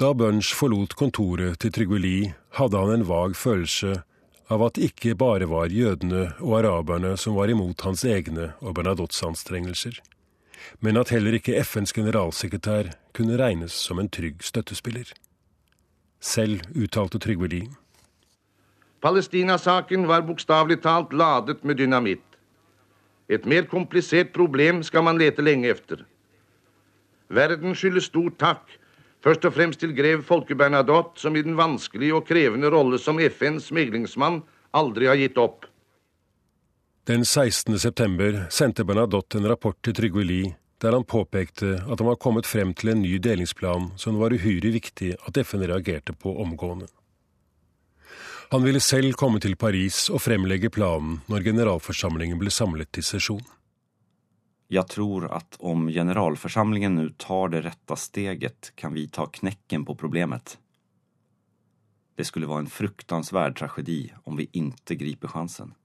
Da 0.00 0.12
Bunch 0.16 0.54
forlot 0.56 0.96
kontoret 0.98 1.60
til 1.60 1.72
Trygve 1.72 2.32
hadde 2.58 2.80
han 2.80 2.92
en 2.92 3.06
vag 3.08 3.36
følelse 3.36 4.02
av 4.52 4.64
at 4.64 4.76
det 4.76 4.90
ikke 4.90 5.14
bare 5.16 5.48
var 5.48 5.72
jødene 5.72 6.32
og 6.40 6.58
araberne 6.60 7.14
som 7.20 7.36
var 7.36 7.52
imot 7.52 7.84
hans 7.86 8.04
egne 8.04 8.52
og 8.60 8.74
Bernadottes 8.76 9.22
anstrengelser 9.24 10.00
men 10.80 10.96
at 10.96 11.12
heller 11.14 11.36
ikke 11.38 11.56
FNs 11.64 11.92
generalsekretær 11.92 12.92
kunne 13.16 13.38
regnes 13.40 13.72
som 13.72 13.98
en 13.98 14.08
trygg 14.08 14.42
støttespiller. 14.44 15.12
Selv 16.20 16.62
uttalte 16.74 17.18
Trygve 17.20 17.48
Lie. 17.48 17.68
Palestina-saken 19.04 20.06
var 20.08 20.24
bokstavelig 20.24 20.78
talt 20.82 21.12
ladet 21.12 21.64
med 21.64 21.76
dynamitt. 21.76 22.24
Et 23.28 23.44
mer 23.44 23.66
komplisert 23.68 24.32
problem 24.32 24.82
skal 24.82 25.04
man 25.04 25.20
lete 25.20 25.44
lenge 25.44 25.68
efter. 25.68 26.04
Verden 27.28 27.76
skylder 27.76 28.04
stor 28.04 28.32
takk, 28.40 28.64
først 29.24 29.44
og 29.44 29.54
fremst 29.56 29.80
til 29.80 29.94
grev 29.96 30.22
Folke 30.24 30.56
Bernadotte, 30.56 31.20
som 31.20 31.36
i 31.36 31.42
den 31.44 31.56
vanskelige 31.56 32.16
og 32.16 32.26
krevende 32.28 32.72
rolle 32.72 32.98
som 33.00 33.20
FNs 33.20 33.70
meglingsmann 33.72 34.42
aldri 34.72 35.08
har 35.08 35.20
gitt 35.20 35.40
opp. 35.40 35.68
Den 37.06 37.24
16. 37.24 37.78
september 37.78 38.46
sendte 38.50 38.84
Bernadotte 38.84 39.36
en 39.38 39.48
rapport 39.48 39.76
til 39.84 39.92
Trygve 39.92 40.22
Lie 40.24 40.54
der 40.80 40.94
han 40.96 41.04
påpekte 41.04 41.74
at 41.76 42.00
han 42.00 42.08
var 42.08 42.16
kommet 42.16 42.48
frem 42.48 42.72
til 42.72 42.94
en 42.94 43.02
ny 43.04 43.18
delingsplan 43.20 43.90
som 44.00 44.16
det 44.16 44.22
var 44.22 44.32
uhyre 44.32 44.70
viktig 44.72 45.10
at 45.28 45.40
FN 45.44 45.66
reagerte 45.68 46.14
på 46.16 46.32
omgående. 46.40 46.88
Han 48.52 48.64
ville 48.64 48.80
selv 48.80 49.18
komme 49.20 49.40
til 49.40 49.56
Paris 49.60 50.06
og 50.08 50.22
fremlegge 50.24 50.72
planen 50.72 51.20
når 51.28 51.44
generalforsamlingen 51.50 52.40
ble 52.40 52.52
samlet 52.52 52.88
til 52.96 53.04
sesjon. 53.04 53.44
Jeg 54.72 54.88
tror 54.88 55.28
at 55.28 55.60
om 55.60 55.90
generalforsamlingen 55.92 56.96
nå 56.96 57.06
tar 57.20 57.52
det 57.52 57.66
rette 57.68 58.00
steget, 58.00 58.72
kan 58.80 58.96
vi 58.96 59.10
ta 59.12 59.28
knekken 59.28 59.84
på 59.84 59.92
problemet. 59.92 60.56
Det 62.16 62.24
skulle 62.24 62.48
være 62.48 62.64
en 62.64 62.76
fruktansvärd 62.80 63.60
tragedi 63.60 64.06
om 64.24 64.40
vi 64.40 64.48
ikke 64.56 64.96
griper 65.04 65.36
sjansen. 65.36 65.76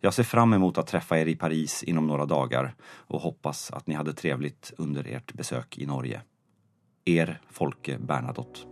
Jeg 0.00 0.16
ser 0.16 0.24
fram 0.24 0.54
emot 0.56 0.78
å 0.80 0.84
treffe 0.88 1.18
er 1.20 1.28
i 1.28 1.36
Paris 1.36 1.82
inom 1.84 2.06
noen 2.08 2.28
dager 2.28 2.70
og 3.12 3.20
hoppas 3.20 3.66
at 3.76 3.88
ni 3.88 3.98
hadde 3.98 4.16
trevligt 4.16 4.72
under 4.80 5.04
ert 5.04 5.34
besøk 5.36 5.76
i 5.76 5.88
Norge. 5.88 6.22
Er 7.04 7.34
Folke 7.52 7.98
Bernadotte. 8.00 8.64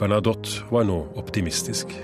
Bernadotte 0.00 0.64
var 0.72 0.88
nå 0.88 0.96
optimistisk. 1.20 1.94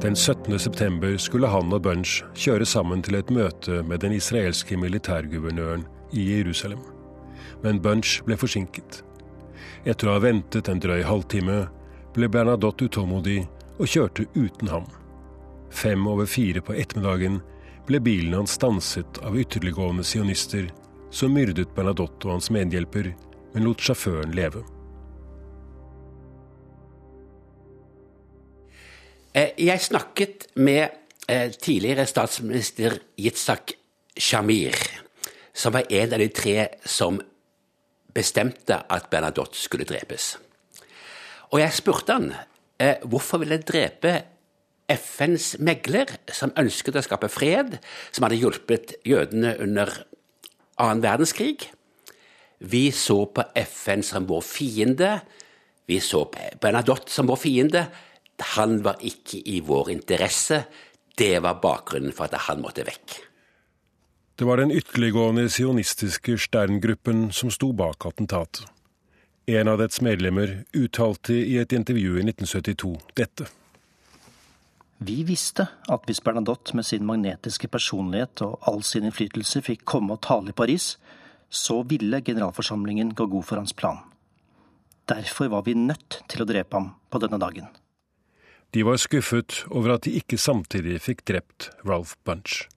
Den 0.00 0.14
17. 0.16 0.58
september 0.58 1.16
skulle 1.18 1.50
han 1.50 1.74
og 1.74 1.82
Bunch 1.82 2.20
kjøre 2.38 2.68
sammen 2.68 3.02
til 3.02 3.18
et 3.18 3.34
møte 3.34 3.82
med 3.82 4.04
den 4.04 4.14
israelske 4.16 4.78
militærguvernøren 4.78 5.82
i 6.14 6.28
Jerusalem. 6.30 6.80
Men 7.64 7.82
Bunch 7.82 8.20
ble 8.24 8.38
forsinket. 8.38 9.02
Etter 9.84 10.08
å 10.08 10.14
ha 10.14 10.22
ventet 10.22 10.70
en 10.70 10.80
drøy 10.80 11.02
halvtime 11.04 11.66
ble 12.14 12.28
Bernadotte 12.32 12.88
utålmodig 12.88 13.44
og 13.78 13.88
kjørte 13.88 14.26
uten 14.34 14.70
ham. 14.70 14.86
Fem 15.70 16.06
over 16.10 16.26
fire 16.26 16.62
på 16.64 16.74
ettermiddagen 16.74 17.38
ble 17.86 18.00
bilen 18.02 18.34
hans 18.34 18.56
stanset 18.58 19.20
av 19.26 19.38
ytterliggående 19.38 20.04
sionister 20.06 20.68
som 21.10 21.34
myrdet 21.34 21.72
Bernadotte 21.74 22.28
og 22.28 22.36
hans 22.36 22.50
medhjelper, 22.54 23.12
men 23.54 23.66
lot 23.66 23.82
sjåføren 23.82 24.34
leve. 24.36 24.62
Eh, 29.32 29.54
jeg 29.58 29.80
snakket 29.80 30.48
med 30.58 30.88
eh, 31.28 31.50
tidligere 31.50 32.06
statsminister 32.06 32.98
Yitzhak 33.18 33.76
Shamir, 34.18 34.74
som 35.52 35.74
var 35.74 35.86
en 35.90 36.12
av 36.12 36.18
de 36.18 36.28
tre 36.34 36.68
som 36.84 37.20
bestemte 38.14 38.82
at 38.90 39.10
Bernadotte 39.10 39.58
skulle 39.58 39.86
drepes. 39.86 40.34
Og 41.50 41.62
jeg 41.62 41.74
spurte 41.74 42.14
han 42.14 42.30
eh, 42.80 43.00
hvorfor 43.10 43.42
ville 43.42 43.58
jeg 43.58 43.68
drepe 43.68 44.14
FNs 44.90 45.54
megler, 45.62 46.10
som 46.34 46.54
ønsket 46.58 46.98
å 46.98 47.04
skape 47.04 47.30
fred, 47.30 47.76
som 48.10 48.26
hadde 48.26 48.40
hjulpet 48.40 48.96
jødene 49.06 49.54
under 49.62 49.92
annen 50.80 51.04
verdenskrig. 51.04 51.70
Vi 52.60 52.90
så 52.92 53.22
på 53.32 53.44
FN 53.56 54.02
som 54.06 54.26
vår 54.28 54.44
fiende. 54.44 55.12
Vi 55.86 56.00
så 56.02 56.24
på 56.30 56.50
Bernadotte 56.60 57.12
som 57.12 57.30
vår 57.30 57.40
fiende. 57.40 57.84
Han 58.56 58.80
var 58.84 59.00
ikke 59.04 59.42
i 59.52 59.60
vår 59.64 59.92
interesse. 59.94 60.64
Det 61.16 61.36
var 61.44 61.60
bakgrunnen 61.62 62.14
for 62.16 62.28
at 62.28 62.48
han 62.48 62.62
måtte 62.64 62.86
vekk. 62.86 63.18
Det 64.40 64.46
var 64.48 64.56
den 64.56 64.72
ytterliggående 64.72 65.50
sionistiske 65.52 66.38
Stern-gruppen 66.40 67.28
som 67.36 67.52
sto 67.52 67.74
bak 67.76 68.06
attentatet. 68.08 68.64
En 69.50 69.68
av 69.68 69.80
dets 69.80 69.98
medlemmer 70.00 70.50
uttalte 70.78 71.34
i 71.34 71.56
et 71.58 71.72
intervju 71.74 72.20
i 72.20 72.22
1972 72.22 72.90
dette. 73.18 73.48
Vi 75.02 75.24
visste 75.26 75.64
at 75.90 76.04
hvis 76.06 76.20
Bernadotte 76.22 76.76
med 76.78 76.86
sin 76.86 77.02
magnetiske 77.08 77.66
personlighet 77.72 78.44
og 78.46 78.68
all 78.70 78.84
sin 78.86 79.08
innflytelse 79.08 79.62
fikk 79.66 79.82
komme 79.90 80.14
og 80.14 80.20
tale 80.22 80.52
i 80.52 80.54
Paris, 80.54 80.92
så 81.50 81.80
ville 81.82 82.20
generalforsamlingen 82.22 83.10
gå 83.18 83.26
god 83.32 83.48
for 83.48 83.58
hans 83.58 83.74
plan. 83.74 83.98
Derfor 85.10 85.50
var 85.50 85.64
vi 85.66 85.74
nødt 85.74 86.20
til 86.30 86.44
å 86.44 86.46
drepe 86.46 86.78
ham 86.78 86.92
på 87.10 87.18
denne 87.24 87.40
dagen. 87.42 87.66
De 88.70 88.84
var 88.86 89.00
skuffet 89.02 89.64
over 89.66 89.96
at 89.96 90.06
de 90.06 90.12
ikke 90.20 90.38
samtidig 90.38 91.00
fikk 91.02 91.24
drept 91.26 91.72
Ralph 91.82 92.14
Bunch. 92.22 92.68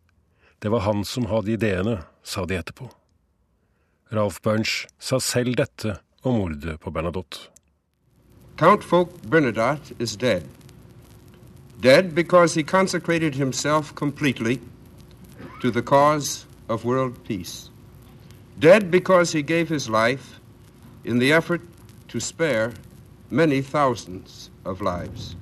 Det 0.57 0.73
var 0.73 0.87
han 0.87 1.05
som 1.05 1.29
hadde 1.29 1.53
ideene, 1.53 1.99
sa 2.25 2.47
de 2.49 2.57
etterpå. 2.57 2.89
Ralph 4.09 4.41
Bunch 4.41 4.87
sa 4.97 5.21
selv 5.21 5.59
dette 5.61 5.99
og 6.23 6.33
mordet 6.33 6.79
på 6.79 6.91
Bernadotte. 6.91 7.49
Count 8.57 8.83
Folk 8.83 9.09
Bernadotte 9.31 9.95
is 9.99 10.15
dead. 10.15 10.43
Dead 11.83 12.15
because 12.15 12.55
he 12.55 12.63
consecrated 12.63 13.35
himself 13.35 13.93
completely 13.95 14.59
to 15.61 15.71
the 15.71 15.81
cause 15.81 16.45
of 16.69 16.85
world 16.85 17.13
peace. 17.27 17.71
Dead 18.61 18.91
because 18.91 19.37
he 19.37 19.41
gave 19.41 19.67
his 19.67 19.89
life 19.89 20.39
in 21.05 21.19
the 21.19 21.33
effort 21.33 21.61
to 22.07 22.19
spare 22.19 22.71
many 23.29 23.61
thousands 23.61 24.51
of 24.65 24.81
lives. 24.81 25.35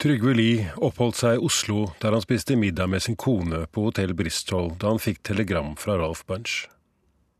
Trygve 0.00 0.32
Lie 0.32 0.70
oppholdt 0.80 1.18
seg 1.20 1.36
i 1.36 1.40
Oslo, 1.44 1.90
der 2.00 2.14
han 2.16 2.22
spiste 2.24 2.56
middag 2.56 2.88
med 2.88 3.02
sin 3.04 3.16
kone 3.20 3.66
på 3.72 3.82
hotell 3.88 4.14
Bristol 4.16 4.70
da 4.80 4.94
han 4.94 5.02
fikk 5.02 5.20
telegram 5.24 5.74
fra 5.76 5.98
Ralph 6.00 6.22
Bunch. 6.28 6.68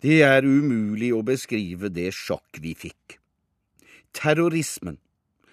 Det 0.00 0.22
er 0.24 0.46
umulig 0.46 1.10
å 1.12 1.20
beskrive 1.26 1.90
det 1.92 2.08
sjokk 2.16 2.60
vi 2.64 2.72
fikk. 2.72 3.18
Terrorismen, 4.16 4.96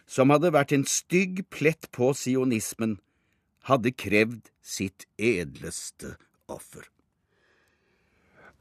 som 0.07 0.31
hadde 0.31 0.53
vært 0.55 0.71
en 0.71 0.85
stygg 0.87 1.43
plett 1.51 1.89
på 1.91 2.13
sionismen, 2.15 2.97
hadde 3.67 3.91
krevd 3.91 4.47
sitt 4.63 5.03
edleste 5.19 6.15
offer. 6.47 6.87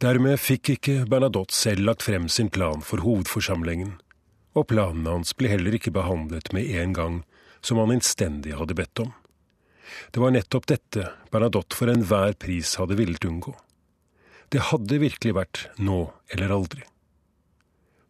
Dermed 0.03 0.37
fikk 0.43 0.75
ikke 0.75 0.97
Bernadotte 1.09 1.55
selv 1.57 1.87
lagt 1.87 2.05
frem 2.05 2.27
sin 2.29 2.51
plan 2.53 2.83
for 2.85 3.01
hovedforsamlingen, 3.07 3.95
og 4.59 4.67
planene 4.73 5.15
hans 5.15 5.33
ble 5.39 5.53
heller 5.55 5.77
ikke 5.79 5.95
behandlet 5.95 6.51
med 6.57 6.67
en 6.83 6.97
gang, 6.97 7.21
som 7.63 7.79
han 7.81 7.95
innstendig 7.95 8.59
hadde 8.59 8.77
bedt 8.77 9.05
om. 9.07 9.15
Det 10.11 10.21
var 10.21 10.35
nettopp 10.35 10.67
dette 10.69 11.07
Bernadotte 11.31 11.79
for 11.79 11.93
enhver 11.93 12.35
pris 12.43 12.75
hadde 12.81 12.99
villet 12.99 13.25
unngå. 13.25 13.55
Det 14.53 14.69
hadde 14.71 15.01
virkelig 15.03 15.35
vært 15.35 15.65
nå 15.79 16.13
eller 16.35 16.55
aldri. 16.55 16.85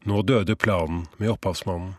Nå 0.07 0.23
døde 0.23 0.57
planen 0.57 1.07
med 1.17 1.33
opphavsmannen, 1.33 1.97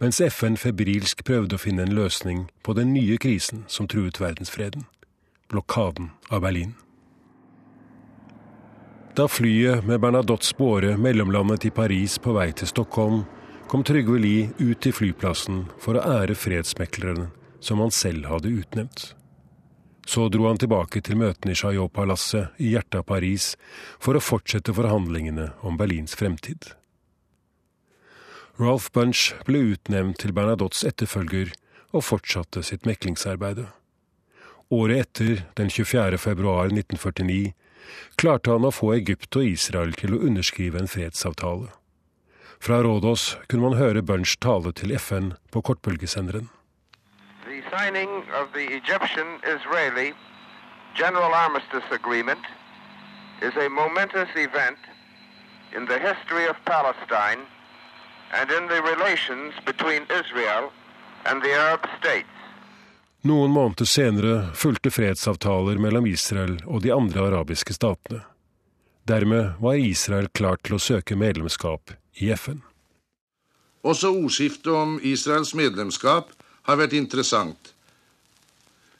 mens 0.00 0.20
FN 0.20 0.56
febrilsk 0.58 1.22
prøvde 1.26 1.58
å 1.58 1.60
finne 1.60 1.84
en 1.84 1.94
løsning 1.94 2.46
på 2.64 2.74
den 2.78 2.94
nye 2.96 3.18
krisen 3.20 3.66
som 3.68 3.90
truet 3.90 4.20
verdensfreden 4.22 4.86
blokaden 5.54 6.10
av 6.28 6.40
Berlin. 6.40 6.74
Da 9.14 9.28
flyet 9.30 9.84
med 9.86 10.00
Bernadottes 10.02 10.56
båre 10.58 10.96
mellomlandet 10.98 11.68
i 11.68 11.70
Paris 11.70 12.16
på 12.18 12.34
vei 12.34 12.48
til 12.52 12.66
Stockholm, 12.66 13.22
kom 13.70 13.84
Trygve 13.86 14.18
Lie 14.18 14.48
ut 14.58 14.80
til 14.82 14.94
flyplassen 14.96 15.68
for 15.80 15.94
å 15.94 16.02
ære 16.18 16.34
fredsmekleren 16.34 17.28
som 17.62 17.80
han 17.80 17.94
selv 17.94 18.26
hadde 18.28 18.50
utnevnt. 18.50 19.12
Så 20.04 20.28
dro 20.28 20.46
han 20.46 20.60
tilbake 20.60 21.00
til 21.00 21.16
møtene 21.16 21.54
i 21.54 21.58
Chaillot-palasset 21.58 22.60
i 22.60 22.74
hjertet 22.74 23.00
av 23.00 23.06
Paris 23.08 23.54
for 24.02 24.16
å 24.16 24.22
fortsette 24.22 24.74
forhandlingene 24.76 25.50
om 25.64 25.78
Berlins 25.80 26.16
fremtid. 26.18 26.74
Ralph 28.60 28.92
Bunch 28.94 29.32
ble 29.48 29.64
utnevnt 29.72 30.20
til 30.22 30.34
Bernadottes 30.36 30.84
etterfølger 30.86 31.54
og 31.94 32.04
fortsatte 32.06 32.62
sitt 32.62 32.84
meklingsarbeid. 32.86 33.64
Året 34.74 35.00
etter, 35.06 35.44
den 35.58 35.70
24. 35.70 36.18
februar 36.18 36.70
1949, 36.70 37.54
klarte 38.20 38.52
han 38.54 38.66
å 38.66 38.72
få 38.74 38.92
Egypt 38.94 39.36
og 39.40 39.48
Israel 39.48 39.96
til 39.98 40.14
å 40.14 40.20
underskrive 40.28 40.80
en 40.80 40.90
fredsavtale. 40.90 41.72
Fra 42.64 42.78
Rådås 42.82 43.34
kunne 43.48 43.66
man 43.66 43.78
høre 43.78 44.04
Bunch 44.06 44.38
tale 44.40 44.72
til 44.72 44.94
FN 44.96 45.34
på 45.52 45.64
kortbølgesenderen. 45.66 46.48
The 47.74 47.80
signing 47.80 48.22
of 48.40 48.46
the 48.52 48.66
Egyptian-Israeli 48.80 50.12
General 50.94 51.32
Armistice 51.34 51.88
Agreement 51.90 52.44
is 53.42 53.54
a 53.56 53.68
momentous 53.68 54.28
event 54.36 54.78
in 55.76 55.84
the 55.86 55.98
history 55.98 56.46
of 56.46 56.56
Palestine 56.64 57.40
and 58.38 58.50
in 58.50 58.64
the 58.68 58.80
relations 58.92 59.52
between 59.66 60.02
Israel 60.20 60.70
and 61.26 61.42
the 61.42 61.52
Arab 61.52 61.80
states. 61.98 62.36
Noen 63.20 63.50
måneder 63.50 63.84
senere 63.84 64.54
fulgte 64.54 64.90
fredsavtaler 64.90 65.78
mellom 65.78 66.06
Israel 66.06 66.60
og 66.66 66.82
de 66.82 66.94
andre 66.94 67.26
arabiske 67.26 67.74
statene. 67.74 68.22
Dermed 69.08 69.52
var 69.58 69.74
Israel 69.74 70.28
klar 70.28 70.62
til 70.62 70.78
å 70.78 70.78
søke 70.78 71.16
medlemskap 71.16 71.90
i 72.14 72.30
FN. 72.36 72.62
Også 73.82 74.14
ordskiftet 74.14 74.72
om 74.72 75.00
Israels 75.02 75.54
medlemskap 75.54 76.30
har 76.64 76.80
vært 76.80 76.96
interessant. 76.96 77.72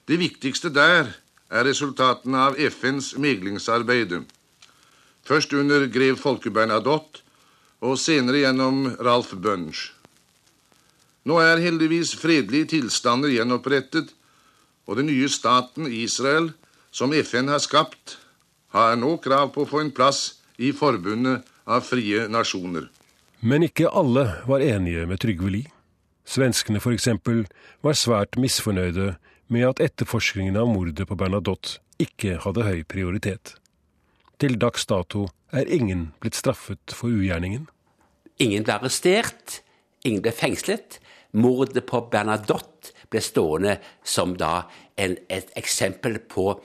Det 0.05 0.19
viktigste 0.21 0.71
der 0.73 1.13
er 1.49 1.67
resultatene 1.69 2.41
av 2.49 2.59
FNs 2.61 3.15
meglingsarbeid. 3.21 4.19
Først 5.25 5.53
under 5.57 5.87
grev 5.89 6.19
Folke 6.21 6.53
Bernadotte, 6.53 7.23
og 7.85 7.99
senere 8.01 8.41
gjennom 8.41 8.87
Ralph 9.05 9.35
Bunch. 9.37 9.91
Nå 11.25 11.37
er 11.41 11.61
heldigvis 11.61 12.15
fredelige 12.21 12.71
tilstander 12.77 13.33
gjenopprettet, 13.33 14.13
og 14.89 15.01
den 15.01 15.09
nye 15.09 15.29
staten 15.33 15.89
Israel, 15.89 16.51
som 16.93 17.13
FN 17.17 17.49
har 17.53 17.61
skapt, 17.65 18.19
har 18.77 18.97
nå 19.01 19.17
krav 19.25 19.53
på 19.55 19.65
å 19.65 19.69
få 19.69 19.81
en 19.85 19.93
plass 19.95 20.41
i 20.61 20.73
forbundet 20.77 21.45
av 21.65 21.85
frie 21.85 22.27
nasjoner. 22.29 22.89
Men 23.45 23.65
ikke 23.67 23.89
alle 23.89 24.27
var 24.49 24.65
enige 24.65 25.05
med 25.09 25.21
Trygve 25.21 25.53
Lie. 25.53 25.74
Svenskene 26.25 26.81
f.eks. 26.81 27.09
var 27.85 27.99
svært 27.99 28.39
misfornøyde 28.41 29.15
med 29.53 29.67
at 29.69 29.83
etterforskningen 29.85 30.57
av 30.57 30.71
mordet 30.73 31.07
på 31.09 31.19
Bernadotte 31.21 31.81
ikke 32.01 32.39
hadde 32.43 32.65
høy 32.67 32.83
prioritet. 32.89 33.55
Til 34.41 34.57
dags 34.59 34.87
dato 34.91 35.29
er 35.55 35.69
ingen 35.71 36.09
blitt 36.21 36.39
straffet 36.39 36.97
for 36.97 37.13
ugjerningen. 37.13 37.69
Ingen 38.43 38.65
ble 38.67 38.79
arrestert, 38.79 39.61
ingen 40.03 40.25
ble 40.25 40.33
fengslet, 40.35 40.99
mordet 41.37 41.85
på 41.87 42.01
Bernadotte 42.11 42.95
ble 43.13 43.23
stående 43.23 43.77
som 44.03 44.35
da 44.41 44.65
en, 44.97 45.19
et 45.29 45.53
eksempel 45.61 46.19
på 46.19 46.57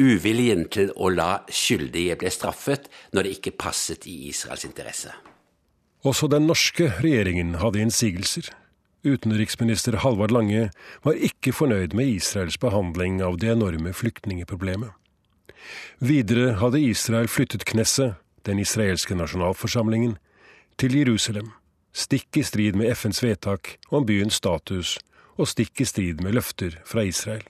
uviljen 0.00 0.66
til 0.72 0.90
å 0.96 1.10
la 1.12 1.44
skyldige 1.50 2.16
bli 2.22 2.32
straffet 2.32 2.88
når 3.12 3.26
det 3.26 3.36
ikke 3.38 3.58
passet 3.66 4.08
i 4.10 4.16
Israels 4.30 4.66
interesse. 4.66 5.12
Også 6.04 6.28
den 6.28 6.44
norske 6.46 6.90
regjeringen 7.00 7.56
hadde 7.62 7.80
innsigelser. 7.80 8.50
Utenriksminister 9.04 9.96
Halvard 10.04 10.32
Lange 10.32 10.68
var 11.04 11.16
ikke 11.16 11.52
fornøyd 11.52 11.96
med 11.96 12.12
Israels 12.18 12.58
behandling 12.60 13.22
av 13.24 13.38
det 13.40 13.50
enorme 13.52 13.92
flyktningeproblemet. 13.96 14.92
Videre 16.04 16.58
hadde 16.60 16.82
Israel 16.84 17.28
flyttet 17.28 17.64
Knesset, 17.68 18.18
den 18.44 18.60
israelske 18.60 19.16
nasjonalforsamlingen, 19.16 20.18
til 20.76 20.96
Jerusalem 20.98 21.52
stikk 21.94 22.40
i 22.40 22.44
strid 22.44 22.76
med 22.76 22.90
FNs 22.92 23.22
vedtak 23.22 23.76
om 23.94 24.04
byens 24.06 24.40
status 24.42 24.96
og 25.38 25.48
stikk 25.48 25.80
i 25.80 25.88
strid 25.88 26.22
med 26.24 26.34
løfter 26.36 26.76
fra 26.86 27.04
Israel. 27.06 27.44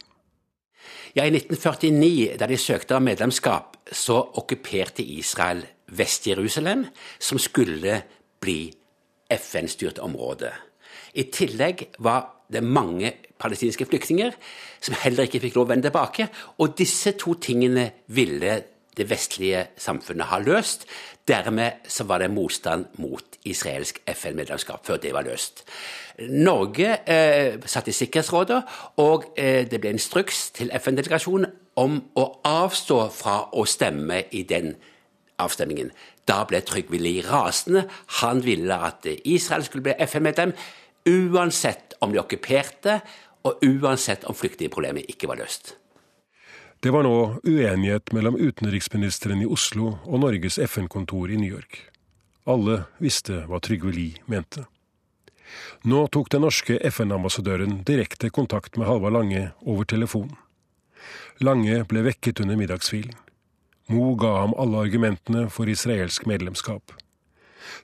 Ja, 1.17 1.25
I 1.25 1.33
1949, 1.33 2.37
da 2.39 2.49
de 2.49 2.59
søkte 2.61 2.99
om 2.99 3.07
medlemskap, 3.09 3.79
så 3.91 4.19
okkuperte 4.37 5.03
Israel 5.03 5.65
Vest-Jerusalem, 5.89 6.87
som 7.19 7.41
skulle 7.41 8.03
bli 8.45 8.59
FN-styrt 9.33 9.99
område. 10.05 10.53
I 11.17 11.27
tillegg 11.33 11.89
var 12.05 12.29
det 12.53 12.63
mange 12.63 13.13
palestinske 13.41 13.87
flyktninger 13.89 14.37
som 14.85 14.97
heller 15.03 15.27
ikke 15.27 15.41
fikk 15.43 15.57
lov 15.57 15.69
å 15.69 15.73
vende 15.73 15.89
tilbake. 15.89 16.29
Og 16.61 16.77
disse 16.79 17.15
to 17.19 17.37
tingene 17.41 17.91
ville 18.13 18.61
det 18.95 19.09
vestlige 19.11 19.67
samfunnet 19.81 20.31
ha 20.31 20.39
løst. 20.43 20.87
Dermed 21.27 21.89
så 21.89 22.05
var 22.07 22.23
det 22.23 22.31
motstand 22.31 22.99
mot 23.03 23.39
israelsk 23.49 24.03
FN-medlemskap 24.07 24.87
før 24.87 25.01
det 25.03 25.15
var 25.17 25.27
løst. 25.27 25.65
Norge 26.31 26.99
eh, 27.11 27.57
satt 27.67 27.89
i 27.91 27.97
Sikkerhetsrådet, 27.97 28.61
og 29.03 29.33
eh, 29.37 29.65
det 29.67 29.81
ble 29.83 29.95
instruks 29.97 30.51
til 30.55 30.71
FN-delegasjonen 30.79 31.51
om 31.81 31.99
å 32.21 32.27
avstå 32.47 33.01
fra 33.11 33.39
å 33.51 33.65
stemme 33.67 34.23
i 34.31 34.45
den 34.47 34.77
avstemningen. 35.43 35.93
Da 36.29 36.43
ble 36.49 36.61
Trygve 36.65 37.01
Lie 37.01 37.25
rasende. 37.27 37.87
Han 38.21 38.43
ville 38.45 38.77
at 38.77 39.07
Israel 39.25 39.65
skulle 39.67 39.89
bli 39.89 39.97
FN-medlem, 40.07 40.55
uansett 41.05 41.97
om 42.01 42.13
de 42.13 42.21
okkuperte, 42.23 43.01
og 43.45 43.65
uansett 43.65 44.25
om 44.25 44.37
flyktningproblemet 44.37 45.11
ikke 45.13 45.29
var 45.29 45.41
løst. 45.43 45.75
Det 46.81 46.93
var 46.93 47.05
nå 47.05 47.41
uenighet 47.45 48.13
mellom 48.13 48.37
utenriksministeren 48.37 49.41
i 49.41 49.49
Oslo 49.49 49.99
og 50.05 50.21
Norges 50.21 50.59
FN-kontor 50.61 51.33
i 51.33 51.41
New 51.41 51.49
York. 51.49 51.79
Alle 52.45 52.83
visste 53.01 53.45
hva 53.49 53.61
Trygve 53.65 53.93
Lie 53.93 54.21
mente. 54.29 54.67
Nå 55.89 56.07
tok 56.13 56.31
den 56.33 56.45
norske 56.45 56.77
FN-ambassadøren 56.91 57.83
direkte 57.89 58.29
kontakt 58.29 58.77
med 58.77 58.89
Halvard 58.89 59.17
Lange 59.17 59.47
over 59.65 59.89
telefonen. 59.89 60.37
Lange 61.41 61.83
ble 61.89 62.05
vekket 62.07 62.41
under 62.45 62.57
middagshvilen. 62.61 63.17
Mo 63.87 64.15
ga 64.15 64.33
ham 64.41 64.55
alle 64.59 64.81
argumentene 64.87 65.49
for 65.51 65.69
israelsk 65.69 66.27
medlemskap. 66.27 66.93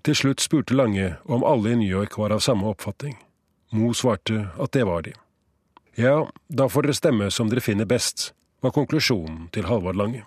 Til 0.04 0.16
slutt 0.16 0.40
spurte 0.40 0.74
Lange 0.74 1.14
om 1.24 1.44
alle 1.44 1.74
i 1.74 1.80
New 1.80 1.90
York 1.90 2.16
var 2.18 2.32
av 2.32 2.40
samme 2.40 2.68
oppfatning. 2.72 3.18
Mo 3.76 3.92
svarte 3.94 4.48
at 4.58 4.72
det 4.72 4.86
var 4.88 5.04
de. 5.04 5.12
Ja, 6.00 6.24
da 6.48 6.68
får 6.68 6.88
dere 6.88 6.96
stemme 6.96 7.30
som 7.30 7.50
dere 7.50 7.60
finner 7.60 7.88
best, 7.88 8.32
var 8.64 8.72
konklusjonen 8.72 9.48
til 9.52 9.68
Halvard 9.68 9.96
Lange. 10.00 10.24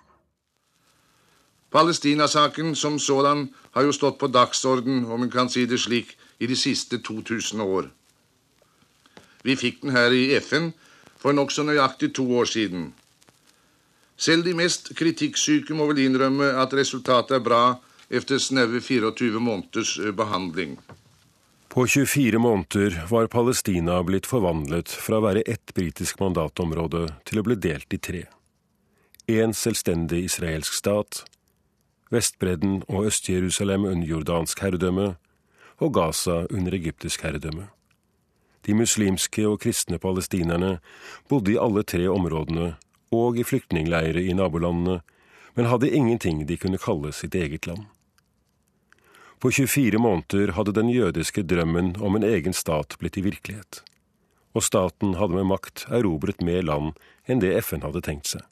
Palestinasaken 1.74 2.74
som 2.78 2.98
sådan 2.98 3.48
har 3.74 3.82
jo 3.82 3.92
stått 3.92 4.18
på 4.18 4.30
dagsorden, 4.30 5.04
om 5.10 5.22
en 5.22 5.30
kan 5.30 5.50
si 5.50 5.66
det 5.66 5.80
slik, 5.82 6.14
i 6.38 6.46
de 6.46 6.56
siste 6.56 6.98
2000 7.02 7.60
år. 7.60 7.88
Vi 9.42 9.56
fikk 9.56 9.82
den 9.82 9.90
her 9.90 10.14
i 10.14 10.36
FN 10.38 10.70
for 11.18 11.34
nokså 11.34 11.62
nøyaktig 11.66 12.12
to 12.14 12.26
år 12.38 12.44
siden. 12.44 12.92
Selv 14.16 14.44
de 14.46 14.54
mest 14.54 14.92
kritikksyke 14.96 15.74
må 15.74 15.88
vel 15.90 16.04
innrømme 16.06 16.52
at 16.62 16.74
resultatet 16.76 17.38
er 17.38 17.42
bra 17.44 17.64
etter 18.10 18.38
snaue 18.38 18.80
24 18.80 19.40
måneders 19.42 19.96
eh, 19.98 20.12
behandling. 20.14 20.76
På 21.74 21.86
24 21.86 22.38
måneder 22.38 23.00
var 23.10 23.26
Palestina 23.26 23.98
blitt 24.06 24.28
forvandlet 24.30 24.92
fra 24.94 25.18
å 25.18 25.24
være 25.24 25.42
ett 25.50 25.74
britisk 25.74 26.20
mandatområde 26.22 27.08
til 27.26 27.40
å 27.40 27.46
bli 27.48 27.56
delt 27.58 27.96
i 27.96 27.98
tre. 27.98 28.22
En 29.26 29.56
selvstendig 29.56 30.26
israelsk 30.28 30.76
stat, 30.76 31.24
Vestbredden 32.14 32.84
og 32.86 33.08
Øst-Jerusalem 33.08 33.88
under 33.88 34.06
jordansk 34.06 34.60
herredømme 34.62 35.14
og 35.82 35.94
Gaza 35.96 36.44
under 36.52 36.76
egyptisk 36.76 37.24
herredømme. 37.26 37.66
De 38.64 38.76
muslimske 38.78 39.42
og 39.48 39.58
kristne 39.64 39.98
palestinerne 39.98 40.76
bodde 41.28 41.56
i 41.56 41.58
alle 41.60 41.82
tre 41.82 42.06
områdene 42.08 42.76
og 43.14 43.38
i 43.38 43.46
flyktningleirer 43.46 44.20
i 44.20 44.34
nabolandene, 44.36 45.00
men 45.54 45.70
hadde 45.70 45.90
ingenting 45.90 46.44
de 46.48 46.58
kunne 46.58 46.80
kalle 46.82 47.12
sitt 47.14 47.34
eget 47.34 47.66
land. 47.70 47.86
På 49.38 49.50
24 49.50 49.98
måneder 49.98 50.54
hadde 50.56 50.72
den 50.72 50.88
jødiske 50.88 51.42
drømmen 51.42 51.94
om 52.00 52.16
en 52.16 52.24
egen 52.24 52.54
stat 52.56 52.96
blitt 52.98 53.18
i 53.20 53.24
virkelighet, 53.26 53.82
og 54.54 54.64
staten 54.64 55.16
hadde 55.20 55.36
med 55.36 55.50
makt 55.50 55.86
erobret 55.90 56.42
mer 56.42 56.62
land 56.64 56.94
enn 57.28 57.42
det 57.42 57.52
FN 57.66 57.84
hadde 57.84 58.02
tenkt 58.06 58.30
seg. 58.32 58.42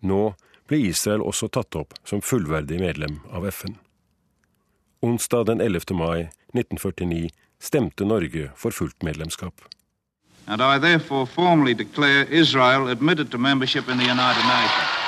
Nå 0.00 0.32
ble 0.70 0.80
Israel 0.88 1.22
også 1.26 1.50
tatt 1.52 1.76
opp 1.76 1.98
som 2.08 2.22
fullverdig 2.24 2.80
medlem 2.80 3.20
av 3.28 3.46
FN. 3.50 3.76
Onsdag 5.04 5.46
den 5.50 5.60
11. 5.60 5.92
mai 5.96 6.30
1949 6.56 7.28
stemte 7.60 8.04
Norge 8.04 8.50
for 8.56 8.72
fullt 8.72 9.02
medlemskap. 9.04 9.60
And 10.46 10.60
I 10.60 10.78
therefore 10.78 11.26
formally 11.26 11.74
declare 11.74 12.24
Israel 12.24 12.88
admitted 12.88 13.30
to 13.30 13.38
membership 13.38 13.88
in 13.88 13.98
the 13.98 14.04
United 14.04 14.44
Nations. 14.46 15.00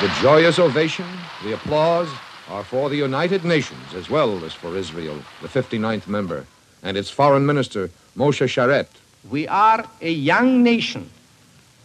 The 0.00 0.08
joyous 0.20 0.58
ovation, 0.58 1.06
the 1.42 1.54
applause, 1.54 2.08
are 2.48 2.62
for 2.62 2.90
the 2.90 2.96
United 2.96 3.44
Nations 3.44 3.94
as 3.94 4.10
well 4.10 4.44
as 4.44 4.52
for 4.52 4.76
Israel, 4.76 5.16
the 5.40 5.48
59th 5.48 6.06
member, 6.06 6.46
and 6.82 6.96
its 6.96 7.10
foreign 7.10 7.46
minister, 7.46 7.90
Moshe 8.16 8.46
Sharet. 8.46 8.88
We 9.30 9.48
are 9.48 9.84
a 10.00 10.10
young 10.10 10.62
nation, 10.62 11.10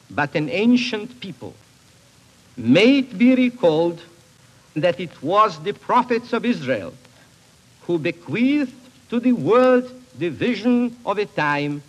but 0.09 0.35
an 0.35 0.49
ancient 0.49 1.19
people. 1.21 1.55
May 2.57 2.99
it 2.99 3.17
be 3.17 3.33
recalled 3.33 4.03
that 4.75 4.99
it 4.99 5.23
was 5.23 5.59
the 5.63 5.73
prophets 5.73 6.33
of 6.33 6.45
Israel 6.45 6.93
who 7.87 7.97
bequeathed 7.97 8.73
to 9.09 9.19
the 9.19 9.33
world 9.33 9.89
the 10.17 10.29
vision 10.29 10.95
of 11.05 11.17
a 11.17 11.25
time 11.25 11.81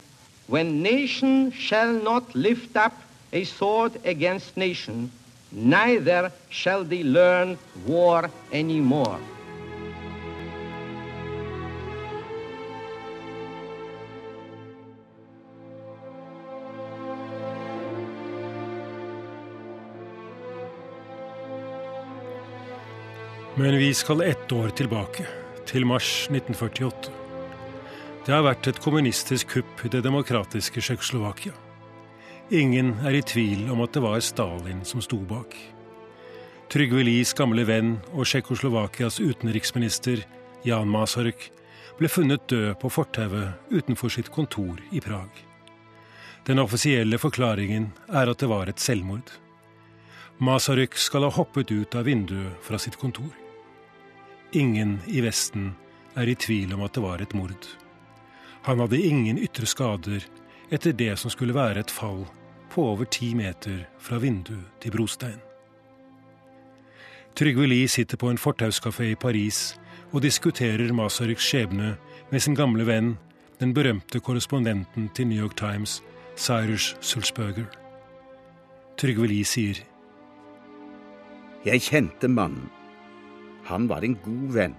when 0.46 0.82
nation 0.82 1.52
shall 1.52 1.92
not 1.92 2.34
lift 2.34 2.76
up 2.76 2.92
a 3.32 3.44
sword 3.44 3.92
against 4.04 4.56
nation, 4.56 5.10
neither 5.50 6.30
shall 6.50 6.84
they 6.84 7.02
learn 7.02 7.58
war 7.86 8.30
anymore. 8.52 9.18
Men 23.54 23.78
vi 23.78 23.94
skal 23.94 24.20
ett 24.22 24.52
år 24.52 24.68
tilbake, 24.68 25.41
til 25.72 25.86
mars 25.88 26.26
1948. 26.28 27.12
Det 28.26 28.32
har 28.34 28.44
vært 28.44 28.68
et 28.68 28.80
kommunistisk 28.84 29.54
kupp 29.54 29.80
i 29.86 29.90
det 29.92 30.02
demokratiske 30.04 30.82
Tsjekkoslovakia. 30.84 31.54
Ingen 32.52 32.92
er 33.08 33.16
i 33.16 33.22
tvil 33.24 33.70
om 33.72 33.80
at 33.80 33.94
det 33.96 34.02
var 34.04 34.20
Stalin 34.20 34.82
som 34.84 35.00
sto 35.00 35.16
bak. 35.16 35.56
Trygve 36.72 37.04
Lies 37.06 37.32
gamle 37.36 37.64
venn 37.64 37.94
og 38.12 38.28
Tsjekkoslovakias 38.28 39.16
utenriksminister 39.24 40.26
Jan 40.68 40.92
Masaryk 40.92 41.48
ble 41.96 42.10
funnet 42.12 42.44
død 42.52 42.76
på 42.82 42.92
fortauet 42.92 43.72
utenfor 43.72 44.12
sitt 44.12 44.28
kontor 44.32 44.76
i 44.92 45.00
Prag. 45.00 45.30
Den 46.44 46.60
offisielle 46.60 47.16
forklaringen 47.22 47.94
er 48.12 48.28
at 48.28 48.44
det 48.44 48.50
var 48.50 48.68
et 48.68 48.82
selvmord. 48.82 49.30
Masaryk 50.42 50.98
skal 51.00 51.24
ha 51.24 51.32
hoppet 51.32 51.72
ut 51.72 51.96
av 51.96 52.04
vinduet 52.10 52.60
fra 52.66 52.80
sitt 52.82 53.00
kontor. 53.00 53.32
Ingen 54.52 54.98
i 55.08 55.22
Vesten 55.24 55.70
er 56.12 56.28
i 56.28 56.34
tvil 56.36 56.74
om 56.76 56.82
at 56.84 56.92
det 56.92 57.02
var 57.02 57.22
et 57.24 57.32
mord. 57.32 57.68
Han 58.68 58.82
hadde 58.82 58.98
ingen 59.00 59.38
ytre 59.40 59.64
skader 59.66 60.26
etter 60.68 60.92
det 60.92 61.14
som 61.20 61.32
skulle 61.32 61.56
være 61.56 61.80
et 61.80 61.90
fall 61.90 62.26
på 62.72 62.84
over 62.90 63.08
ti 63.08 63.30
meter 63.34 63.86
fra 64.00 64.18
vindu 64.20 64.58
til 64.80 64.92
brostein. 64.92 65.40
Trygve 67.32 67.64
Lie 67.66 67.88
sitter 67.88 68.20
på 68.20 68.28
en 68.28 68.40
fortauskafé 68.40 69.14
i 69.14 69.16
Paris 69.16 69.72
og 70.12 70.20
diskuterer 70.22 70.92
Masaryks 70.92 71.48
skjebne 71.48 71.94
med 72.28 72.44
sin 72.44 72.56
gamle 72.56 72.84
venn, 72.84 73.14
den 73.60 73.72
berømte 73.72 74.20
korrespondenten 74.20 75.08
til 75.16 75.26
New 75.26 75.40
York 75.40 75.56
Times, 75.56 76.02
Cyrus 76.36 76.92
Sulzberger. 77.00 77.72
Trygve 79.00 79.32
Lie 79.32 79.48
sier 79.48 79.80
Jeg 81.64 81.80
kjente 81.88 82.28
mannen. 82.28 82.81
Han 83.72 83.88
var 83.88 84.04
en 84.04 84.18
god 84.24 84.52
venn. 84.52 84.74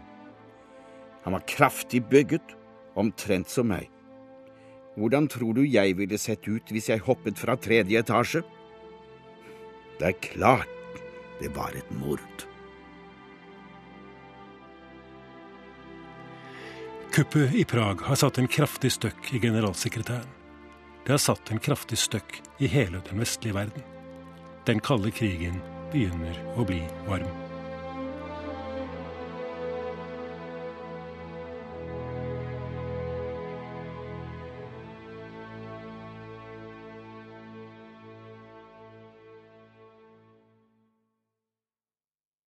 Han 1.24 1.34
var 1.34 1.48
kraftig 1.50 2.04
bygget, 2.12 2.54
omtrent 2.94 3.50
som 3.50 3.72
meg. 3.74 3.90
Hvordan 4.94 5.26
tror 5.34 5.56
du 5.58 5.64
jeg 5.66 5.96
ville 5.98 6.20
sett 6.22 6.46
ut 6.46 6.70
hvis 6.70 6.92
jeg 6.92 7.02
hoppet 7.08 7.40
fra 7.42 7.56
tredje 7.58 8.04
etasje? 8.04 8.44
Det 9.98 10.12
er 10.12 10.20
klart 10.22 11.02
det 11.40 11.50
var 11.56 11.74
et 11.74 11.90
mord. 11.98 12.46
Kuppet 17.14 17.58
i 17.58 17.66
Prag 17.66 18.02
har 18.06 18.18
satt 18.18 18.38
en 18.38 18.50
kraftig 18.50 18.94
støkk 18.94 19.34
i 19.34 19.42
generalsekretæren. 19.42 20.30
Det 21.04 21.16
har 21.16 21.22
satt 21.22 21.50
en 21.52 21.62
kraftig 21.62 21.98
støkk 21.98 22.38
i 22.62 22.70
hele 22.70 23.02
den 23.10 23.26
vestlige 23.26 23.58
verden. 23.58 23.90
Den 24.70 24.80
kalde 24.86 25.12
krigen 25.12 25.58
begynner 25.92 26.38
å 26.54 26.66
bli 26.70 26.84
varm. 27.10 27.43